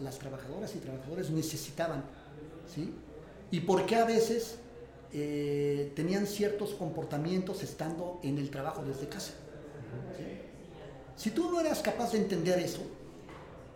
las 0.00 0.18
trabajadoras 0.18 0.74
y 0.76 0.78
trabajadores 0.78 1.30
necesitaban, 1.30 2.04
¿sí? 2.72 2.92
Y 3.50 3.60
por 3.60 3.84
qué 3.84 3.96
a 3.96 4.04
veces 4.04 4.56
eh, 5.12 5.92
tenían 5.94 6.26
ciertos 6.26 6.74
comportamientos 6.74 7.62
estando 7.62 8.20
en 8.22 8.38
el 8.38 8.50
trabajo 8.50 8.84
desde 8.84 9.08
casa. 9.08 9.32
Si 11.16 11.30
tú 11.30 11.50
no 11.50 11.60
eras 11.60 11.80
capaz 11.80 12.12
de 12.12 12.18
entender 12.18 12.58
eso, 12.58 12.80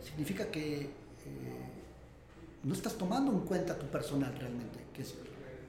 significa 0.02 0.46
que 0.46 0.80
eh, 0.80 0.90
no 2.64 2.72
estás 2.74 2.94
tomando 2.94 3.30
en 3.30 3.40
cuenta 3.40 3.78
tu 3.78 3.86
personal 3.86 4.34
realmente. 4.38 4.78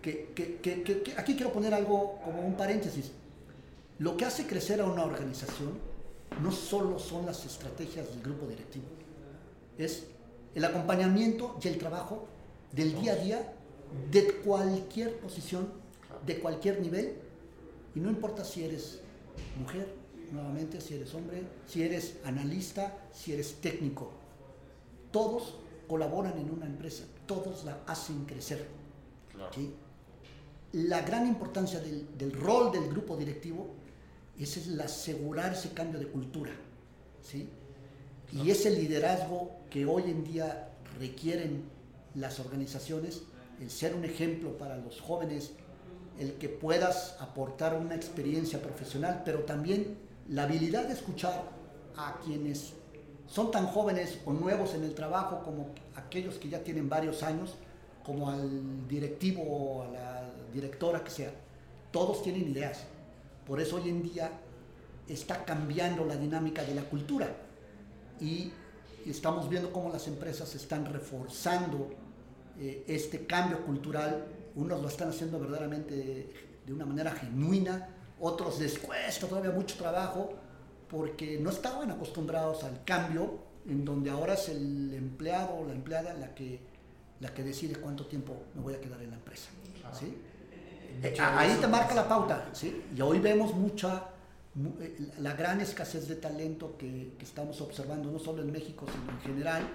Que, 0.07 1.13
aquí 1.17 1.35
quiero 1.35 1.51
poner 1.51 1.73
algo 1.73 2.19
como 2.23 2.41
un 2.41 2.55
paréntesis. 2.55 3.11
Lo 3.99 4.15
que 4.15 4.25
hace 4.25 4.45
crecer 4.45 4.79
a 4.81 4.85
una 4.85 5.03
organización 5.03 5.79
no 6.41 6.51
solo 6.51 6.99
son 6.99 7.25
las 7.25 7.45
estrategias 7.45 8.09
del 8.09 8.21
grupo 8.21 8.45
directivo, 8.47 8.85
es 9.77 10.07
el 10.55 10.65
acompañamiento 10.65 11.57
y 11.63 11.67
el 11.67 11.77
trabajo 11.77 12.27
del 12.71 12.99
día 12.99 13.13
a 13.13 13.15
día 13.15 13.53
de 14.11 14.33
cualquier 14.43 15.17
posición, 15.19 15.69
de 16.25 16.39
cualquier 16.39 16.81
nivel, 16.81 17.15
y 17.95 17.99
no 17.99 18.09
importa 18.09 18.43
si 18.43 18.63
eres 18.63 18.99
mujer, 19.59 19.87
nuevamente, 20.31 20.81
si 20.81 20.95
eres 20.95 21.13
hombre, 21.13 21.43
si 21.65 21.83
eres 21.83 22.17
analista, 22.23 22.97
si 23.13 23.33
eres 23.33 23.55
técnico, 23.61 24.11
todos 25.11 25.55
colaboran 25.87 26.37
en 26.37 26.51
una 26.51 26.65
empresa, 26.65 27.05
todos 27.25 27.63
la 27.63 27.79
hacen 27.87 28.25
crecer. 28.25 28.67
La 30.73 31.01
gran 31.01 31.27
importancia 31.27 31.79
del, 31.79 32.31
rol 32.33 32.71
del 32.71 32.89
grupo 32.89 33.15
directivo 33.15 33.67
es 34.37 34.57
el 34.67 34.79
asegurar 34.79 35.53
ese 35.53 35.71
cambio 35.71 35.99
de 35.99 36.07
cultura. 36.07 36.51
¿sí? 37.21 37.49
Y 38.31 38.51
ese 38.51 38.69
liderazgo 38.71 39.51
que 39.69 39.85
hoy 39.85 40.03
en 40.03 40.23
día 40.23 40.69
requieren 40.99 41.63
las 42.15 42.39
organizaciones 42.39 43.23
el 43.61 43.71
ser 43.71 43.95
un 43.95 44.05
ejemplo 44.05 44.57
para 44.57 44.77
los 44.77 45.01
jóvenes 45.01 45.51
el 46.19 46.33
que 46.33 46.49
puedas 46.49 47.15
aportar 47.19 47.75
una 47.75 47.95
experiencia 47.95 48.61
profesional, 48.61 49.21
pero 49.23 49.41
también 49.41 49.97
la 50.29 50.43
habilidad 50.43 50.87
de 50.87 50.93
escuchar 50.93 51.43
a 51.95 52.19
quienes 52.23 52.73
son 53.27 53.51
tan 53.51 53.67
jóvenes 53.67 54.19
o 54.25 54.33
nuevos 54.33 54.73
en 54.73 54.83
el 54.83 54.95
trabajo 54.95 55.41
como 55.43 55.69
aquellos 55.95 56.35
que 56.35 56.49
ya 56.49 56.63
tienen 56.63 56.89
varios 56.89 57.21
años, 57.23 57.55
como 58.03 58.29
al 58.29 58.87
directivo 58.87 59.43
o 59.43 59.83
a 59.83 59.87
la 59.89 60.26
directora 60.57 61.03
que 61.03 61.11
sea. 61.11 61.31
Todos 61.91 62.23
tienen 62.23 62.49
ideas. 62.49 62.83
Por 63.45 63.61
eso 63.61 63.77
hoy 63.77 63.89
en 63.89 64.03
día 64.03 64.31
está 65.07 65.45
cambiando 65.45 66.03
la 66.05 66.15
dinámica 66.15 66.63
de 66.63 66.75
la 66.75 66.83
cultura 66.83 67.33
y 68.19 68.51
estamos 69.05 69.49
viendo 69.49 69.71
cómo 69.71 69.89
las 69.89 70.07
empresas 70.07 70.53
están 70.55 70.85
reforzando 70.85 71.89
eh, 72.59 72.83
este 72.87 73.25
cambio 73.25 73.65
cultural. 73.65 74.25
Unos 74.55 74.81
lo 74.81 74.87
están 74.87 75.09
haciendo 75.09 75.39
verdaderamente 75.39 76.33
de 76.65 76.73
una 76.73 76.85
manera 76.85 77.11
genuina, 77.11 77.87
otros 78.19 78.59
les 78.59 78.79
cuesta 78.79 79.27
todavía 79.27 79.51
mucho 79.51 79.77
trabajo 79.77 80.33
porque 80.89 81.37
no 81.39 81.49
estaban 81.49 81.91
acostumbrados 81.91 82.63
al 82.63 82.83
cambio, 82.83 83.39
en 83.67 83.85
donde 83.85 84.09
ahora 84.09 84.33
es 84.33 84.49
el 84.49 84.93
empleado 84.93 85.55
o 85.55 85.65
la 85.65 85.73
empleada 85.73 86.13
la 86.13 86.33
que, 86.33 86.59
la 87.19 87.33
que 87.33 87.43
decide 87.43 87.75
cuánto 87.75 88.05
tiempo 88.05 88.33
me 88.55 88.61
voy 88.61 88.73
a 88.73 88.81
quedar 88.81 89.01
en 89.01 89.11
la 89.11 89.17
empresa. 89.17 89.49
¿sí? 89.97 90.17
Eh, 91.03 91.15
ahí 91.19 91.57
te 91.59 91.67
marca 91.67 91.93
la 91.93 92.07
pauta, 92.07 92.49
¿sí? 92.53 92.83
Y 92.95 93.01
hoy 93.01 93.19
vemos 93.19 93.53
mucha, 93.53 94.05
eh, 94.79 95.11
la 95.19 95.33
gran 95.33 95.61
escasez 95.61 96.07
de 96.07 96.15
talento 96.15 96.75
que, 96.77 97.13
que, 97.17 97.25
estamos 97.25 97.61
observando, 97.61 98.11
no 98.11 98.19
solo 98.19 98.41
en 98.41 98.51
México, 98.51 98.85
sino 98.91 99.11
en 99.11 99.19
general, 99.21 99.67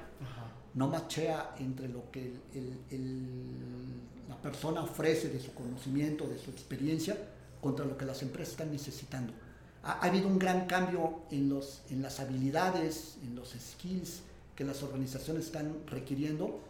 no 0.75 0.89
machea 0.89 1.55
entre 1.59 1.89
lo 1.89 2.11
que 2.11 2.35
el, 2.55 2.79
el, 2.91 3.27
la 4.29 4.37
persona 4.37 4.83
ofrece 4.83 5.29
de 5.29 5.41
su 5.41 5.55
conocimiento, 5.55 6.27
de 6.27 6.39
su 6.39 6.51
experiencia, 6.51 7.17
contra 7.61 7.85
lo 7.85 7.97
que 7.97 8.05
las 8.05 8.23
empresas 8.23 8.53
están 8.53 8.73
necesitando. 8.73 9.33
Ha, 9.85 9.93
ha 9.93 10.07
habido 10.07 10.27
un 10.27 10.39
gran 10.39 10.67
cambio 10.67 11.21
en, 11.31 11.49
los, 11.49 11.83
en 11.91 12.03
las 12.03 12.19
habilidades, 12.19 13.19
en 13.23 13.37
los 13.37 13.51
skills 13.51 14.23
que 14.57 14.65
las 14.65 14.83
organizaciones 14.83 15.47
están 15.47 15.75
requiriendo 15.87 16.61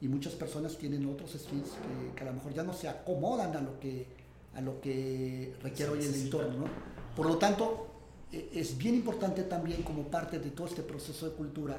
y 0.00 0.08
muchas 0.08 0.32
personas 0.32 0.76
tienen 0.78 1.06
otros 1.06 1.32
skills 1.32 1.70
que, 1.70 2.14
que, 2.14 2.22
a 2.22 2.26
lo 2.26 2.32
mejor 2.34 2.54
ya 2.54 2.62
no 2.62 2.72
se 2.72 2.88
acomodan 2.88 3.54
a 3.54 3.60
lo 3.60 3.78
que, 3.78 4.06
a 4.54 4.60
lo 4.60 4.80
que 4.80 5.54
requiere 5.62 5.92
hoy 5.92 6.04
el 6.04 6.14
entorno. 6.14 6.58
¿no? 6.58 6.64
Por 7.14 7.26
lo 7.26 7.36
tanto, 7.36 7.86
e, 8.32 8.50
es 8.54 8.78
bien 8.78 8.94
importante 8.94 9.42
también 9.42 9.82
como 9.82 10.04
parte 10.04 10.38
de 10.38 10.50
todo 10.50 10.66
este 10.66 10.82
proceso 10.82 11.28
de 11.28 11.36
cultura 11.36 11.78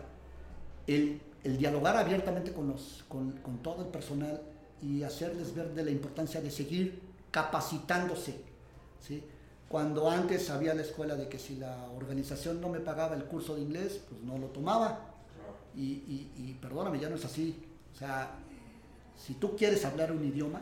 el, 0.86 1.22
el 1.44 1.58
dialogar 1.58 1.98
abiertamente 1.98 2.54
con, 2.54 2.68
los, 2.68 3.04
con, 3.08 3.32
con, 3.38 3.58
todo 3.60 3.84
el 3.84 3.88
personal 3.88 4.42
y 4.82 5.04
hacerles 5.04 5.56
ver 5.56 5.74
de 5.74 5.84
la 5.84 5.92
importancia 5.92 6.42
de 6.42 6.52
seguir 6.52 7.02
capacitándose. 7.32 8.36
¿sí? 9.00 9.24
Cuando 9.68 10.10
antes 10.10 10.50
había 10.50 10.76
la 10.76 10.82
escuela 10.82 11.16
de 11.16 11.28
que 11.28 11.40
si 11.40 11.56
la 11.56 11.90
organización 11.96 12.62
no 12.62 12.70
me 12.70 12.80
pagaba 12.80 13.16
el 13.16 13.26
curso 13.26 13.56
de 13.56 13.62
inglés, 13.62 14.02
pues 14.10 14.22
no 14.22 14.38
lo 14.38 14.48
tomaba. 14.48 15.08
Y, 15.76 15.82
y, 15.84 16.32
y 16.36 16.58
perdóname, 16.62 17.00
ya 17.00 17.10
no 17.10 17.16
es 17.16 17.24
así. 17.24 17.56
O 17.94 17.98
sea, 17.98 18.32
si 19.16 19.36
tú 19.36 19.56
quieres 19.56 19.86
hablar 19.86 20.12
un 20.12 20.24
idioma, 20.26 20.62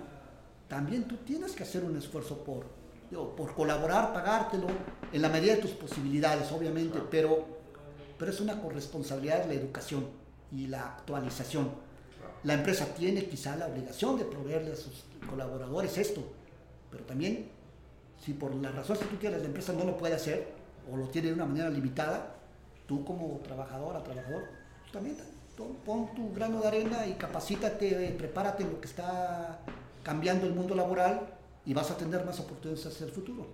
también 0.67 1.07
tú 1.07 1.17
tienes 1.17 1.53
que 1.53 1.63
hacer 1.63 1.83
un 1.83 1.97
esfuerzo 1.97 2.43
por, 2.43 2.65
digo, 3.09 3.35
por 3.35 3.55
colaborar, 3.55 4.13
pagártelo, 4.13 4.67
en 5.11 5.21
la 5.21 5.29
medida 5.29 5.55
de 5.55 5.61
tus 5.61 5.71
posibilidades, 5.71 6.51
obviamente, 6.51 6.93
claro. 6.93 7.07
pero, 7.09 7.47
pero 8.17 8.31
es 8.31 8.39
una 8.39 8.61
corresponsabilidad 8.61 9.45
la 9.47 9.53
educación 9.53 10.05
y 10.51 10.67
la 10.67 10.85
actualización. 10.85 11.65
Claro. 12.17 12.33
La 12.43 12.53
empresa 12.53 12.85
tiene 12.93 13.25
quizá 13.25 13.55
la 13.55 13.67
obligación 13.67 14.17
de 14.17 14.25
proveerle 14.25 14.73
a 14.73 14.75
sus 14.75 15.05
colaboradores 15.27 15.97
esto, 15.97 16.23
pero 16.91 17.03
también, 17.05 17.49
si 18.23 18.33
por 18.33 18.53
la 18.55 18.71
razón 18.71 18.97
que 18.97 19.05
tú 19.05 19.17
quieres 19.17 19.39
la 19.39 19.47
empresa 19.47 19.73
no 19.73 19.85
lo 19.85 19.97
puede 19.97 20.15
hacer 20.15 20.53
o 20.91 20.97
lo 20.97 21.07
tiene 21.07 21.29
de 21.29 21.33
una 21.33 21.45
manera 21.45 21.69
limitada, 21.69 22.35
tú 22.87 23.05
como 23.05 23.39
trabajadora, 23.43 24.03
trabajador, 24.03 24.43
tú 24.85 24.91
también 24.91 25.17
pon 25.65 26.13
tu 26.15 26.33
grano 26.33 26.61
de 26.61 26.67
arena 26.67 27.07
y 27.07 27.13
capacítate, 27.13 28.15
prepárate 28.17 28.63
en 28.63 28.71
lo 28.71 28.81
que 28.81 28.87
está 28.87 29.59
cambiando 30.03 30.47
el 30.47 30.53
mundo 30.53 30.75
laboral 30.75 31.21
y 31.65 31.73
vas 31.73 31.91
a 31.91 31.97
tener 31.97 32.25
más 32.25 32.39
oportunidades 32.39 32.85
hacia 32.85 33.05
el 33.05 33.11
futuro. 33.11 33.47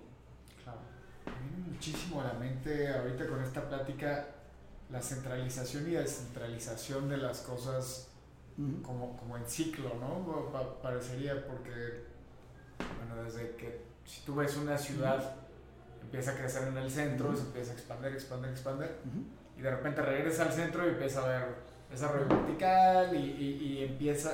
Claro. 0.62 0.78
Me 1.26 1.48
viene 1.48 1.72
muchísimo 1.72 2.20
a 2.20 2.24
la 2.24 2.32
mente 2.34 2.88
ahorita 2.88 3.26
con 3.26 3.42
esta 3.42 3.68
plática 3.68 4.26
la 4.90 5.02
centralización 5.02 5.88
y 5.88 5.92
descentralización 5.92 7.08
de 7.08 7.16
las 7.16 7.40
cosas 7.40 8.08
uh 8.56 8.62
-huh. 8.62 8.82
como, 8.82 9.16
como 9.16 9.36
en 9.36 9.46
ciclo, 9.46 9.90
¿no? 10.00 10.52
Pa 10.52 10.80
parecería 10.80 11.46
porque, 11.46 12.04
bueno, 12.78 13.22
desde 13.24 13.56
que 13.56 13.80
si 14.04 14.20
tú 14.20 14.36
ves 14.36 14.56
una 14.56 14.78
ciudad, 14.78 15.18
uh 15.18 15.22
-huh. 15.22 16.02
empieza 16.02 16.30
a 16.30 16.34
crecer 16.34 16.68
en 16.68 16.78
el 16.78 16.90
centro, 16.90 17.30
uh 17.30 17.32
-huh. 17.32 17.36
se 17.36 17.42
empieza 17.42 17.72
a 17.72 17.74
expandir, 17.74 18.12
expandir, 18.12 18.50
expandir, 18.50 18.90
y 19.58 19.62
de 19.62 19.70
repente 19.70 20.02
regresa 20.02 20.44
al 20.44 20.52
centro 20.52 20.86
y 20.86 20.90
empieza 20.90 21.24
a 21.24 21.28
ver 21.28 21.75
desarrollo 21.96 22.28
vertical 22.28 23.16
y, 23.16 23.18
y, 23.18 23.64
y 23.64 23.84
empieza, 23.84 24.30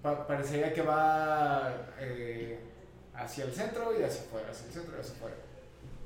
pa, 0.00 0.26
parecería 0.26 0.72
que 0.72 0.82
va 0.82 1.74
eh, 1.98 2.60
hacia 3.14 3.44
el 3.44 3.52
centro 3.52 3.98
y 3.98 4.02
hacia 4.04 4.22
afuera, 4.22 4.50
hacia 4.50 4.66
el 4.68 4.72
centro 4.72 4.96
y 4.96 5.00
hacia 5.00 5.14
afuera. 5.14 5.36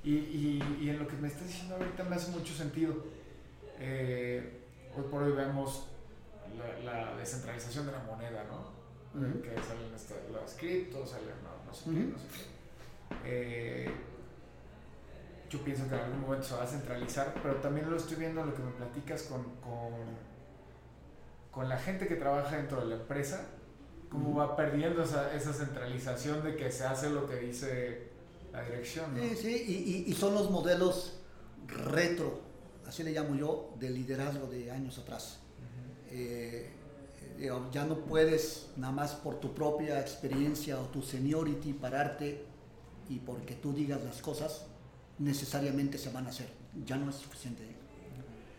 Y, 0.05 0.15
y, 0.81 0.89
en 0.91 0.99
lo 0.99 1.07
que 1.07 1.15
me 1.17 1.29
estás 1.29 1.47
diciendo 1.47 1.77
ahorita 1.77 2.03
me 2.05 2.17
hace 2.17 2.33
mucho 2.33 2.53
sentido. 2.53 2.95
Eh, 3.79 4.61
hoy 4.97 5.05
por 5.11 5.23
hoy 5.23 5.33
vemos 5.33 5.89
la, 6.85 6.93
la, 7.05 7.17
descentralización 7.17 7.87
de 7.87 7.93
la 7.93 8.01
moneda, 8.01 8.45
¿no? 8.45 8.73
Uh 9.15 9.25
-huh. 9.25 9.43
Que 9.43 9.51
salen 9.63 9.95
esta, 9.95 10.15
las 10.33 10.55
criptos, 10.55 11.11
salen 11.11 11.37
no, 11.45 11.65
no 11.67 11.75
sé 11.75 11.91
uh 11.91 11.93
-huh. 11.93 11.97
qué, 11.97 12.13
no 12.13 12.19
sé 12.19 12.27
qué. 12.33 12.45
Eh, 13.25 13.91
yo 15.49 15.63
pienso 15.63 15.87
que 15.89 15.95
en 15.95 16.01
algún 16.01 16.21
momento 16.23 16.47
se 16.47 16.55
va 16.55 16.63
a 16.65 16.67
centralizar, 16.67 17.35
pero 17.43 17.57
también 17.57 17.89
lo 17.89 17.97
estoy 17.97 18.17
viendo 18.17 18.41
en 18.41 18.47
lo 18.49 18.55
que 18.55 18.63
me 18.63 18.73
platicas 18.73 19.23
con, 19.25 19.43
con 19.61 20.32
con 21.53 21.69
la 21.69 21.79
gente 21.79 22.09
que 22.09 22.17
trabaja 22.17 22.57
dentro 22.57 22.81
de 22.81 22.87
la 22.87 22.95
empresa, 22.97 23.47
cómo 24.09 24.35
va 24.35 24.57
perdiendo 24.57 25.05
esa, 25.05 25.33
esa, 25.35 25.53
centralización 25.53 26.43
de 26.43 26.57
que 26.57 26.73
se 26.73 26.85
hace 26.85 27.11
lo 27.11 27.29
que 27.29 27.37
dice 27.37 28.09
la 28.53 28.63
dirección. 28.63 29.15
¿no? 29.15 29.23
Sí, 29.23 29.37
sí, 29.37 30.05
y, 30.07 30.11
y, 30.11 30.15
son 30.15 30.35
los 30.35 30.51
modelos 30.51 31.21
retro, 31.69 32.41
así 32.87 33.05
le 33.05 33.13
llamo 33.13 33.37
yo, 33.37 33.75
de 33.79 33.91
liderazgo 33.91 34.49
de 34.49 34.71
años 34.71 34.99
atrás. 34.99 35.41
Uh 35.59 36.15
-huh. 36.15 36.19
eh, 36.19 36.71
ya 37.73 37.85
no 37.85 37.99
puedes 38.05 38.71
nada 38.77 38.93
más 38.93 39.15
por 39.15 39.41
tu 39.41 39.55
propia 39.55 40.01
experiencia 40.01 40.81
o 40.81 40.85
tu 40.87 41.03
seniority 41.03 41.73
pararte 41.73 42.45
y 43.09 43.19
porque 43.19 43.55
tú 43.55 43.73
digas 43.73 44.03
las 44.05 44.23
cosas 44.23 44.67
necesariamente 45.19 45.99
se 45.99 46.11
van 46.11 46.27
a 46.27 46.31
hacer. 46.31 46.49
Ya 46.87 46.97
no 46.97 47.11
es 47.11 47.17
suficiente. 47.17 47.72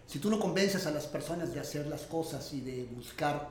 Si 0.05 0.19
tú 0.19 0.29
no 0.29 0.39
convences 0.39 0.85
a 0.85 0.91
las 0.91 1.07
personas 1.07 1.53
de 1.53 1.59
hacer 1.59 1.87
las 1.87 2.03
cosas 2.03 2.53
y 2.53 2.61
de 2.61 2.83
buscar 2.95 3.49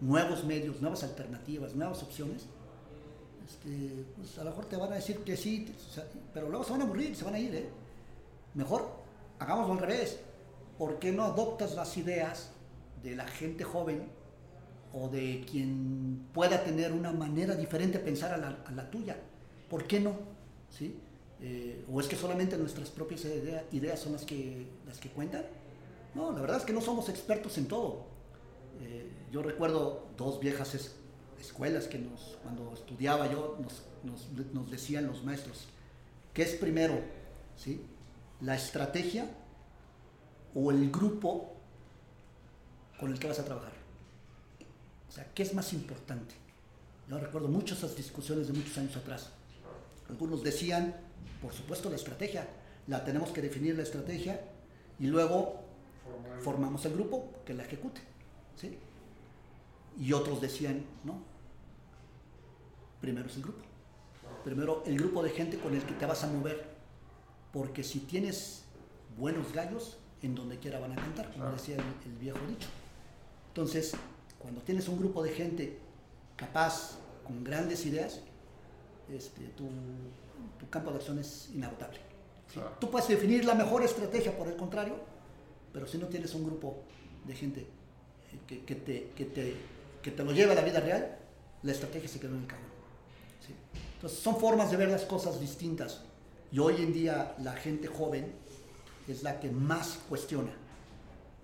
nuevos 0.00 0.44
medios, 0.44 0.80
nuevas 0.80 1.02
alternativas, 1.02 1.74
nuevas 1.74 2.02
opciones, 2.02 2.46
este, 3.46 4.04
pues 4.16 4.38
a 4.38 4.44
lo 4.44 4.50
mejor 4.50 4.66
te 4.66 4.76
van 4.76 4.92
a 4.92 4.96
decir 4.96 5.18
que 5.18 5.36
sí, 5.36 5.74
pero 6.32 6.48
luego 6.48 6.64
se 6.64 6.72
van 6.72 6.82
a 6.82 6.84
aburrir, 6.84 7.14
se 7.14 7.24
van 7.24 7.34
a 7.34 7.38
ir. 7.38 7.54
¿eh? 7.54 7.68
Mejor 8.54 8.90
hagámoslo 9.38 9.74
al 9.74 9.80
revés. 9.80 10.18
¿Por 10.78 10.98
qué 10.98 11.12
no 11.12 11.24
adoptas 11.24 11.74
las 11.74 11.96
ideas 11.96 12.50
de 13.02 13.14
la 13.14 13.26
gente 13.26 13.64
joven 13.64 14.08
o 14.92 15.08
de 15.08 15.44
quien 15.50 16.26
pueda 16.32 16.64
tener 16.64 16.92
una 16.92 17.12
manera 17.12 17.54
diferente 17.54 17.98
de 17.98 18.04
pensar 18.04 18.32
a 18.32 18.70
la, 18.72 18.90
tuya? 18.90 19.16
¿Por 19.68 19.86
qué 19.86 20.00
no? 20.00 20.16
¿Sí? 20.70 20.98
Eh, 21.40 21.84
¿O 21.92 22.00
es 22.00 22.06
que 22.06 22.16
solamente 22.16 22.56
nuestras 22.56 22.90
propias 22.90 23.24
idea, 23.24 23.64
ideas 23.72 24.00
son 24.00 24.12
las 24.12 24.24
que, 24.24 24.66
las 24.86 24.98
que 24.98 25.10
cuentan? 25.10 25.44
No, 26.14 26.32
la 26.32 26.40
verdad 26.40 26.58
es 26.58 26.64
que 26.64 26.72
no 26.72 26.80
somos 26.80 27.08
expertos 27.08 27.56
en 27.58 27.66
todo. 27.66 28.06
Eh, 28.80 29.10
yo 29.30 29.42
recuerdo 29.42 30.08
dos 30.16 30.40
viejas 30.40 30.74
es, 30.74 30.94
escuelas 31.40 31.86
que 31.86 31.98
nos, 31.98 32.38
cuando 32.42 32.72
estudiaba 32.74 33.30
yo 33.30 33.58
nos, 33.60 33.82
nos, 34.04 34.52
nos, 34.52 34.70
decían 34.70 35.06
los 35.06 35.24
maestros, 35.24 35.68
¿qué 36.34 36.42
es 36.42 36.54
primero? 36.54 37.00
¿Sí? 37.56 37.84
¿La 38.40 38.54
estrategia 38.54 39.30
o 40.54 40.70
el 40.70 40.90
grupo 40.90 41.52
con 42.98 43.12
el 43.12 43.18
que 43.18 43.28
vas 43.28 43.38
a 43.38 43.44
trabajar? 43.44 43.72
O 45.08 45.12
sea, 45.12 45.30
¿qué 45.34 45.42
es 45.42 45.54
más 45.54 45.72
importante? 45.72 46.34
Yo 47.08 47.18
recuerdo 47.18 47.48
muchas 47.48 47.78
esas 47.78 47.96
discusiones 47.96 48.46
de 48.46 48.54
muchos 48.54 48.78
años 48.78 48.96
atrás. 48.96 49.30
Algunos 50.08 50.42
decían, 50.42 50.94
por 51.42 51.52
supuesto, 51.52 51.90
la 51.90 51.96
estrategia. 51.96 52.48
La 52.86 53.04
tenemos 53.04 53.30
que 53.30 53.42
definir 53.42 53.76
la 53.76 53.82
estrategia 53.82 54.40
y 54.98 55.06
luego 55.06 55.61
formamos 56.42 56.84
el 56.86 56.94
grupo 56.94 57.30
que 57.44 57.54
la 57.54 57.64
ejecute. 57.64 58.00
¿sí? 58.56 58.78
Y 59.98 60.12
otros 60.12 60.40
decían, 60.40 60.84
no, 61.04 61.18
primero 63.00 63.28
es 63.28 63.36
el 63.36 63.42
grupo. 63.42 63.62
Primero 64.44 64.82
el 64.86 64.98
grupo 64.98 65.22
de 65.22 65.30
gente 65.30 65.58
con 65.58 65.74
el 65.74 65.82
que 65.82 65.94
te 65.94 66.06
vas 66.06 66.24
a 66.24 66.26
mover. 66.26 66.72
Porque 67.52 67.84
si 67.84 68.00
tienes 68.00 68.64
buenos 69.16 69.52
gallos, 69.52 69.98
en 70.22 70.34
donde 70.34 70.58
quiera 70.58 70.78
van 70.78 70.92
a 70.92 70.96
cantar, 70.96 71.30
como 71.32 71.50
decía 71.50 71.76
el, 71.76 72.10
el 72.10 72.18
viejo 72.18 72.38
dicho. 72.48 72.68
Entonces, 73.48 73.92
cuando 74.38 74.60
tienes 74.62 74.88
un 74.88 74.98
grupo 74.98 75.22
de 75.22 75.30
gente 75.30 75.78
capaz, 76.36 76.98
con 77.24 77.44
grandes 77.44 77.86
ideas, 77.86 78.20
este, 79.10 79.42
tu, 79.48 79.68
tu 80.58 80.68
campo 80.70 80.90
de 80.90 80.96
acción 80.96 81.18
es 81.18 81.50
inagotable. 81.54 81.98
¿sí? 82.52 82.60
Tú 82.80 82.90
puedes 82.90 83.08
definir 83.08 83.44
la 83.44 83.54
mejor 83.54 83.82
estrategia, 83.82 84.36
por 84.36 84.48
el 84.48 84.56
contrario, 84.56 84.96
pero 85.72 85.86
si 85.86 85.98
no 85.98 86.06
tienes 86.06 86.34
un 86.34 86.44
grupo 86.44 86.82
de 87.26 87.34
gente 87.34 87.60
eh, 87.60 88.38
que, 88.46 88.64
que 88.64 88.74
te, 88.74 89.10
que, 89.16 89.24
te, 89.24 89.54
que 90.02 90.10
te 90.10 90.24
lo 90.24 90.32
lleve 90.32 90.52
a 90.52 90.54
la 90.54 90.62
vida 90.62 90.80
real, 90.80 91.18
la 91.62 91.72
estrategia 91.72 92.08
se 92.08 92.20
quedó 92.20 92.34
en 92.34 92.42
el 92.42 92.46
cajón. 92.46 92.66
¿sí? 93.46 93.54
Entonces 93.94 94.18
son 94.18 94.36
formas 94.38 94.70
de 94.70 94.76
ver 94.76 94.88
las 94.88 95.04
cosas 95.04 95.40
distintas. 95.40 96.02
Y 96.50 96.58
hoy 96.58 96.76
en 96.82 96.92
día 96.92 97.34
la 97.38 97.52
gente 97.54 97.88
joven 97.88 98.32
es 99.08 99.22
la 99.22 99.40
que 99.40 99.50
más 99.50 100.00
cuestiona. 100.08 100.52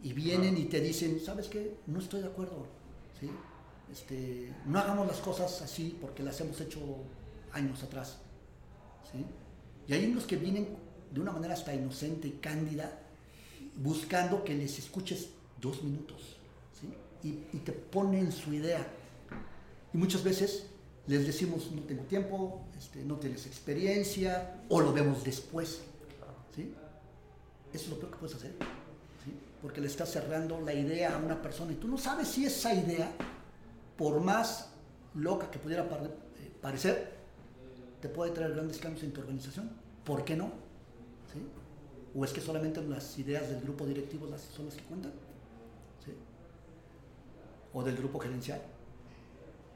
Y 0.03 0.13
vienen 0.13 0.57
y 0.57 0.65
te 0.65 0.81
dicen, 0.81 1.21
¿sabes 1.21 1.49
qué? 1.49 1.77
No 1.87 1.99
estoy 1.99 2.21
de 2.21 2.29
acuerdo. 2.29 2.67
¿sí? 3.19 3.31
Este, 3.91 4.53
no 4.67 4.79
hagamos 4.79 5.07
las 5.07 5.19
cosas 5.19 5.63
así 5.63 5.97
porque 6.01 6.23
las 6.23 6.41
hemos 6.41 6.61
hecho 6.61 6.81
años 7.53 7.83
atrás. 7.83 8.19
¿sí? 9.11 9.25
Y 9.87 9.95
hay 9.95 10.07
unos 10.07 10.25
que 10.25 10.37
vienen 10.37 10.69
de 11.11 11.21
una 11.21 11.33
manera 11.33 11.55
hasta 11.55 11.75
inocente 11.75 12.29
y 12.29 12.33
cándida, 12.33 13.01
buscando 13.79 14.45
que 14.45 14.55
les 14.55 14.79
escuches 14.79 15.31
dos 15.61 15.83
minutos. 15.83 16.37
¿sí? 16.79 16.93
Y, 17.23 17.57
y 17.57 17.61
te 17.61 17.73
ponen 17.73 18.31
su 18.33 18.53
idea. 18.53 18.87
Y 19.95 19.99
muchas 19.99 20.23
veces 20.23 20.67
les 21.09 21.27
decimos, 21.27 21.71
no 21.73 21.83
tengo 21.83 22.03
tiempo, 22.05 22.67
este, 22.77 23.03
no 23.03 23.17
tienes 23.17 23.47
experiencia, 23.47 24.61
o 24.69 24.81
lo 24.81 24.93
vemos 24.93 25.25
después. 25.25 25.81
¿sí? 26.55 26.75
Eso 27.73 27.85
es 27.85 27.91
lo 27.91 27.99
peor 27.99 28.13
que 28.13 28.19
puedes 28.19 28.37
hacer. 28.37 28.51
¿sí? 29.25 29.33
Porque 29.63 29.81
le 29.81 29.87
estás 29.87 30.11
cerrando 30.11 30.61
la 30.61 30.75
idea 30.75 31.15
a 31.15 31.19
una 31.19 31.41
persona 31.41 31.73
y 31.73 31.77
tú 31.77 31.89
no 31.89 31.97
sabes 31.97 32.29
si 32.29 32.45
esa 32.45 32.75
idea, 32.75 33.11
por 33.97 34.21
más 34.21 34.69
loca 35.15 35.51
que 35.51 35.59
pudiera 35.59 35.85
eh, 35.85 36.53
parecer, 36.61 37.17
te 38.03 38.09
puede 38.11 38.33
traer 38.33 38.53
grandes 38.53 38.77
cambios 38.77 39.03
en 39.03 39.13
tu 39.13 39.23
organización. 39.23 39.71
¿Por 40.05 40.25
qué 40.27 40.37
no? 40.37 40.53
¿O 42.15 42.25
es 42.25 42.33
que 42.33 42.41
solamente 42.41 42.83
las 42.83 43.19
ideas 43.19 43.49
del 43.49 43.61
grupo 43.61 43.87
directivo 43.87 44.27
son 44.55 44.67
las 44.67 44.75
que 44.75 44.83
cuentan? 44.83 45.13
¿O 47.73 47.83
del 47.83 47.97
grupo 47.97 48.19
gerencial? 48.19 48.63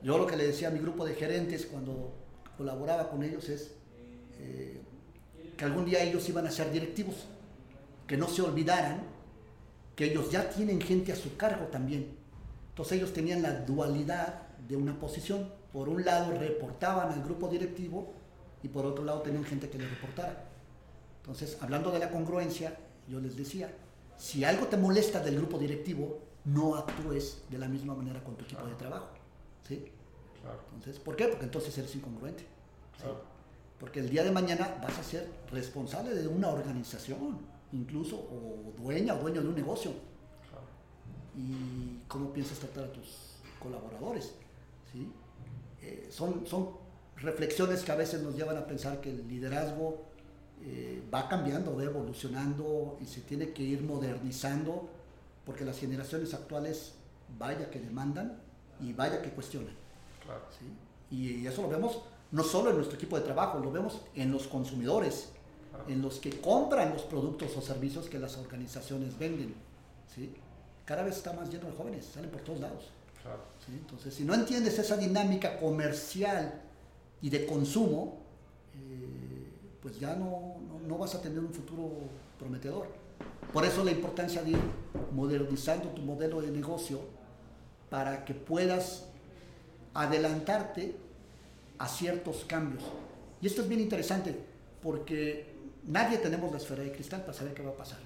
Yo 0.03 0.19
lo 0.19 0.27
que 0.27 0.37
le 0.37 0.47
decía 0.47 0.69
a 0.69 0.71
mi 0.71 0.79
grupo 0.79 1.05
de 1.05 1.15
gerentes 1.15 1.67
cuando 1.67 2.13
colaboraba 2.57 3.09
con 3.11 3.23
ellos 3.23 3.49
es 3.49 3.73
eh, 4.39 4.81
que 5.57 5.65
algún 5.65 5.85
día 5.85 6.03
ellos 6.03 6.29
iban 6.29 6.47
a 6.47 6.51
ser 6.51 6.73
directivos, 6.73 7.27
que 8.07 8.17
no 8.17 8.29
se 8.29 8.43
olvidaran 8.43 9.03
que 9.95 10.07
ellos 10.07 10.31
ya 10.31 10.49
tienen 10.49 10.81
gente 10.81 11.13
a 11.13 11.17
su 11.17 11.37
cargo 11.37 11.67
también. 11.67 12.17
Entonces 12.71 12.99
ellos 12.99 13.13
tenían 13.13 13.43
la 13.43 13.53
dualidad 13.53 14.49
de 14.69 14.77
una 14.77 14.99
posición. 14.99 15.51
Por 15.73 15.89
un 15.89 16.05
lado 16.05 16.33
reportaban 16.39 17.13
al 17.13 17.23
grupo 17.23 17.49
directivo 17.49 18.13
y 18.63 18.69
por 18.69 18.87
otro 18.87 19.05
lado 19.05 19.21
tenían 19.21 19.45
gente 19.45 19.69
que 19.69 19.79
les 19.79 19.91
reportara. 19.91 20.52
Entonces, 21.23 21.57
hablando 21.61 21.93
de 21.93 22.01
la 22.01 22.11
congruencia, 22.11 22.77
yo 23.09 23.21
les 23.21 23.37
decía, 23.37 23.73
si 24.17 24.45
algo 24.45 24.67
te 24.67 24.77
molesta 24.77 25.21
del 25.21 25.37
grupo 25.37 25.57
directivo, 25.57 26.19
no 26.45 26.75
actúes 26.75 27.43
de 27.49 27.59
la 27.59 27.69
misma 27.69 27.95
manera 27.95 28.23
con 28.25 28.37
tu 28.37 28.45
equipo 28.45 28.67
de 28.67 28.75
trabajo. 28.75 29.09
¿sí? 29.67 29.85
Claro. 30.41 30.59
Entonces, 30.75 31.01
¿por 31.01 31.15
qué? 31.15 31.29
Porque 31.29 31.45
entonces 31.45 31.77
eres 31.79 31.95
incongruente. 31.95 32.43
¿sí? 32.43 33.03
Claro. 33.03 33.23
Porque 33.79 34.01
el 34.01 34.11
día 34.11 34.25
de 34.25 34.33
mañana 34.33 34.79
vas 34.83 34.99
a 34.99 35.05
ser 35.05 35.31
responsable 35.51 36.15
de 36.15 36.27
una 36.27 36.49
organización, 36.49 37.39
incluso, 37.73 38.17
o 38.17 38.73
dueña 38.77 39.15
o 39.15 39.19
dueño 39.19 39.43
de 39.43 39.49
un 39.49 39.55
negocio. 39.55 39.93
Claro. 40.49 40.67
Y 41.37 42.01
cómo 42.09 42.33
piensas 42.33 42.59
tratar 42.59 42.85
a 42.85 42.93
tus 42.93 43.37
colaboradores. 43.61 44.35
¿sí? 44.93 45.09
Eh, 45.83 46.09
son, 46.11 46.47
son 46.49 46.71
reflexiones 47.17 47.83
que 47.83 47.93
a 47.93 47.97
veces 47.97 48.23
nos 48.23 48.37
llevan 48.37 48.57
a 48.57 48.67
pensar 48.67 49.01
que 49.01 49.11
el 49.11 49.29
liderazgo 49.29 50.12
eh, 50.65 51.03
va 51.13 51.29
cambiando, 51.29 51.77
va 51.77 51.83
evolucionando 51.83 52.97
y 53.01 53.07
se 53.07 53.21
tiene 53.23 53.53
que 53.53 53.63
ir 53.65 53.83
modernizando 53.83 54.89
porque 55.45 55.65
las 55.65 55.79
generaciones 55.79 56.35
actuales 56.35 56.93
vaya 57.37 57.69
que 57.69 57.81
demandan 57.81 58.39
y 58.81 58.93
vaya 58.93 59.21
que 59.23 59.31
cuestionan. 59.31 59.75
Claro. 60.25 60.43
¿sí? 60.57 60.67
Y, 61.17 61.47
eso 61.47 61.63
lo 61.63 61.69
vemos 61.69 62.03
no 62.31 62.45
solo 62.45 62.71
en 62.71 62.77
nuestro 62.77 62.97
equipo 62.97 63.19
de 63.19 63.25
trabajo, 63.25 63.59
lo 63.59 63.73
vemos 63.73 64.03
en 64.15 64.31
los 64.31 64.47
consumidores, 64.47 65.31
Claro. 65.71 65.85
en 65.89 66.03
los 66.03 66.19
que 66.19 66.39
compran 66.41 66.93
los 66.93 67.03
productos 67.03 67.57
o 67.57 67.63
servicios 67.63 68.07
que 68.09 68.19
las 68.19 68.37
organizaciones 68.37 69.19
venden. 69.19 69.55
¿sí? 70.15 70.35
Cada 70.85 71.03
vez 71.03 71.17
está 71.17 71.33
más 71.33 71.51
lleno 71.51 71.67
de 71.67 71.73
jóvenes, 71.73 72.05
salen 72.05 72.31
por 72.31 72.43
todos 72.43 72.61
lados. 72.61 72.91
Claro. 73.23 73.41
¿sí? 73.67 73.73
Entonces, 73.73 74.15
si 74.15 74.25
no 74.25 74.35
entiendes 74.35 74.79
esa 74.79 74.97
dinámica 74.97 75.59
comercial 75.59 76.61
y 77.23 77.31
de 77.31 77.47
consumo, 77.47 78.19
eh, 78.75 79.22
pues 79.83 79.99
ya 79.99 80.15
no, 80.15 80.57
no- 80.69 80.81
no 80.87 80.99
vas 80.99 81.15
a 81.15 81.21
tener 81.21 81.41
un 81.41 81.53
futuro 81.53 81.91
prometedor. 82.39 82.87
Por 83.53 83.65
eso 83.65 83.85
la 83.85 83.91
importancia 83.91 84.43
de 84.43 84.53
ir 84.53 84.59
modernizando 85.13 85.89
tu 85.91 86.03
modelo 86.03 86.41
de 86.41 86.51
negocio 86.51 87.01
para 87.91 88.25
que 88.25 88.33
puedas 88.35 89.07
adelantarte 89.95 90.95
a 91.79 91.89
ciertos 91.89 92.45
cambios. 92.47 92.83
Y 93.41 93.47
esto 93.47 93.63
es 93.63 93.69
bien 93.69 93.81
interesante 93.81 94.37
porque 94.83 95.53
nadie 95.87 96.19
tenemos 96.19 96.51
la 96.51 96.59
esfera 96.59 96.83
de 96.83 96.93
cristal 96.93 97.21
para 97.23 97.33
saber 97.35 97.55
qué 97.55 97.63
va 97.63 97.71
a 97.71 97.77
pasar. 97.77 97.99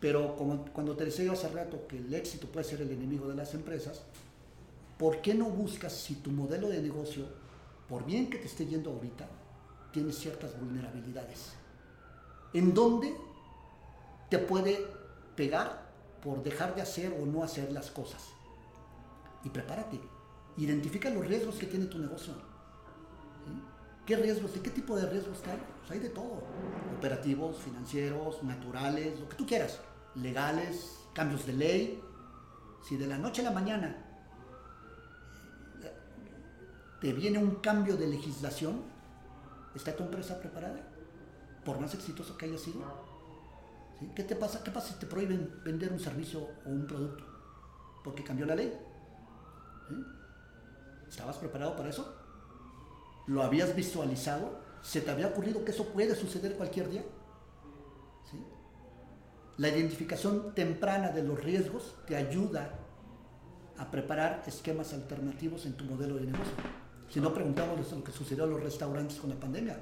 Pero 0.00 0.36
como 0.36 0.66
cuando 0.72 0.94
te 0.96 1.04
decía 1.06 1.24
yo 1.24 1.32
hace 1.32 1.48
rato 1.48 1.86
que 1.88 1.96
el 1.98 2.12
éxito 2.12 2.46
puede 2.48 2.64
ser 2.66 2.82
el 2.82 2.90
enemigo 2.90 3.28
de 3.28 3.34
las 3.36 3.54
empresas, 3.54 4.02
¿por 4.98 5.22
qué 5.22 5.34
no 5.34 5.46
buscas 5.46 5.92
si 5.92 6.16
tu 6.16 6.30
modelo 6.30 6.68
de 6.68 6.82
negocio, 6.82 7.24
por 7.88 8.04
bien 8.04 8.28
que 8.28 8.38
te 8.38 8.46
esté 8.46 8.66
yendo 8.66 8.90
ahorita, 8.90 9.26
tiene 9.94 10.12
ciertas 10.12 10.58
vulnerabilidades? 10.60 11.52
¿En 12.52 12.74
dónde 12.74 13.14
te 14.28 14.38
puede 14.38 14.84
pegar 15.36 15.88
por 16.22 16.42
dejar 16.42 16.74
de 16.74 16.82
hacer 16.82 17.16
o 17.18 17.24
no 17.24 17.44
hacer 17.44 17.70
las 17.72 17.90
cosas? 17.90 18.28
Y 19.44 19.50
prepárate. 19.50 20.00
Identifica 20.56 21.08
los 21.10 21.26
riesgos 21.26 21.54
que 21.56 21.66
tiene 21.66 21.86
tu 21.86 21.98
negocio. 21.98 22.34
¿Qué 24.04 24.16
riesgos? 24.16 24.52
¿De 24.52 24.60
qué 24.60 24.70
tipo 24.70 24.96
de 24.96 25.08
riesgos 25.08 25.38
hay? 25.46 25.62
Pues 25.80 25.90
hay 25.92 26.00
de 26.00 26.10
todo. 26.10 26.42
Operativos, 26.98 27.58
financieros, 27.58 28.42
naturales, 28.42 29.18
lo 29.20 29.28
que 29.28 29.36
tú 29.36 29.46
quieras. 29.46 29.80
Legales, 30.16 30.98
cambios 31.14 31.46
de 31.46 31.52
ley. 31.54 32.02
Si 32.86 32.96
de 32.96 33.06
la 33.06 33.16
noche 33.16 33.40
a 33.42 33.44
la 33.44 33.52
mañana 33.52 34.04
te 37.00 37.12
viene 37.12 37.38
un 37.38 37.56
cambio 37.56 37.96
de 37.98 38.06
legislación, 38.06 38.93
¿está 39.74 39.94
tu 39.94 40.02
empresa 40.02 40.38
preparada? 40.38 40.80
Por 41.64 41.80
más 41.80 41.94
exitoso 41.94 42.36
que 42.36 42.46
haya 42.46 42.58
sido. 42.58 42.82
¿Qué 44.14 44.24
te 44.24 44.36
pasa? 44.36 44.62
¿Qué 44.62 44.70
pasa 44.70 44.92
si 44.92 45.00
te 45.00 45.06
prohíben 45.06 45.60
vender 45.64 45.92
un 45.92 46.00
servicio 46.00 46.48
o 46.64 46.68
un 46.68 46.86
producto? 46.86 47.24
Porque 48.02 48.22
cambió 48.22 48.44
la 48.46 48.54
ley. 48.54 48.72
¿Estabas 51.08 51.36
preparado 51.36 51.76
para 51.76 51.88
eso? 51.88 52.14
¿Lo 53.26 53.42
habías 53.42 53.74
visualizado? 53.74 54.60
¿Se 54.82 55.00
te 55.00 55.10
había 55.10 55.28
ocurrido 55.28 55.64
que 55.64 55.70
eso 55.70 55.86
puede 55.88 56.14
suceder 56.14 56.56
cualquier 56.56 56.90
día? 56.90 57.04
La 59.56 59.68
identificación 59.68 60.52
temprana 60.54 61.10
de 61.10 61.22
los 61.22 61.42
riesgos 61.42 61.94
te 62.06 62.16
ayuda 62.16 62.74
a 63.78 63.88
preparar 63.88 64.42
esquemas 64.46 64.92
alternativos 64.92 65.64
en 65.66 65.74
tu 65.74 65.84
modelo 65.84 66.16
de 66.16 66.26
negocio. 66.26 66.83
Si 67.08 67.20
no, 67.20 67.32
preguntamos 67.32 67.92
lo 67.92 68.04
que 68.04 68.12
sucedió 68.12 68.44
a 68.44 68.46
los 68.46 68.62
restaurantes 68.62 69.18
con 69.18 69.30
la 69.30 69.36
pandemia. 69.36 69.78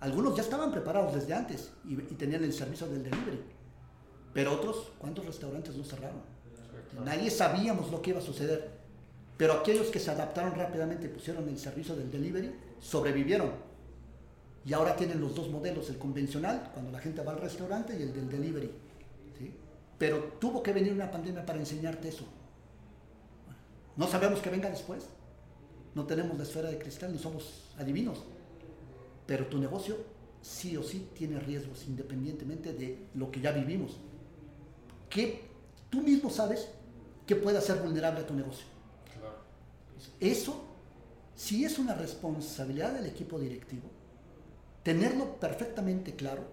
Algunos 0.00 0.36
ya 0.36 0.42
estaban 0.42 0.70
preparados 0.70 1.14
desde 1.14 1.34
antes 1.34 1.72
y, 1.84 1.94
y 1.94 2.14
tenían 2.16 2.44
el 2.44 2.52
servicio 2.52 2.86
del 2.86 3.02
delivery. 3.02 3.40
Pero 4.32 4.52
otros, 4.52 4.92
¿cuántos 4.98 5.26
restaurantes 5.26 5.74
no 5.76 5.84
cerraron? 5.84 6.20
Nadie 7.04 7.30
sabíamos 7.30 7.90
lo 7.90 8.00
que 8.00 8.10
iba 8.10 8.18
a 8.18 8.22
suceder. 8.22 8.70
Pero 9.36 9.52
aquellos 9.54 9.88
que 9.88 10.00
se 10.00 10.10
adaptaron 10.10 10.54
rápidamente 10.54 11.06
y 11.06 11.08
pusieron 11.08 11.48
el 11.48 11.58
servicio 11.58 11.94
del 11.94 12.10
delivery, 12.10 12.52
sobrevivieron. 12.80 13.52
Y 14.64 14.72
ahora 14.72 14.96
tienen 14.96 15.20
los 15.20 15.34
dos 15.34 15.48
modelos, 15.48 15.88
el 15.88 15.98
convencional, 15.98 16.70
cuando 16.74 16.90
la 16.90 16.98
gente 16.98 17.22
va 17.22 17.32
al 17.32 17.40
restaurante, 17.40 17.96
y 17.98 18.02
el 18.02 18.12
del 18.12 18.28
delivery. 18.28 18.70
¿sí? 19.38 19.54
Pero 19.96 20.18
tuvo 20.40 20.62
que 20.62 20.72
venir 20.72 20.92
una 20.92 21.10
pandemia 21.10 21.46
para 21.46 21.58
enseñarte 21.58 22.08
eso. 22.08 22.24
No 23.96 24.06
sabemos 24.06 24.40
que 24.40 24.50
venga 24.50 24.68
después. 24.68 25.06
No 25.98 26.06
tenemos 26.06 26.38
la 26.38 26.44
esfera 26.44 26.70
de 26.70 26.78
cristal, 26.78 27.12
ni 27.12 27.18
somos 27.18 27.64
adivinos. 27.76 28.18
Pero 29.26 29.48
tu 29.48 29.58
negocio 29.58 29.96
sí 30.40 30.76
o 30.76 30.84
sí 30.84 31.08
tiene 31.12 31.40
riesgos 31.40 31.86
independientemente 31.88 32.72
de 32.72 33.08
lo 33.14 33.32
que 33.32 33.40
ya 33.40 33.50
vivimos. 33.50 33.96
Que 35.10 35.42
tú 35.90 36.00
mismo 36.00 36.30
sabes 36.30 36.68
que 37.26 37.34
puede 37.34 37.58
hacer 37.58 37.82
vulnerable 37.82 38.20
a 38.20 38.26
tu 38.28 38.32
negocio. 38.32 38.64
Claro. 39.12 39.38
Eso 40.20 40.62
sí 41.34 41.64
es 41.64 41.80
una 41.80 41.94
responsabilidad 41.94 42.92
del 42.92 43.06
equipo 43.06 43.40
directivo, 43.40 43.90
tenerlo 44.84 45.40
perfectamente 45.40 46.14
claro, 46.14 46.44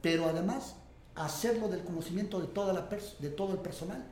pero 0.00 0.28
además 0.28 0.76
hacerlo 1.16 1.66
del 1.66 1.82
conocimiento 1.82 2.38
de, 2.38 2.46
toda 2.46 2.72
la 2.72 2.88
de 3.18 3.30
todo 3.30 3.54
el 3.54 3.58
personal, 3.58 4.04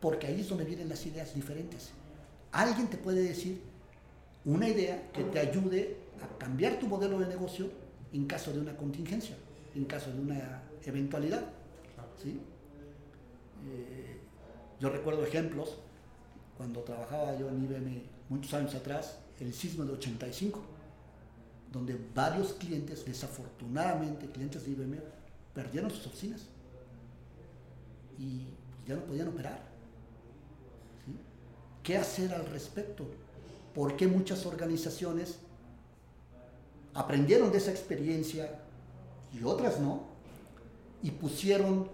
porque 0.00 0.28
ahí 0.28 0.42
es 0.42 0.48
donde 0.48 0.64
vienen 0.64 0.88
las 0.88 1.04
ideas 1.04 1.34
diferentes. 1.34 1.90
Alguien 2.56 2.88
te 2.88 2.96
puede 2.96 3.22
decir 3.22 3.60
una 4.46 4.66
idea 4.66 5.12
que 5.12 5.24
te 5.24 5.38
ayude 5.38 5.98
a 6.22 6.38
cambiar 6.38 6.78
tu 6.78 6.86
modelo 6.86 7.18
de 7.18 7.26
negocio 7.26 7.68
en 8.14 8.24
caso 8.24 8.50
de 8.50 8.60
una 8.60 8.74
contingencia, 8.74 9.36
en 9.74 9.84
caso 9.84 10.10
de 10.10 10.18
una 10.18 10.62
eventualidad. 10.82 11.44
¿sí? 12.16 12.40
Eh, 13.68 14.16
yo 14.80 14.88
recuerdo 14.88 15.22
ejemplos, 15.22 15.76
cuando 16.56 16.80
trabajaba 16.80 17.38
yo 17.38 17.50
en 17.50 17.62
IBM 17.62 18.02
muchos 18.30 18.54
años 18.54 18.74
atrás, 18.74 19.18
el 19.38 19.52
sismo 19.52 19.84
de 19.84 19.92
85, 19.92 20.58
donde 21.70 22.00
varios 22.14 22.54
clientes, 22.54 23.04
desafortunadamente 23.04 24.30
clientes 24.30 24.64
de 24.64 24.70
IBM, 24.70 24.96
perdieron 25.52 25.90
sus 25.90 26.06
oficinas 26.06 26.46
y 28.18 28.46
ya 28.88 28.94
no 28.94 29.02
podían 29.02 29.28
operar. 29.28 29.75
¿Qué 31.86 31.96
hacer 31.96 32.34
al 32.34 32.46
respecto? 32.46 33.06
¿Por 33.72 33.96
qué 33.96 34.08
muchas 34.08 34.44
organizaciones 34.44 35.38
aprendieron 36.94 37.52
de 37.52 37.58
esa 37.58 37.70
experiencia 37.70 38.58
y 39.32 39.44
otras 39.44 39.78
no? 39.78 40.02
Y 41.00 41.12
pusieron, 41.12 41.88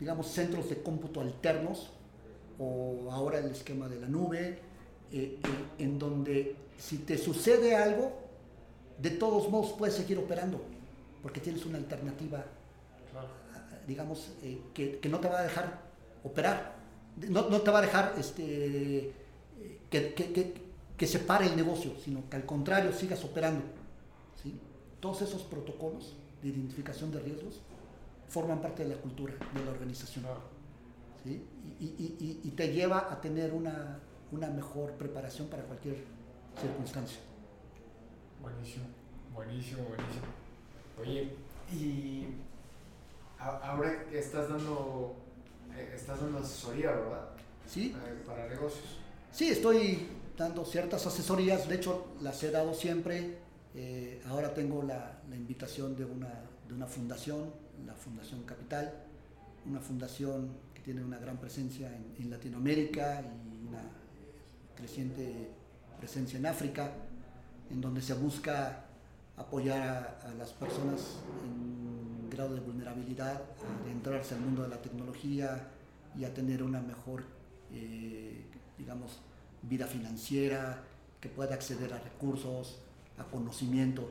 digamos, 0.00 0.28
centros 0.28 0.70
de 0.70 0.82
cómputo 0.82 1.20
alternos 1.20 1.90
o 2.58 3.10
ahora 3.10 3.40
el 3.40 3.50
esquema 3.50 3.88
de 3.88 4.00
la 4.00 4.08
nube, 4.08 4.58
eh, 5.12 5.38
eh, 5.38 5.38
en 5.78 5.98
donde 5.98 6.56
si 6.78 6.96
te 6.96 7.18
sucede 7.18 7.76
algo, 7.76 8.12
de 8.96 9.10
todos 9.10 9.50
modos 9.50 9.74
puedes 9.76 9.96
seguir 9.96 10.16
operando, 10.16 10.62
porque 11.22 11.40
tienes 11.40 11.66
una 11.66 11.76
alternativa, 11.76 12.42
digamos, 13.86 14.30
eh, 14.42 14.62
que, 14.72 15.08
no 15.10 15.20
te 15.20 15.28
va 15.28 15.40
a 15.40 15.42
dejar 15.42 15.82
operar, 16.24 16.77
no, 17.28 17.60
te 17.60 17.70
va 17.70 17.78
a 17.78 17.82
dejar 17.82 18.14
este, 18.18 19.12
que, 19.90 21.06
se 21.06 21.18
pare 21.20 21.46
el 21.46 21.56
negocio, 21.56 21.92
sino 22.02 22.28
que 22.28 22.36
al 22.36 22.46
contrario 22.46 22.92
sigas 22.92 23.24
operando. 23.24 23.64
¿sí? 24.42 24.54
Todos 25.00 25.22
esos 25.22 25.42
protocolos 25.42 26.14
de 26.42 26.48
identificación 26.48 27.10
de 27.10 27.20
riesgos 27.20 27.60
forman 28.28 28.60
parte 28.60 28.84
de 28.84 28.94
la 28.94 29.00
cultura 29.00 29.34
de 29.54 29.64
la 29.64 29.70
organización. 29.70 30.24
¿sí? 31.24 31.42
y, 31.80 32.50
te 32.56 32.72
lleva 32.72 33.12
a 33.12 33.20
tener 33.20 33.52
una, 33.52 34.00
una 34.32 34.48
mejor 34.48 34.92
preparación 34.92 35.48
para 35.48 35.62
cualquier 35.64 35.96
circunstancia. 36.60 37.20
Buenísimo, 38.42 38.86
buenísimo, 39.34 39.82
buenísimo. 39.84 40.26
Oye, 41.00 41.30
y 41.72 42.26
ahora 43.38 44.04
que 44.06 44.18
estás 44.18 44.48
dando, 44.48 45.14
estás 45.94 46.20
dando 46.20 46.38
asesoría, 46.38 46.90
¿verdad? 46.90 47.28
Sí. 47.66 47.94
Eh, 47.94 48.22
para 48.26 48.48
negocios. 48.48 48.98
Sí, 49.32 49.48
estoy 49.48 50.08
dando 50.36 50.64
ciertas 50.64 51.06
asesorías, 51.06 51.68
de 51.68 51.76
hecho 51.76 52.06
las 52.20 52.42
he 52.42 52.50
dado 52.50 52.74
siempre. 52.74 53.38
Eh, 53.74 54.22
ahora 54.28 54.54
tengo 54.54 54.82
la, 54.82 55.20
la, 55.28 55.36
invitación 55.36 55.94
de 55.96 56.04
una, 56.04 56.32
de 56.66 56.74
una 56.74 56.86
fundación, 56.86 57.52
la 57.86 57.94
Fundación 57.94 58.42
Capital, 58.44 58.92
una 59.66 59.80
fundación 59.80 60.50
que 60.74 60.80
tiene 60.80 61.04
una 61.04 61.18
gran 61.18 61.36
presencia 61.36 61.88
en, 61.94 62.14
en 62.18 62.30
Latinoamérica 62.30 63.22
y 63.22 63.68
una 63.68 63.82
creciente 64.76 65.50
presencia 65.98 66.38
en 66.38 66.46
África, 66.46 66.92
en 67.70 67.80
donde 67.80 68.00
se 68.00 68.14
busca 68.14 68.84
apoyar 69.36 70.18
a, 70.24 70.34
las 70.34 70.52
personas 70.52 71.18
en 71.44 71.87
grado 72.38 72.54
de 72.54 72.60
vulnerabilidad 72.60 73.42
adentrarse 73.82 74.36
al 74.36 74.42
mundo 74.42 74.62
de 74.62 74.68
la 74.68 74.80
tecnología 74.80 75.68
y 76.16 76.24
a 76.24 76.32
tener 76.32 76.62
una 76.62 76.80
mejor, 76.80 77.24
eh, 77.72 78.44
digamos, 78.78 79.18
vida 79.62 79.86
financiera, 79.86 80.84
que 81.20 81.28
pueda 81.28 81.54
acceder 81.54 81.92
a 81.92 81.98
recursos, 81.98 82.78
a 83.18 83.24
conocimiento. 83.24 84.08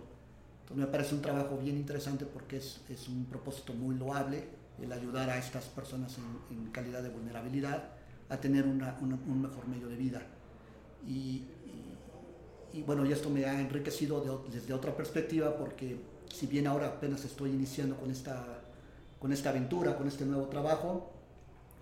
Entonces 0.61 0.85
me 0.85 0.91
parece 0.91 1.15
un 1.15 1.21
trabajo 1.21 1.57
bien 1.57 1.77
interesante 1.77 2.25
porque 2.25 2.57
es, 2.57 2.81
es 2.89 3.07
un 3.07 3.25
propósito 3.25 3.73
muy 3.73 3.95
loable 3.95 4.43
el 4.81 4.91
ayudar 4.91 5.29
a 5.29 5.37
estas 5.37 5.63
personas 5.65 6.17
en, 6.17 6.57
en 6.57 6.71
calidad 6.71 7.01
de 7.01 7.09
vulnerabilidad 7.09 7.91
a 8.27 8.37
tener 8.37 8.65
una, 8.65 8.97
un 9.01 9.41
mejor 9.41 9.67
medio 9.69 9.87
de 9.87 9.95
vida. 9.95 10.21
Y, 11.07 11.45
bueno, 12.85 13.05
y 13.05 13.11
esto 13.13 13.29
me 13.29 13.45
ha 13.45 13.59
enriquecido 13.59 14.43
desde 14.51 14.73
otra 14.73 14.95
perspectiva 14.95 15.57
porque 15.57 15.97
si 16.33 16.47
bien 16.47 16.67
ahora 16.67 16.87
apenas 16.87 17.23
estoy 17.25 17.51
iniciando 17.51 17.95
con 17.97 18.11
esta, 18.11 18.45
con 19.19 19.31
esta 19.31 19.49
aventura, 19.49 19.97
con 19.97 20.07
este 20.07 20.25
nuevo 20.25 20.47
trabajo, 20.47 21.11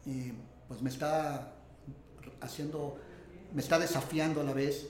eh, 0.05 0.33
pues 0.67 0.81
me 0.81 0.89
está 0.89 1.53
haciendo, 2.41 2.97
me 3.53 3.61
está 3.61 3.79
desafiando 3.79 4.41
a 4.41 4.43
la 4.43 4.53
vez 4.53 4.87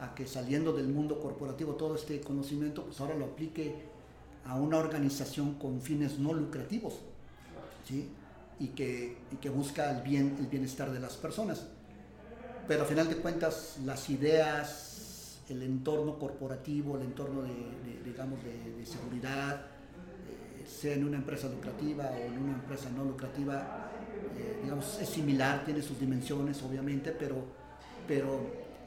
a 0.00 0.14
que 0.14 0.26
saliendo 0.26 0.72
del 0.72 0.88
mundo 0.88 1.20
corporativo 1.20 1.74
todo 1.74 1.94
este 1.94 2.20
conocimiento, 2.20 2.84
pues 2.84 3.00
ahora 3.00 3.14
lo 3.14 3.26
aplique 3.26 3.74
a 4.44 4.56
una 4.56 4.78
organización 4.78 5.54
con 5.54 5.80
fines 5.80 6.18
no 6.18 6.32
lucrativos, 6.32 6.94
¿sí? 7.88 8.08
Y 8.60 8.68
que, 8.68 9.16
y 9.32 9.36
que 9.36 9.48
busca 9.48 9.90
el, 9.90 10.02
bien, 10.02 10.36
el 10.38 10.46
bienestar 10.46 10.92
de 10.92 11.00
las 11.00 11.14
personas 11.14 11.66
pero 12.66 12.84
a 12.84 12.86
final 12.86 13.08
de 13.08 13.16
cuentas 13.16 13.76
las 13.84 14.08
ideas, 14.10 14.93
el 15.48 15.62
entorno 15.62 16.18
corporativo, 16.18 16.96
el 16.96 17.02
entorno 17.02 17.42
de, 17.42 17.52
digamos, 18.04 18.38
de, 18.42 18.84
seguridad, 18.86 19.56
eh, 19.56 20.66
sea 20.66 20.94
en 20.94 21.04
una 21.04 21.16
empresa 21.16 21.48
lucrativa 21.48 22.10
o 22.10 22.16
en 22.16 22.38
una 22.38 22.54
empresa 22.54 22.90
no 22.90 23.04
lucrativa, 23.04 23.90
eh, 24.36 24.60
digamos, 24.62 24.98
es 25.00 25.08
similar, 25.08 25.64
tiene 25.64 25.82
sus 25.82 25.98
dimensiones 25.98 26.62
obviamente, 26.62 27.12
pero, 27.12 27.36
pero 28.06 28.40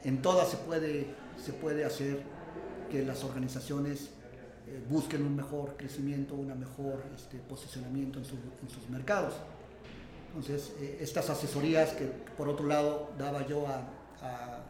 en 0.04 0.22
todas 0.22 0.48
se 0.48 0.56
puede, 0.58 1.06
se 1.42 1.52
puede 1.52 1.84
hacer 1.84 2.22
que 2.90 3.04
las 3.04 3.22
organizaciones 3.24 4.10
eh, 4.66 4.82
busquen 4.88 5.22
un 5.22 5.36
mejor 5.36 5.76
crecimiento, 5.76 6.34
un 6.34 6.58
mejor 6.58 7.02
este, 7.14 7.38
posicionamiento 7.38 8.18
en, 8.18 8.24
en 8.24 8.68
sus 8.70 8.88
mercados. 8.90 9.34
Entonces, 10.28 10.72
eh, 10.80 10.98
estas 11.00 11.30
asesorías 11.30 11.90
que 11.92 12.04
por 12.04 12.48
otro 12.48 12.66
lado 12.66 13.10
daba 13.18 13.46
yo 13.46 13.66
a, 13.66 13.80
eh, 14.22 14.62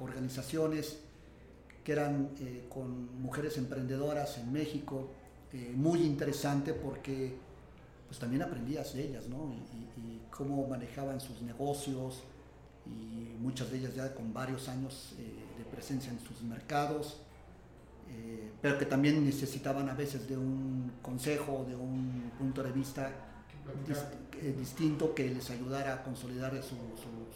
organizaciones 0.00 0.98
que 1.84 1.92
eran 1.92 2.30
eh, 2.40 2.66
con 2.68 3.20
mujeres 3.22 3.56
emprendedoras 3.58 4.38
en 4.38 4.52
México, 4.52 5.10
muy 5.74 6.02
interesante 6.02 6.74
porque 6.74 7.34
pues 8.06 8.20
también 8.20 8.42
aprendías 8.42 8.92
de 8.92 9.02
ellas, 9.02 9.28
¿no? 9.28 9.54
Y, 9.96 10.20
cómo 10.30 10.68
manejaban 10.68 11.20
sus 11.20 11.42
negocios 11.42 12.22
y 12.86 13.34
muchas 13.40 13.72
de 13.72 13.78
ellas 13.78 13.94
ya 13.96 14.14
con 14.14 14.32
varios 14.32 14.68
años 14.68 15.14
de 15.16 15.64
presencia 15.64 16.12
en 16.12 16.20
sus 16.20 16.42
mercados, 16.42 17.16
pero 18.62 18.78
que 18.78 18.86
también 18.86 19.24
necesitaban 19.24 19.88
a 19.88 19.94
veces 19.94 20.28
de 20.28 20.36
un 20.36 20.92
consejo, 21.02 21.64
de 21.68 21.74
un 21.74 22.30
punto 22.38 22.62
de 22.62 22.70
vista 22.70 23.10
eh, 24.40 24.54
distinto 24.56 25.14
que 25.14 25.28
les 25.28 25.50
ayudara 25.50 25.94
a 25.94 26.02
consolidar 26.02 26.52
su, 26.62 26.76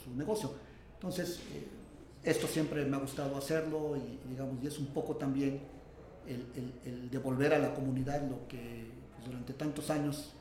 su, 0.05 0.15
negocio. 0.17 0.53
Entonces, 0.95 1.41
eh, 1.53 1.67
esto 2.25 2.47
siempre 2.47 2.85
me 2.85 2.97
ha 2.97 3.01
gustado 3.01 3.37
hacerlo 3.37 3.97
y, 3.97 4.29
digamos, 4.29 4.63
y 4.63 4.67
es 4.67 4.79
un 4.79 4.87
poco 4.87 5.17
también 5.17 5.61
el, 6.27 7.11
devolver 7.11 7.55
a 7.55 7.59
la 7.59 7.75
comunidad 7.75 8.23
lo 8.29 8.47
que 8.49 8.91
pues, 9.15 9.27
durante 9.27 9.53
tantos 9.55 9.91
años 9.91 10.33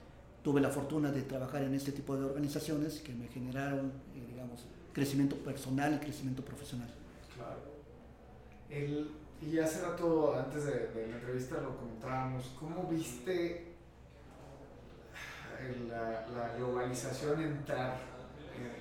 tuve 0.44 0.62
la 0.62 0.70
fortuna 0.70 1.12
de 1.12 1.22
trabajar 1.24 1.64
en 1.64 1.74
este 1.74 1.92
tipo 1.92 2.16
de 2.16 2.26
organizaciones 2.26 3.00
que 3.00 3.14
me 3.14 3.28
generaron, 3.28 3.92
eh, 4.16 4.26
digamos, 4.28 4.66
crecimiento 4.94 5.36
personal 5.38 5.96
y 5.96 5.98
crecimiento 6.06 6.44
profesional. 6.44 6.90
Claro. 7.36 7.60
El, 8.70 9.12
y 9.42 9.58
hace 9.60 9.82
rato, 9.82 10.36
antes 10.36 10.66
de, 10.66 11.08
la 11.10 11.16
entrevista, 11.16 11.60
lo 11.62 11.76
comentábamos, 11.78 12.52
¿cómo 12.60 12.84
viste 12.84 13.72
la, 15.90 16.56
globalización 16.58 17.42
entrar 17.42 17.98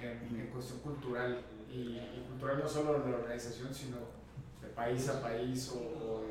en, 0.03 0.47
cuestión 0.49 0.81
cultural 0.81 1.43
y, 1.73 2.01
cultural 2.29 2.61
no 2.63 2.69
solo 2.69 3.01
de 3.01 3.11
la 3.11 3.19
organización 3.19 3.73
sino 3.75 3.99
de 4.61 4.69
país 4.69 5.09
a 5.09 5.21
país 5.21 5.73
o, 5.75 6.25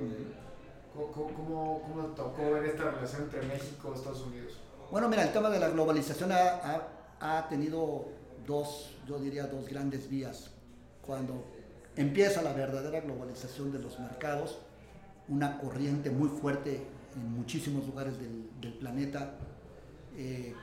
¿cómo, 1.14 1.82
cómo, 1.82 2.06
tocó 2.16 2.52
ver 2.52 2.66
esta 2.66 2.92
relación 2.92 3.24
entre 3.24 3.42
México 3.44 3.92
y 3.94 3.98
Estados 3.98 4.22
Unidos? 4.22 4.54
Bueno, 4.92 5.08
mira, 5.08 5.24
el 5.24 5.32
tema 5.32 5.50
de 5.50 5.60
la 5.60 5.70
globalización 5.70 6.32
ha, 6.32 6.88
ha, 7.20 7.48
tenido 7.48 8.08
dos, 8.46 8.96
yo 9.08 9.20
diría 9.20 9.48
dos 9.48 9.68
grandes 9.70 10.10
vías. 10.10 10.50
Cuando 11.06 11.46
empieza 11.96 12.42
la 12.42 12.54
verdadera 12.54 13.00
globalización 13.02 13.72
de 13.72 13.80
los 13.80 14.00
mercados, 14.00 14.60
una 15.28 15.60
corriente 15.60 16.10
muy 16.10 16.28
fuerte 16.28 16.82
en 17.16 17.32
muchísimos 17.34 17.86
lugares 17.86 18.20
del, 18.20 18.50
del 18.60 18.74
planeta, 18.74 19.36
eh, 20.18 20.54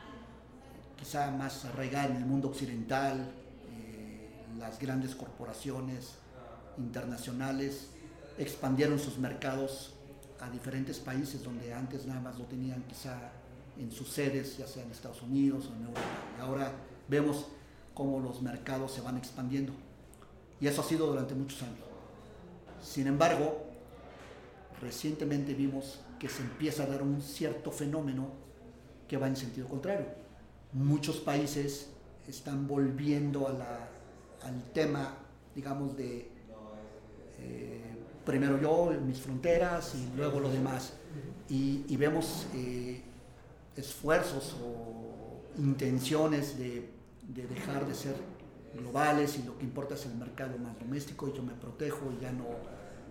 quizá 0.96 1.30
más 1.30 1.64
arraigada 1.64 2.06
en 2.06 2.16
el 2.16 2.26
mundo 2.26 2.48
occidental, 2.48 3.32
las 4.58 4.78
grandes 4.78 5.14
corporaciones 5.14 6.14
internacionales 6.78 7.88
expandieron 8.38 8.98
sus 8.98 9.18
mercados 9.18 9.94
a 10.40 10.50
diferentes 10.50 10.98
países 10.98 11.42
donde 11.42 11.72
antes 11.72 12.06
nada 12.06 12.20
más 12.20 12.38
lo 12.38 12.44
tenían 12.44 12.82
quizá 12.82 13.32
en 13.78 13.90
sus 13.90 14.08
sedes, 14.08 14.58
ya 14.58 14.66
sea 14.66 14.82
en 14.82 14.90
Estados 14.90 15.22
Unidos 15.22 15.68
o 15.70 15.76
en 15.76 15.82
Europa. 15.82 16.00
Y 16.38 16.40
ahora 16.40 16.72
vemos 17.08 17.46
cómo 17.94 18.20
los 18.20 18.42
mercados 18.42 18.92
se 18.92 19.00
van 19.00 19.16
expandiendo. 19.16 19.72
Y 20.60 20.66
eso 20.66 20.80
ha 20.80 20.84
sido 20.84 21.06
durante 21.06 21.34
muchos 21.34 21.62
años. 21.62 21.78
Sin 22.82 23.06
embargo, 23.06 23.64
recientemente 24.80 25.54
vimos 25.54 26.00
que 26.18 26.28
se 26.28 26.42
empieza 26.42 26.84
a 26.84 26.86
dar 26.86 27.02
un 27.02 27.20
cierto 27.20 27.70
fenómeno 27.70 28.28
que 29.08 29.16
va 29.16 29.28
en 29.28 29.36
sentido 29.36 29.68
contrario. 29.68 30.06
Muchos 30.72 31.16
países 31.16 31.90
están 32.26 32.66
volviendo 32.66 33.46
al 34.46 34.62
tema, 34.72 35.14
digamos, 35.54 35.96
de 35.96 36.30
eh, 37.38 37.80
primero 38.24 38.60
yo, 38.60 38.92
mis 39.04 39.20
fronteras 39.20 39.94
y 39.94 40.16
luego 40.16 40.40
lo 40.40 40.50
demás. 40.50 40.94
Y, 41.48 41.96
vemos 41.96 42.46
eh, 42.54 43.02
esfuerzos 43.76 44.56
o 44.62 45.42
intenciones 45.58 46.58
de, 46.58 46.90
dejar 47.22 47.86
de 47.86 47.94
ser 47.94 48.14
globales 48.74 49.38
y 49.38 49.44
lo 49.44 49.56
que 49.56 49.64
importa 49.64 49.94
es 49.94 50.04
el 50.06 50.14
mercado 50.16 50.58
más 50.58 50.78
doméstico 50.78 51.28
y 51.28 51.36
yo 51.36 51.42
me 51.42 51.54
protejo 51.54 52.12
y 52.18 52.22
ya 52.22 52.32
no, 52.32 52.44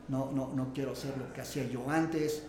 no, 0.10 0.32
no, 0.32 0.54
no 0.54 0.74
quiero 0.74 0.92
hacer 0.92 1.18
lo 1.18 1.32
que 1.34 1.42
hacía 1.42 1.66
yo 1.68 1.90
antes. 1.90 2.44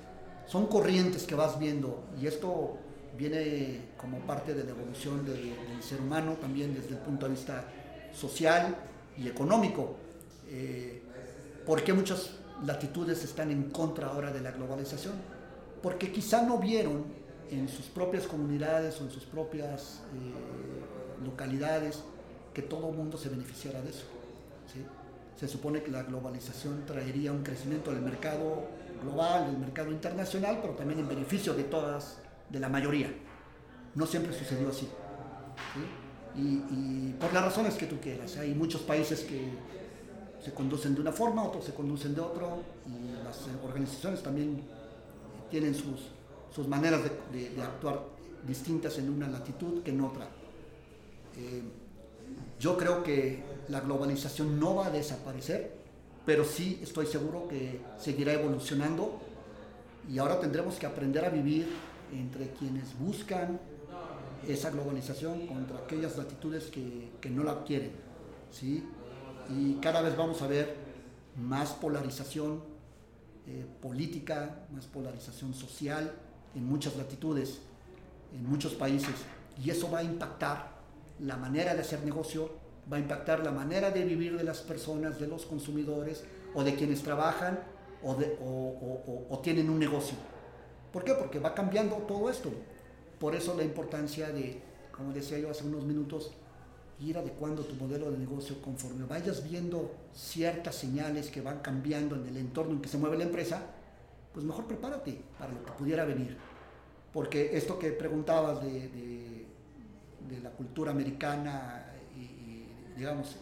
Son 0.47 0.67
corrientes 0.67 1.25
que 1.25 1.35
vas 1.35 1.59
viendo 1.59 2.05
y 2.21 2.27
esto 2.27 2.79
viene 3.17 3.81
como 3.97 4.19
parte 4.21 4.55
de 4.55 4.65
la 4.65 4.71
evolución 4.71 5.25
del 5.25 5.55
ser 5.83 6.01
humano, 6.01 6.33
también 6.41 6.75
desde 6.75 6.91
el 6.91 6.99
punto 6.99 7.27
de 7.27 7.33
vista 7.33 7.65
social 8.17 8.77
y 9.19 9.29
económico. 9.29 9.97
Eh, 10.49 11.03
¿Por 11.67 11.83
qué 11.83 11.93
muchas 11.93 12.31
latitudes 12.65 13.23
están 13.25 13.51
en 13.51 13.71
contra 13.71 14.09
ahora 14.09 14.33
de 14.33 14.41
la 14.41 14.53
globalización? 14.53 15.15
Porque 15.83 16.11
quizá 16.11 16.43
no 16.43 16.59
vieron 16.59 17.05
en 17.51 17.69
sus 17.69 17.87
propias 17.87 18.27
comunidades 18.27 19.01
o 19.01 19.05
en 19.05 19.11
sus 19.11 19.25
propias 19.25 20.01
eh, 20.15 21.25
localidades 21.25 22.03
que 22.55 22.63
todo 22.63 22.91
el 22.91 22.97
mundo 22.97 23.19
se 23.19 23.29
beneficiara 23.29 23.81
de 23.83 23.91
eso. 23.91 24.05
Se 25.39 25.47
supone 25.47 25.83
que 25.83 25.91
la 25.91 26.03
globalización 26.03 26.87
traería 26.87 27.31
un 27.31 27.43
crecimiento 27.43 27.91
del 27.91 28.01
mercado 28.01 28.65
global, 29.03 29.47
del 29.51 29.59
mercado 29.59 29.91
internacional, 29.91 30.61
pero 30.63 30.75
también 30.75 31.01
en 31.01 31.09
beneficio 31.09 31.53
de 31.53 31.65
todas 31.65 32.17
de 32.49 32.59
la 32.59 32.71
mayoría. 32.71 33.13
No 33.95 34.07
siempre 34.07 34.33
sucedió 34.33 34.71
así. 34.71 34.89
Y, 36.37 37.15
por 37.19 37.33
las 37.33 37.45
razones 37.45 37.75
que 37.75 37.87
tú 37.87 37.99
quieras. 37.99 38.37
Hay 38.37 38.55
muchos 38.55 38.83
países 38.83 39.21
que 39.21 39.49
se 40.45 40.53
conducen 40.53 40.95
de 40.95 41.01
una 41.01 41.13
forma, 41.13 41.43
otros 41.43 41.65
se 41.65 41.73
conducen 41.73 42.15
de 42.15 42.21
otro, 42.21 42.63
y 42.87 43.25
las 43.25 43.39
organizaciones 43.65 44.23
también 44.23 44.63
tienen 45.51 45.75
sus, 45.75 46.11
sus 46.55 46.69
maneras 46.69 47.01
de, 47.33 47.63
actuar 47.63 48.05
distintas 48.47 48.99
en 48.99 49.11
una 49.11 49.29
latitud 49.29 49.83
que 49.83 49.91
en 49.91 50.01
otra. 50.03 50.29
Eh, 51.37 51.63
yo 52.61 52.77
creo 52.77 53.03
que 53.03 53.43
la 53.69 53.81
globalización 53.81 54.59
no 54.59 54.77
va 54.77 54.87
a 54.87 54.91
desaparecer, 54.91 55.75
pero 56.25 56.45
sí 56.45 56.81
estoy 56.83 57.07
seguro 57.07 57.49
que 57.49 57.81
seguirá 57.99 58.33
evolucionando 58.33 59.21
y 60.11 60.19
ahora 60.19 60.41
tendremos 60.41 60.77
que 60.77 60.87
aprender 60.87 61.25
a 61.25 61.31
vivir 61.31 61.69
entre 62.13 62.51
quienes 62.51 62.99
buscan 62.99 63.61
esa 64.49 64.71
globalización 64.71 65.47
contra 65.47 65.79
aquellas 65.79 66.17
latitudes 66.17 66.65
que, 66.65 67.11
que 67.21 67.31
no 67.31 67.45
la 67.45 67.65
quieren. 67.65 67.93
¿sí? 68.51 68.85
Y 69.49 69.75
cada 69.75 70.03
vez 70.03 70.17
vamos 70.17 70.43
a 70.43 70.47
ver 70.47 70.75
más 71.37 71.73
polarización 71.73 72.63
eh, 73.47 73.65
política, 73.81 74.67
más 74.73 74.87
polarización 74.87 75.55
social 75.55 76.13
en 76.55 76.67
muchas 76.67 76.97
latitudes, 76.97 77.61
en 78.33 78.49
muchos 78.49 78.75
países. 78.75 79.15
Y 79.63 79.71
eso 79.71 79.91
va 79.91 80.01
a 80.01 80.03
impactar 80.03 80.77
la 81.21 81.37
manera 81.37 81.75
de 81.75 81.81
hacer 81.81 82.03
negocio, 82.05 82.51
va 82.91 82.97
a 82.97 83.01
impactar 83.01 83.45
la 83.45 83.53
manera 83.53 83.91
de 83.91 84.05
vivir 84.05 84.37
de 84.37 84.45
las 84.45 84.61
personas, 84.61 85.19
de 85.21 85.29
los 85.29 85.47
consumidores 85.47 86.25
o 86.55 86.65
de 86.65 86.75
quienes 86.75 87.03
trabajan 87.03 87.61
o, 88.03 88.15
de, 88.15 88.37
o, 88.43 89.27
o 89.31 89.39
tienen 89.39 89.71
un 89.71 89.79
negocio. 89.79 90.17
¿Por 90.93 91.05
qué? 91.05 91.15
Porque 91.15 91.39
va 91.39 91.55
cambiando 91.55 91.97
todo 91.97 92.31
esto. 92.31 92.51
Por 93.19 93.35
eso 93.35 93.55
la 93.57 93.65
importancia 93.65 94.29
de, 94.31 94.61
como 94.93 95.13
decía 95.13 95.39
yo 95.39 95.51
hace 95.51 95.65
unos 95.65 95.85
minutos, 95.85 96.33
ir 97.01 97.19
adecuando 97.19 97.63
tu 97.63 97.75
modelo 97.75 98.11
de 98.11 98.19
negocio 98.19 98.61
conforme 98.63 99.05
vayas 99.05 99.49
viendo 99.49 99.95
ciertas 100.15 100.75
señales 100.75 101.31
que 101.31 101.41
van 101.41 101.61
cambiando 101.61 102.17
en 102.17 102.27
el 102.27 102.37
entorno 102.39 102.73
en 102.73 102.81
que 102.81 102.89
se 102.89 102.99
mueve 102.99 103.19
la 103.19 103.25
empresa, 103.25 103.63
pues 104.33 104.45
mejor 104.45 104.67
prepárate 104.67 105.21
para 105.39 105.53
lo 105.53 105.65
que 105.65 105.73
pudiera 105.73 106.05
venir. 106.05 106.37
Porque 107.13 107.57
esto 107.57 107.79
que 107.79 107.93
preguntabas 107.93 108.63
de, 108.63 108.89
de, 108.89 110.41
la 110.43 110.51
cultura 110.51 110.91
americana 110.91 111.87
y, 112.15 112.99
digamos, 112.99 113.37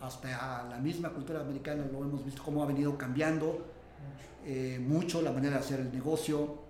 hasta 0.00 0.64
la 0.64 0.78
misma 0.78 1.10
cultura 1.10 1.40
americana 1.40 1.84
lo 1.90 1.98
hemos 1.98 2.24
visto 2.24 2.42
cómo 2.42 2.62
ha 2.62 2.66
venido 2.66 2.96
cambiando 2.96 3.66
eh, 4.44 4.78
mucho 4.80 5.20
la 5.20 5.32
manera 5.32 5.56
de 5.56 5.60
hacer 5.60 5.80
el 5.80 5.92
negocio, 5.92 6.38
eh, 6.44 6.67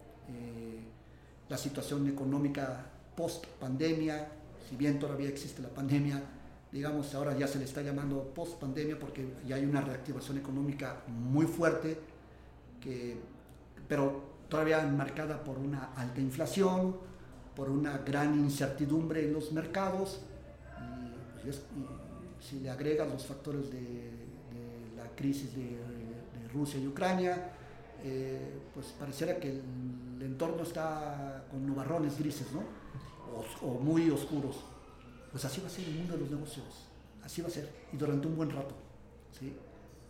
la 1.48 1.56
situación 1.56 2.08
económica 2.08 2.84
post 3.16 3.46
pandemia, 3.58 4.28
si 4.68 4.76
bien 4.76 4.98
todavía 4.98 5.28
existe 5.28 5.62
la 5.62 5.68
pandemia, 5.68 6.22
digamos 6.70 7.14
ahora 7.14 7.36
ya 7.36 7.48
se 7.48 7.58
le 7.58 7.64
está 7.64 7.80
llamando 7.82 8.22
post 8.34 8.60
pandemia 8.60 8.98
porque 8.98 9.26
ya 9.46 9.56
hay 9.56 9.64
una 9.64 9.80
reactivación 9.80 10.38
económica 10.38 11.02
muy 11.08 11.46
fuerte, 11.46 11.98
que, 12.80 13.16
pero 13.88 14.22
todavía 14.48 14.82
marcada 14.82 15.42
por 15.42 15.58
una 15.58 15.92
alta 15.96 16.20
inflación, 16.20 16.96
por 17.56 17.70
una 17.70 17.98
gran 17.98 18.38
incertidumbre 18.38 19.24
en 19.24 19.32
los 19.32 19.52
mercados, 19.52 20.20
y, 21.44 22.44
si 22.44 22.60
le 22.60 22.70
agregas 22.70 23.08
los 23.08 23.26
factores 23.26 23.70
de, 23.72 24.12
la 24.96 25.08
crisis 25.16 25.54
de, 25.56 25.78
Rusia 26.52 26.80
y 26.80 26.86
Ucrania, 26.86 27.50
eh, 28.02 28.58
pues 28.72 28.86
pareciera 28.98 29.38
que 29.38 29.50
el 29.50 29.62
el 30.18 30.26
entorno 30.26 30.62
está 30.62 31.37
con 31.50 31.66
nubarrones 31.66 32.18
grises, 32.18 32.46
¿no? 32.52 32.62
O, 33.62 33.74
muy 33.80 34.10
oscuros. 34.10 34.56
Pues 35.30 35.44
así 35.44 35.60
va 35.60 35.66
a 35.66 35.70
ser 35.70 35.84
el 35.86 35.94
mundo 35.94 36.14
de 36.14 36.20
los 36.20 36.30
negocios, 36.30 36.66
así 37.22 37.42
va 37.42 37.48
a 37.48 37.50
ser, 37.50 37.70
y 37.92 37.96
durante 37.96 38.26
un 38.26 38.36
buen 38.36 38.50
rato. 38.50 38.74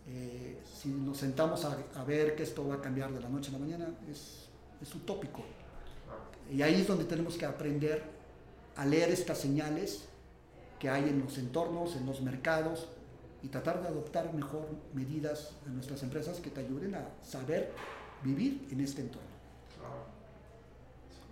Eh, 0.07 0.61
si 0.65 0.89
nos 0.89 1.17
sentamos 1.17 1.65
a, 1.65 2.03
ver 2.03 2.35
que 2.35 2.43
esto 2.43 2.67
va 2.67 2.75
a 2.75 2.81
cambiar 2.81 3.11
de 3.13 3.19
la 3.19 3.29
noche 3.29 3.49
a 3.49 3.53
la 3.53 3.59
mañana, 3.59 3.89
es, 4.09 4.47
es 4.81 4.95
utópico. 4.95 5.43
Y 6.51 6.61
ahí 6.61 6.81
es 6.81 6.87
donde 6.87 7.05
tenemos 7.05 7.35
que 7.35 7.45
aprender 7.45 8.03
a 8.75 8.85
leer 8.85 9.09
estas 9.09 9.37
señales 9.37 10.05
que 10.79 10.89
hay 10.89 11.03
en 11.03 11.19
los 11.19 11.37
entornos, 11.37 11.95
en 11.95 12.05
los 12.05 12.21
mercados, 12.21 12.87
y 13.43 13.47
tratar 13.47 13.81
de 13.81 13.87
adoptar 13.87 14.33
mejor 14.33 14.67
medidas 14.93 15.51
en 15.65 15.75
nuestras 15.75 16.03
empresas 16.03 16.39
que 16.39 16.49
te 16.49 16.61
ayuden 16.61 16.95
a 16.95 17.07
saber 17.23 17.71
vivir 18.23 18.67
en 18.71 18.81
este 18.81 19.01
entorno. 19.01 19.28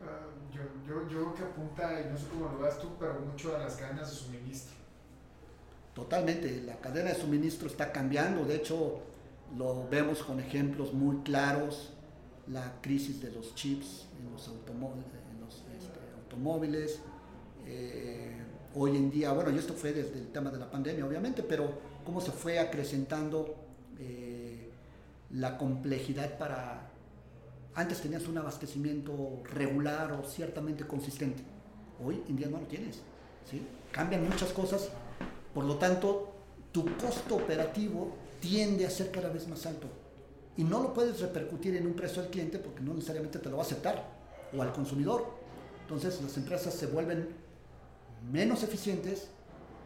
Ah, 0.02 0.28
yo, 0.54 0.62
yo, 0.88 1.08
yo 1.10 1.34
creo 1.34 1.36
que 1.36 1.44
apunta, 1.44 2.02
y 2.02 2.12
no 2.12 2.18
sé 2.18 2.28
cómo 2.28 2.50
lo 2.50 2.60
veas 2.60 2.80
tú, 2.80 2.90
pero 3.00 3.20
mucho 3.20 3.56
a 3.56 3.60
las 3.60 3.76
cadenas 3.76 4.10
de 4.10 4.16
suministro. 4.16 4.76
Totalmente, 5.94 6.62
la 6.62 6.76
cadena 6.76 7.10
de 7.10 7.16
suministro 7.16 7.68
está 7.68 7.92
cambiando, 7.92 8.46
de 8.46 8.58
hecho 8.58 9.00
lo 9.58 9.88
vemos 9.90 10.22
con 10.22 10.40
ejemplos 10.40 10.94
muy 10.94 11.18
claros, 11.24 11.94
la 12.48 12.80
crisis 12.82 13.22
de 13.22 13.32
los 13.32 13.56
chips 13.56 14.06
en 14.20 14.32
los, 14.32 14.44
este, 14.48 16.00
automóviles, 16.22 17.00
eh, 17.66 18.38
hoy 18.76 18.96
en 18.96 19.10
día, 19.10 19.32
bueno, 19.32 19.50
y 19.50 19.58
esto 19.58 19.74
fue 19.74 19.92
desde 19.92 20.20
el 20.20 20.28
tema 20.28 20.52
de 20.52 20.60
la 20.60 20.70
pandemia 20.70 21.06
obviamente, 21.06 21.44
pero 21.44 21.80
cómo 22.06 22.22
se 22.22 22.32
fue 22.32 22.60
acrecentando 22.60 23.56
eh, 24.00 24.70
la 25.32 25.58
complejidad 25.58 26.38
para 26.38 26.87
antes 27.78 28.02
tenías 28.02 28.28
un 28.28 28.36
abastecimiento 28.40 29.44
regular 29.54 30.12
o 30.12 30.24
ciertamente 30.24 30.88
consistente. 30.88 31.44
Hoy 32.04 32.24
en 32.28 32.36
día 32.36 32.48
no 32.48 32.58
lo 32.58 32.66
tienes. 32.66 33.02
¿sí? 33.50 33.62
Cambian 33.92 34.28
muchas 34.28 34.52
cosas. 34.52 34.90
Por 35.54 35.64
lo 35.64 35.76
tanto, 35.78 36.34
tu 36.72 36.86
costo 36.98 37.36
operativo 37.36 38.16
tiende 38.40 38.84
a 38.88 38.90
ser 38.90 39.12
cada 39.12 39.30
vez 39.30 39.48
más 39.48 39.64
alto. 39.68 39.88
Y 40.58 40.64
no 40.64 40.82
lo 40.82 40.92
puedes 40.92 41.22
repercutir 41.22 41.76
en 41.76 41.86
un 41.86 41.94
precio 41.94 42.24
al 42.24 42.30
cliente 42.30 42.58
porque 42.58 42.82
no 42.82 42.96
necesariamente 42.96 43.38
te 43.38 43.48
lo 43.48 43.58
va 43.58 43.64
a 43.64 43.66
aceptar. 43.68 44.10
O 44.58 44.62
al 44.64 44.74
consumidor. 44.74 45.28
Entonces 45.82 46.20
las 46.20 46.36
empresas 46.36 46.74
se 46.74 46.88
vuelven 46.88 47.30
menos 48.32 48.64
eficientes, 48.64 49.28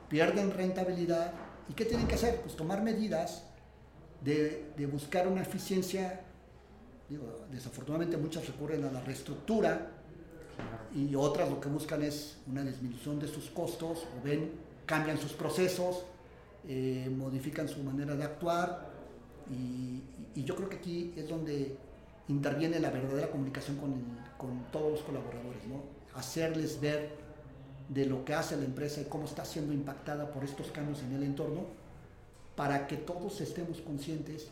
pierden 0.08 0.52
rentabilidad. 0.52 1.34
¿Y 1.68 1.74
qué 1.74 1.84
tienen 1.84 2.08
que 2.08 2.16
hacer? 2.16 2.40
Pues 2.40 2.56
tomar 2.56 2.82
medidas 2.82 3.44
de, 4.24 4.72
de 4.78 4.86
buscar 4.86 5.28
una 5.28 5.42
eficiencia 5.42 6.22
desafortunadamente 7.52 8.18
muchas 8.18 8.48
recurren 8.48 8.84
a 8.86 8.92
la 8.92 9.02
reestructura 9.02 9.90
y 10.96 11.16
otras 11.16 11.50
lo 11.50 11.60
que 11.60 11.70
buscan 11.70 12.02
es 12.02 12.38
una 12.48 12.64
disminución 12.64 13.20
de 13.20 13.28
sus 13.28 13.50
costos 13.50 14.06
o 14.20 14.24
ven, 14.24 14.52
cambian 14.86 15.18
sus 15.18 15.34
procesos, 15.34 16.04
eh, 16.68 17.10
modifican 17.16 17.68
su 17.68 17.82
manera 17.84 18.16
de 18.16 18.24
actuar 18.24 18.90
y, 19.50 20.02
yo 20.44 20.56
creo 20.56 20.70
que 20.70 20.78
aquí 20.78 21.14
es 21.18 21.28
donde 21.28 21.76
interviene 22.30 22.80
la 22.80 22.90
verdadera 22.90 23.30
comunicación 23.30 23.78
con, 23.78 23.94
con 24.38 24.64
todos 24.72 24.92
los 24.94 25.02
colaboradores, 25.02 25.68
¿no? 25.68 25.84
hacerles 26.18 26.80
ver 26.80 27.10
de 27.90 28.06
lo 28.06 28.24
que 28.24 28.34
hace 28.34 28.56
la 28.56 28.64
empresa 28.64 29.02
y 29.02 29.06
cómo 29.06 29.26
está 29.26 29.44
siendo 29.44 29.74
impactada 29.74 30.32
por 30.32 30.46
estos 30.46 30.72
cambios 30.72 31.02
en 31.04 31.14
el 31.14 31.24
entorno 31.24 31.66
para 32.56 32.88
que 32.88 32.96
todos 32.96 33.42
estemos 33.42 33.82
conscientes 33.82 34.48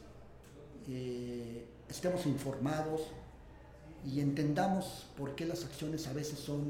eh, 0.89 1.65
estemos 1.89 2.25
informados 2.25 3.01
y 4.05 4.19
entendamos 4.21 5.07
por 5.17 5.35
qué 5.35 5.45
las 5.45 5.65
acciones 5.65 6.07
a 6.07 6.13
veces 6.13 6.39
son 6.39 6.63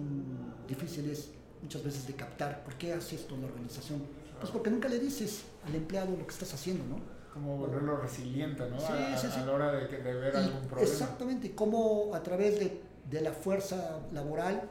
difíciles, 0.67 1.30
muchas 1.61 1.84
veces 1.84 2.07
de 2.07 2.13
captar. 2.15 2.63
¿Por 2.63 2.76
qué 2.76 2.93
hace 2.93 3.15
esto 3.15 3.38
la 3.38 3.47
organización? 3.47 4.01
Pues 4.39 4.51
porque 4.51 4.70
nunca 4.70 4.88
le 4.88 4.99
dices 4.99 5.43
al 5.67 5.76
empleado 5.76 6.11
lo 6.15 6.26
que 6.26 6.34
estás 6.34 6.53
haciendo, 6.53 6.84
¿no? 6.86 6.99
Como 7.34 7.57
volverlo 7.57 7.97
resiliente, 7.97 8.67
¿no? 8.70 8.80
Sí, 8.80 8.88
a, 8.91 9.17
sí, 9.17 9.28
sí. 9.32 9.39
a 9.39 9.45
la 9.45 9.51
hora 9.53 9.72
de, 9.74 9.88
de 9.88 10.13
ver 10.13 10.34
Y 10.34 10.38
algún 10.38 10.61
problema. 10.67 10.89
Exactamente, 10.91 11.53
cómo 11.53 12.11
a 12.15 12.24
través 12.24 12.59
de, 12.59 12.82
de 13.09 13.22
la 13.22 13.32
fuerza 13.34 13.99
laboral 14.11 14.67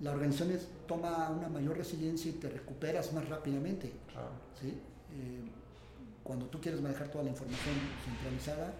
la 0.00 0.10
organización 0.10 0.50
es- 0.50 0.68
toma 0.86 1.30
una 1.30 1.48
mayor 1.48 1.78
resiliencia 1.78 2.30
y 2.30 2.34
te 2.34 2.50
recuperas 2.50 3.12
más 3.14 3.26
rápidamente. 3.28 3.92
Claro. 4.12 4.28
¿sí? 4.60 4.68
Eh, 4.68 5.50
cuando 6.22 6.46
tú 6.46 6.60
quieres 6.60 6.80
manejar 6.82 7.08
toda 7.08 7.24
la 7.24 7.30
información 7.30 7.74
centralizada, 8.04 8.74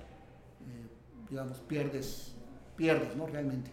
digamos, 1.35 1.59
pierdes, 1.59 2.33
pierdes, 2.77 3.17
¿no? 3.17 3.27
Realmente. 3.27 3.71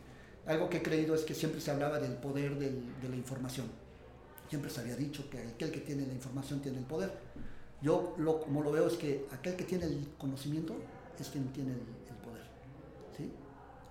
Algo 0.47 0.68
que 0.68 0.78
he 0.78 0.82
creído 0.82 1.14
es 1.14 1.22
que 1.22 1.36
siempre 1.36 1.62
se 1.62 1.70
hablaba 1.70 1.99
del 1.99 2.14
poder 2.14 2.57
del- 2.57 2.99
de 2.99 3.07
la 3.09 3.16
información. 3.16 3.68
Siempre 4.49 4.72
se 4.72 4.82
había 4.82 4.95
dicho 4.95 5.30
que 5.30 5.38
aquel 5.39 5.72
que 5.72 5.80
tiene 5.82 6.07
la 6.07 6.14
información 6.14 6.59
tiene 6.59 6.80
el 6.80 6.86
poder. 6.86 7.12
Yo 7.82 8.16
lo, 8.18 8.39
como 8.41 8.62
lo 8.64 8.72
veo 8.72 8.88
es 8.88 8.93
que 8.97 9.28
aquel 9.32 9.55
que 9.55 9.64
tiene 9.64 9.86
el 9.86 10.07
conocimiento 10.18 10.76
es 11.20 11.30
quien 11.30 11.45
tiene 11.53 11.72
el, 11.74 11.78
el 11.80 12.16
poder. 12.26 12.43
¿sí? 13.16 13.32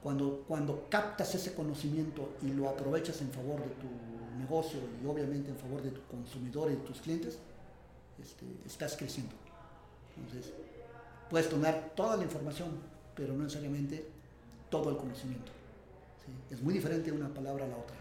Cuando, 0.02 0.44
cuando 0.48 0.86
captas 0.90 1.32
ese 1.36 1.54
conocimiento 1.54 2.34
y 2.42 2.48
lo 2.48 2.68
aprovechas 2.68 3.20
en 3.20 3.30
favor 3.30 3.60
de 3.60 3.68
tu 3.76 3.86
negocio 4.38 4.80
y 5.02 5.06
obviamente 5.06 5.50
en 5.50 5.56
favor 5.56 5.80
de 5.82 5.90
tu 5.92 6.02
consumidor 6.08 6.70
y 6.72 6.74
de 6.74 6.80
tus 6.82 7.00
clientes, 7.00 7.38
este, 8.20 8.44
estás 8.66 8.96
creciendo. 8.96 9.34
Entonces, 10.16 10.52
puedes 11.30 11.48
tomar 11.48 11.92
toda 11.94 12.16
la 12.16 12.24
información, 12.24 12.68
pero 13.20 13.34
no 13.34 13.42
necesariamente 13.44 14.08
todo 14.70 14.88
el 14.88 14.96
conocimiento. 14.96 15.52
¿sí? 16.24 16.32
Es 16.54 16.62
muy 16.62 16.72
diferente 16.72 17.12
una 17.12 17.28
palabra 17.28 17.66
a 17.66 17.68
la 17.68 17.76
otra. 17.76 17.96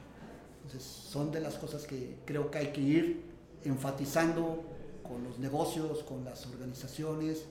Entonces, 0.64 0.82
son 0.84 1.30
de 1.30 1.42
las 1.42 1.56
cosas 1.56 1.86
que 1.86 2.16
creo 2.26 2.50
que 2.50 2.58
hay 2.60 2.68
que 2.72 2.80
ir 2.80 3.22
enfatizando 3.66 4.64
con 5.04 5.26
los 5.26 5.38
negocios, 5.40 6.04
con 6.04 6.24
las 6.24 6.46
organizaciones 6.48 7.46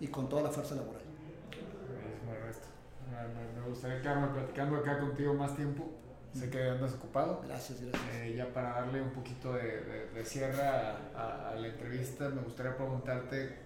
y 0.00 0.08
con 0.08 0.28
toda 0.28 0.42
la 0.42 0.50
fuerza 0.50 0.74
laboral. 0.74 1.00
Me- 3.10 3.28
me- 3.34 3.60
Me 3.62 3.68
gustaría 3.68 4.02
quedarme 4.02 4.28
platicando 4.28 4.76
acá 4.76 4.98
contigo 5.00 5.32
más 5.34 5.56
tiempo. 5.56 5.88
Sé 6.34 6.50
que 6.50 6.62
andas 6.62 6.92
ocupado. 6.94 7.40
Gracias, 7.46 7.80
gracias. 7.80 8.02
Eh, 8.14 8.34
ya 8.36 8.52
para 8.52 8.70
darle 8.80 9.00
un 9.00 9.10
poquito 9.12 9.54
de, 9.54 9.62
de- 9.82 10.10
de 10.10 10.24
cierre 10.26 10.62
a, 10.62 11.10
a- 11.16 11.50
a 11.50 11.54
la 11.54 11.68
entrevista, 11.68 12.28
me 12.28 12.42
gustaría 12.42 12.76
preguntarte 12.76 13.56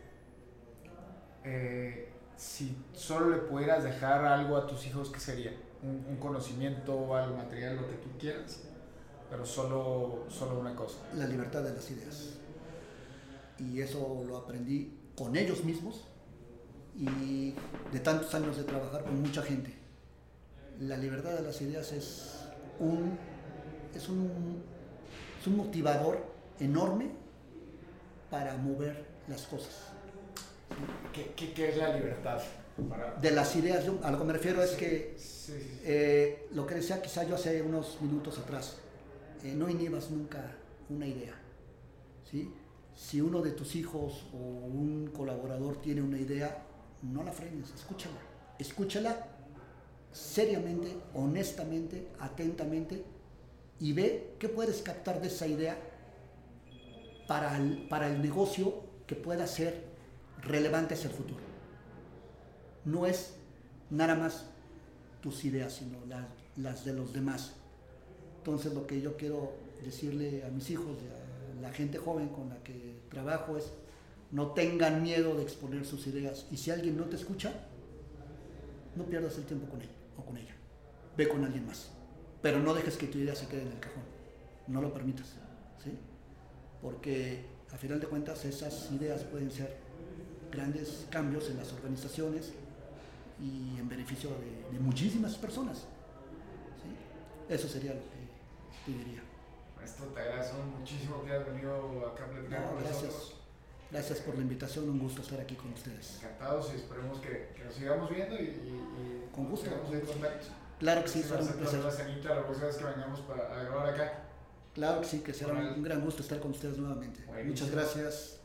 eh, 1.45 2.12
si 2.37 2.76
solo 2.95 3.30
le 3.30 3.39
pudieras 3.39 3.85
dejar 3.85 4.24
algo 4.24 4.57
a 4.57 4.66
tus 4.66 4.87
hijos, 4.87 5.11
¿qué 5.11 5.20
sería? 5.20 5.53
Un, 5.83 6.16
conocimiento, 6.16 7.14
algo 7.16 7.37
material, 7.37 7.76
lo 7.76 7.89
que 7.89 7.97
tú 7.97 8.09
quieras, 8.18 8.61
pero 9.28 9.45
solo, 9.45 10.26
solo 10.28 10.61
una 10.61 10.76
cosa. 10.76 10.99
la 11.14 11.26
libertad 11.26 11.62
de 11.62 11.74
las 11.74 11.91
ideas. 11.91 12.35
Y 13.59 13.80
eso 13.80 14.24
lo 14.26 14.37
aprendí 14.37 14.97
con 15.16 15.37
ellos 15.37 15.64
mismos 15.64 16.07
y 16.97 17.55
de 17.93 18.01
tantos 18.01 18.35
años 18.35 18.57
de 18.57 18.64
trabajar 18.64 19.05
con 19.05 19.20
mucha 19.20 19.43
gente. 19.43 19.74
La 20.80 20.97
libertad 20.97 21.35
de 21.35 21.43
las 21.43 21.61
ideas 21.61 21.93
es 21.93 22.45
un, 22.78 23.18
es 23.95 24.09
un, 24.09 24.62
es 25.41 25.47
un 25.47 25.57
motivador 25.57 26.24
enorme 26.61 27.11
para 28.30 28.57
mover 28.57 29.05
las 29.28 29.43
cosas. 29.43 29.91
¿Qué, 31.12 31.33
qué, 31.37 31.53
qué 31.53 31.68
es 31.70 31.77
la 31.77 31.95
libertad? 31.95 32.41
Para... 32.89 33.14
De 33.14 33.31
las 33.31 33.55
ideas, 33.57 33.85
yo 33.85 33.99
a 34.03 34.11
lo 34.11 34.18
que 34.18 34.25
me 34.25 34.33
refiero 34.33 34.62
es 34.62 34.70
Sí, 34.70 34.77
que 34.77 35.14
sí, 35.16 35.53
sí, 35.53 35.53
sí. 35.62 35.81
eh, 35.85 36.49
lo 36.53 36.66
que 36.66 36.77
decía 36.77 37.03
quizá 37.03 37.25
yo 37.25 37.35
hace 37.35 37.61
unos 37.62 38.01
minutos 38.01 38.39
atrás, 38.39 38.79
eh, 39.45 39.55
no 39.55 39.68
inhibas 39.68 40.11
nunca 40.11 40.57
una 40.89 41.07
idea. 41.07 41.35
¿sí? 42.31 42.51
Si 42.95 43.20
uno 43.20 43.43
de 43.43 43.53
tus 43.53 43.75
hijos 43.77 44.27
o 44.33 44.37
un 44.37 45.11
colaborador 45.14 45.81
tiene 45.83 46.03
una 46.03 46.18
idea, 46.18 46.64
no 47.03 47.23
la 47.23 47.33
frenes, 47.33 47.70
escúchala. 47.75 48.16
Escúchala 48.59 49.27
seriamente, 50.12 50.97
honestamente, 51.14 52.09
atentamente 52.20 53.05
y 53.81 53.93
ve 53.93 54.35
qué 54.39 54.49
puedes 54.49 54.83
captar 54.83 55.20
de 55.20 55.29
esa 55.29 55.47
idea 55.47 55.77
para 57.27 57.57
el, 57.57 57.87
para 57.89 58.09
el 58.09 58.20
negocio 58.23 58.83
que 59.07 59.14
pueda 59.16 59.47
ser 59.47 59.91
relevante 60.43 60.95
hacia 60.95 61.09
el 61.09 61.16
futuro. 61.16 61.40
No 62.84 63.07
es 63.07 63.34
nada 63.90 64.14
más 64.14 64.47
tus 65.20 65.45
ideas, 65.45 65.72
sino 65.74 65.99
las, 66.57 66.84
de 66.84 66.93
los 66.93 67.12
demás. 67.12 67.55
Entonces 68.38 68.74
lo 68.74 68.86
que 68.86 69.01
yo 69.01 69.16
quiero 69.16 69.53
decirle 69.84 70.45
a 70.45 70.49
mis 70.49 70.70
hijos 70.70 70.97
a 71.59 71.61
la 71.61 71.72
gente 71.72 71.99
joven 71.99 72.28
con 72.28 72.49
la 72.49 72.57
que 72.62 73.01
trabajo 73.09 73.57
es, 73.57 73.72
no 74.32 74.49
tengan 74.49 75.03
miedo 75.03 75.36
de 75.36 75.43
exponer 75.43 75.84
sus 75.84 76.07
ideas. 76.07 76.47
Y 76.51 76.57
si 76.57 76.70
alguien 76.70 76.97
no 76.97 77.05
te 77.05 77.16
escucha, 77.16 77.53
no 78.97 79.05
pierdas 79.05 79.36
el 79.38 79.45
tiempo 79.45 79.70
con 79.70 79.80
él 79.80 79.88
o 80.16 80.24
con 80.24 80.36
ella. 80.36 80.55
Ve 81.16 81.28
con 81.28 81.45
alguien 81.45 81.66
más. 81.66 81.90
Pero 82.40 82.59
no 82.59 82.74
dejes 82.74 82.97
que 82.97 83.07
tu 83.07 83.18
idea 83.18 83.34
se 83.34 83.47
quede 83.47 83.62
en 83.62 83.68
el 83.68 83.78
cajón. 83.78 84.03
No 84.66 84.80
lo 84.80 84.93
permitas. 84.93 85.34
¿sí? 85.84 85.90
Porque 86.80 87.45
a 87.72 87.76
final 87.76 88.01
de 88.01 88.07
cuentas 88.07 88.45
esas 88.45 88.90
ideas 88.90 89.22
pueden 89.24 89.51
ser 89.51 89.76
grandes 90.53 91.07
cambios 91.11 91.48
en 91.50 91.57
las 91.57 91.72
organizaciones 91.72 92.53
y 93.40 93.78
en 93.78 93.88
beneficio 93.88 94.30
de, 94.30 94.72
de 94.76 94.78
muchísimas 94.78 95.34
personas. 95.36 95.78
¿sí? 95.78 97.53
Eso 97.53 97.66
sería 97.68 97.94
lo 97.94 98.00
que 98.00 98.22
te 98.92 98.98
diría. 98.98 99.22
Esto 99.82 100.05
te 100.05 100.20
agradezco 100.20 100.59
muchísimo 100.78 101.24
que 101.24 101.32
hayas 101.32 101.46
venido 101.46 102.07
acá 102.07 102.24
a 102.24 102.28
platicar 102.28 102.61
No, 102.61 102.66
con 102.68 102.78
gracias. 102.84 103.03
nosotros. 103.03 103.34
Gracias 103.90 104.18
por 104.20 104.34
la 104.36 104.42
invitación, 104.42 104.88
un 104.88 104.98
gusto 105.00 105.20
estar 105.22 105.40
aquí 105.40 105.55
con 105.55 105.72
ustedes. 105.72 106.16
Encantados 106.22 106.70
y 106.72 106.76
esperemos 106.76 107.18
que, 107.20 107.50
que 107.55 107.64
nos 107.64 107.74
sigamos 107.74 108.09
viendo 108.11 108.34
y, 108.36 108.38
y- 108.38 108.46
y 108.46 109.28
Con 109.34 109.46
gusto. 109.50 109.66
sigamos 109.66 109.92
en 109.92 110.00
contacto. 110.00 110.46
Claro 110.78 111.03
que 111.03 111.09
sí, 111.09 111.22
será 111.22 111.40
un 111.42 111.48
placer. 111.48 111.80
la 111.84 111.90
cenita 111.90 112.34
la 112.34 112.42
próxima 112.44 112.66
vez 112.68 112.76
que 112.76 112.84
vengamos 112.84 113.20
para 113.20 113.61
a 113.61 113.62
grabar 113.64 113.94
acá. 113.94 114.22
Claro 114.74 115.00
que 115.03 115.07
sí, 115.07 115.18
que 115.20 115.34
será 115.34 115.53
un, 115.53 115.59
Órale. 115.59 115.74
un 115.76 115.82
gran 115.82 116.00
gusto 116.00 116.22
estar 116.22 116.40
con 116.40 116.53
ustedes 116.53 116.78
nuevamente. 116.78 117.22
Buenísimo. 117.26 117.50
Muchas 117.50 117.70
gracias. 117.70 118.40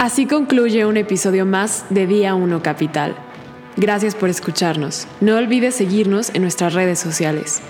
Así 0.00 0.24
concluye 0.24 0.86
un 0.86 0.96
episodio 0.96 1.44
más 1.44 1.84
de 1.90 2.06
Día 2.06 2.34
1 2.34 2.62
Capital. 2.62 3.14
Gracias 3.76 4.14
por 4.14 4.30
escucharnos. 4.30 5.06
No 5.20 5.36
olvides 5.36 5.74
seguirnos 5.74 6.30
en 6.34 6.40
nuestras 6.40 6.72
redes 6.72 6.98
sociales. 6.98 7.60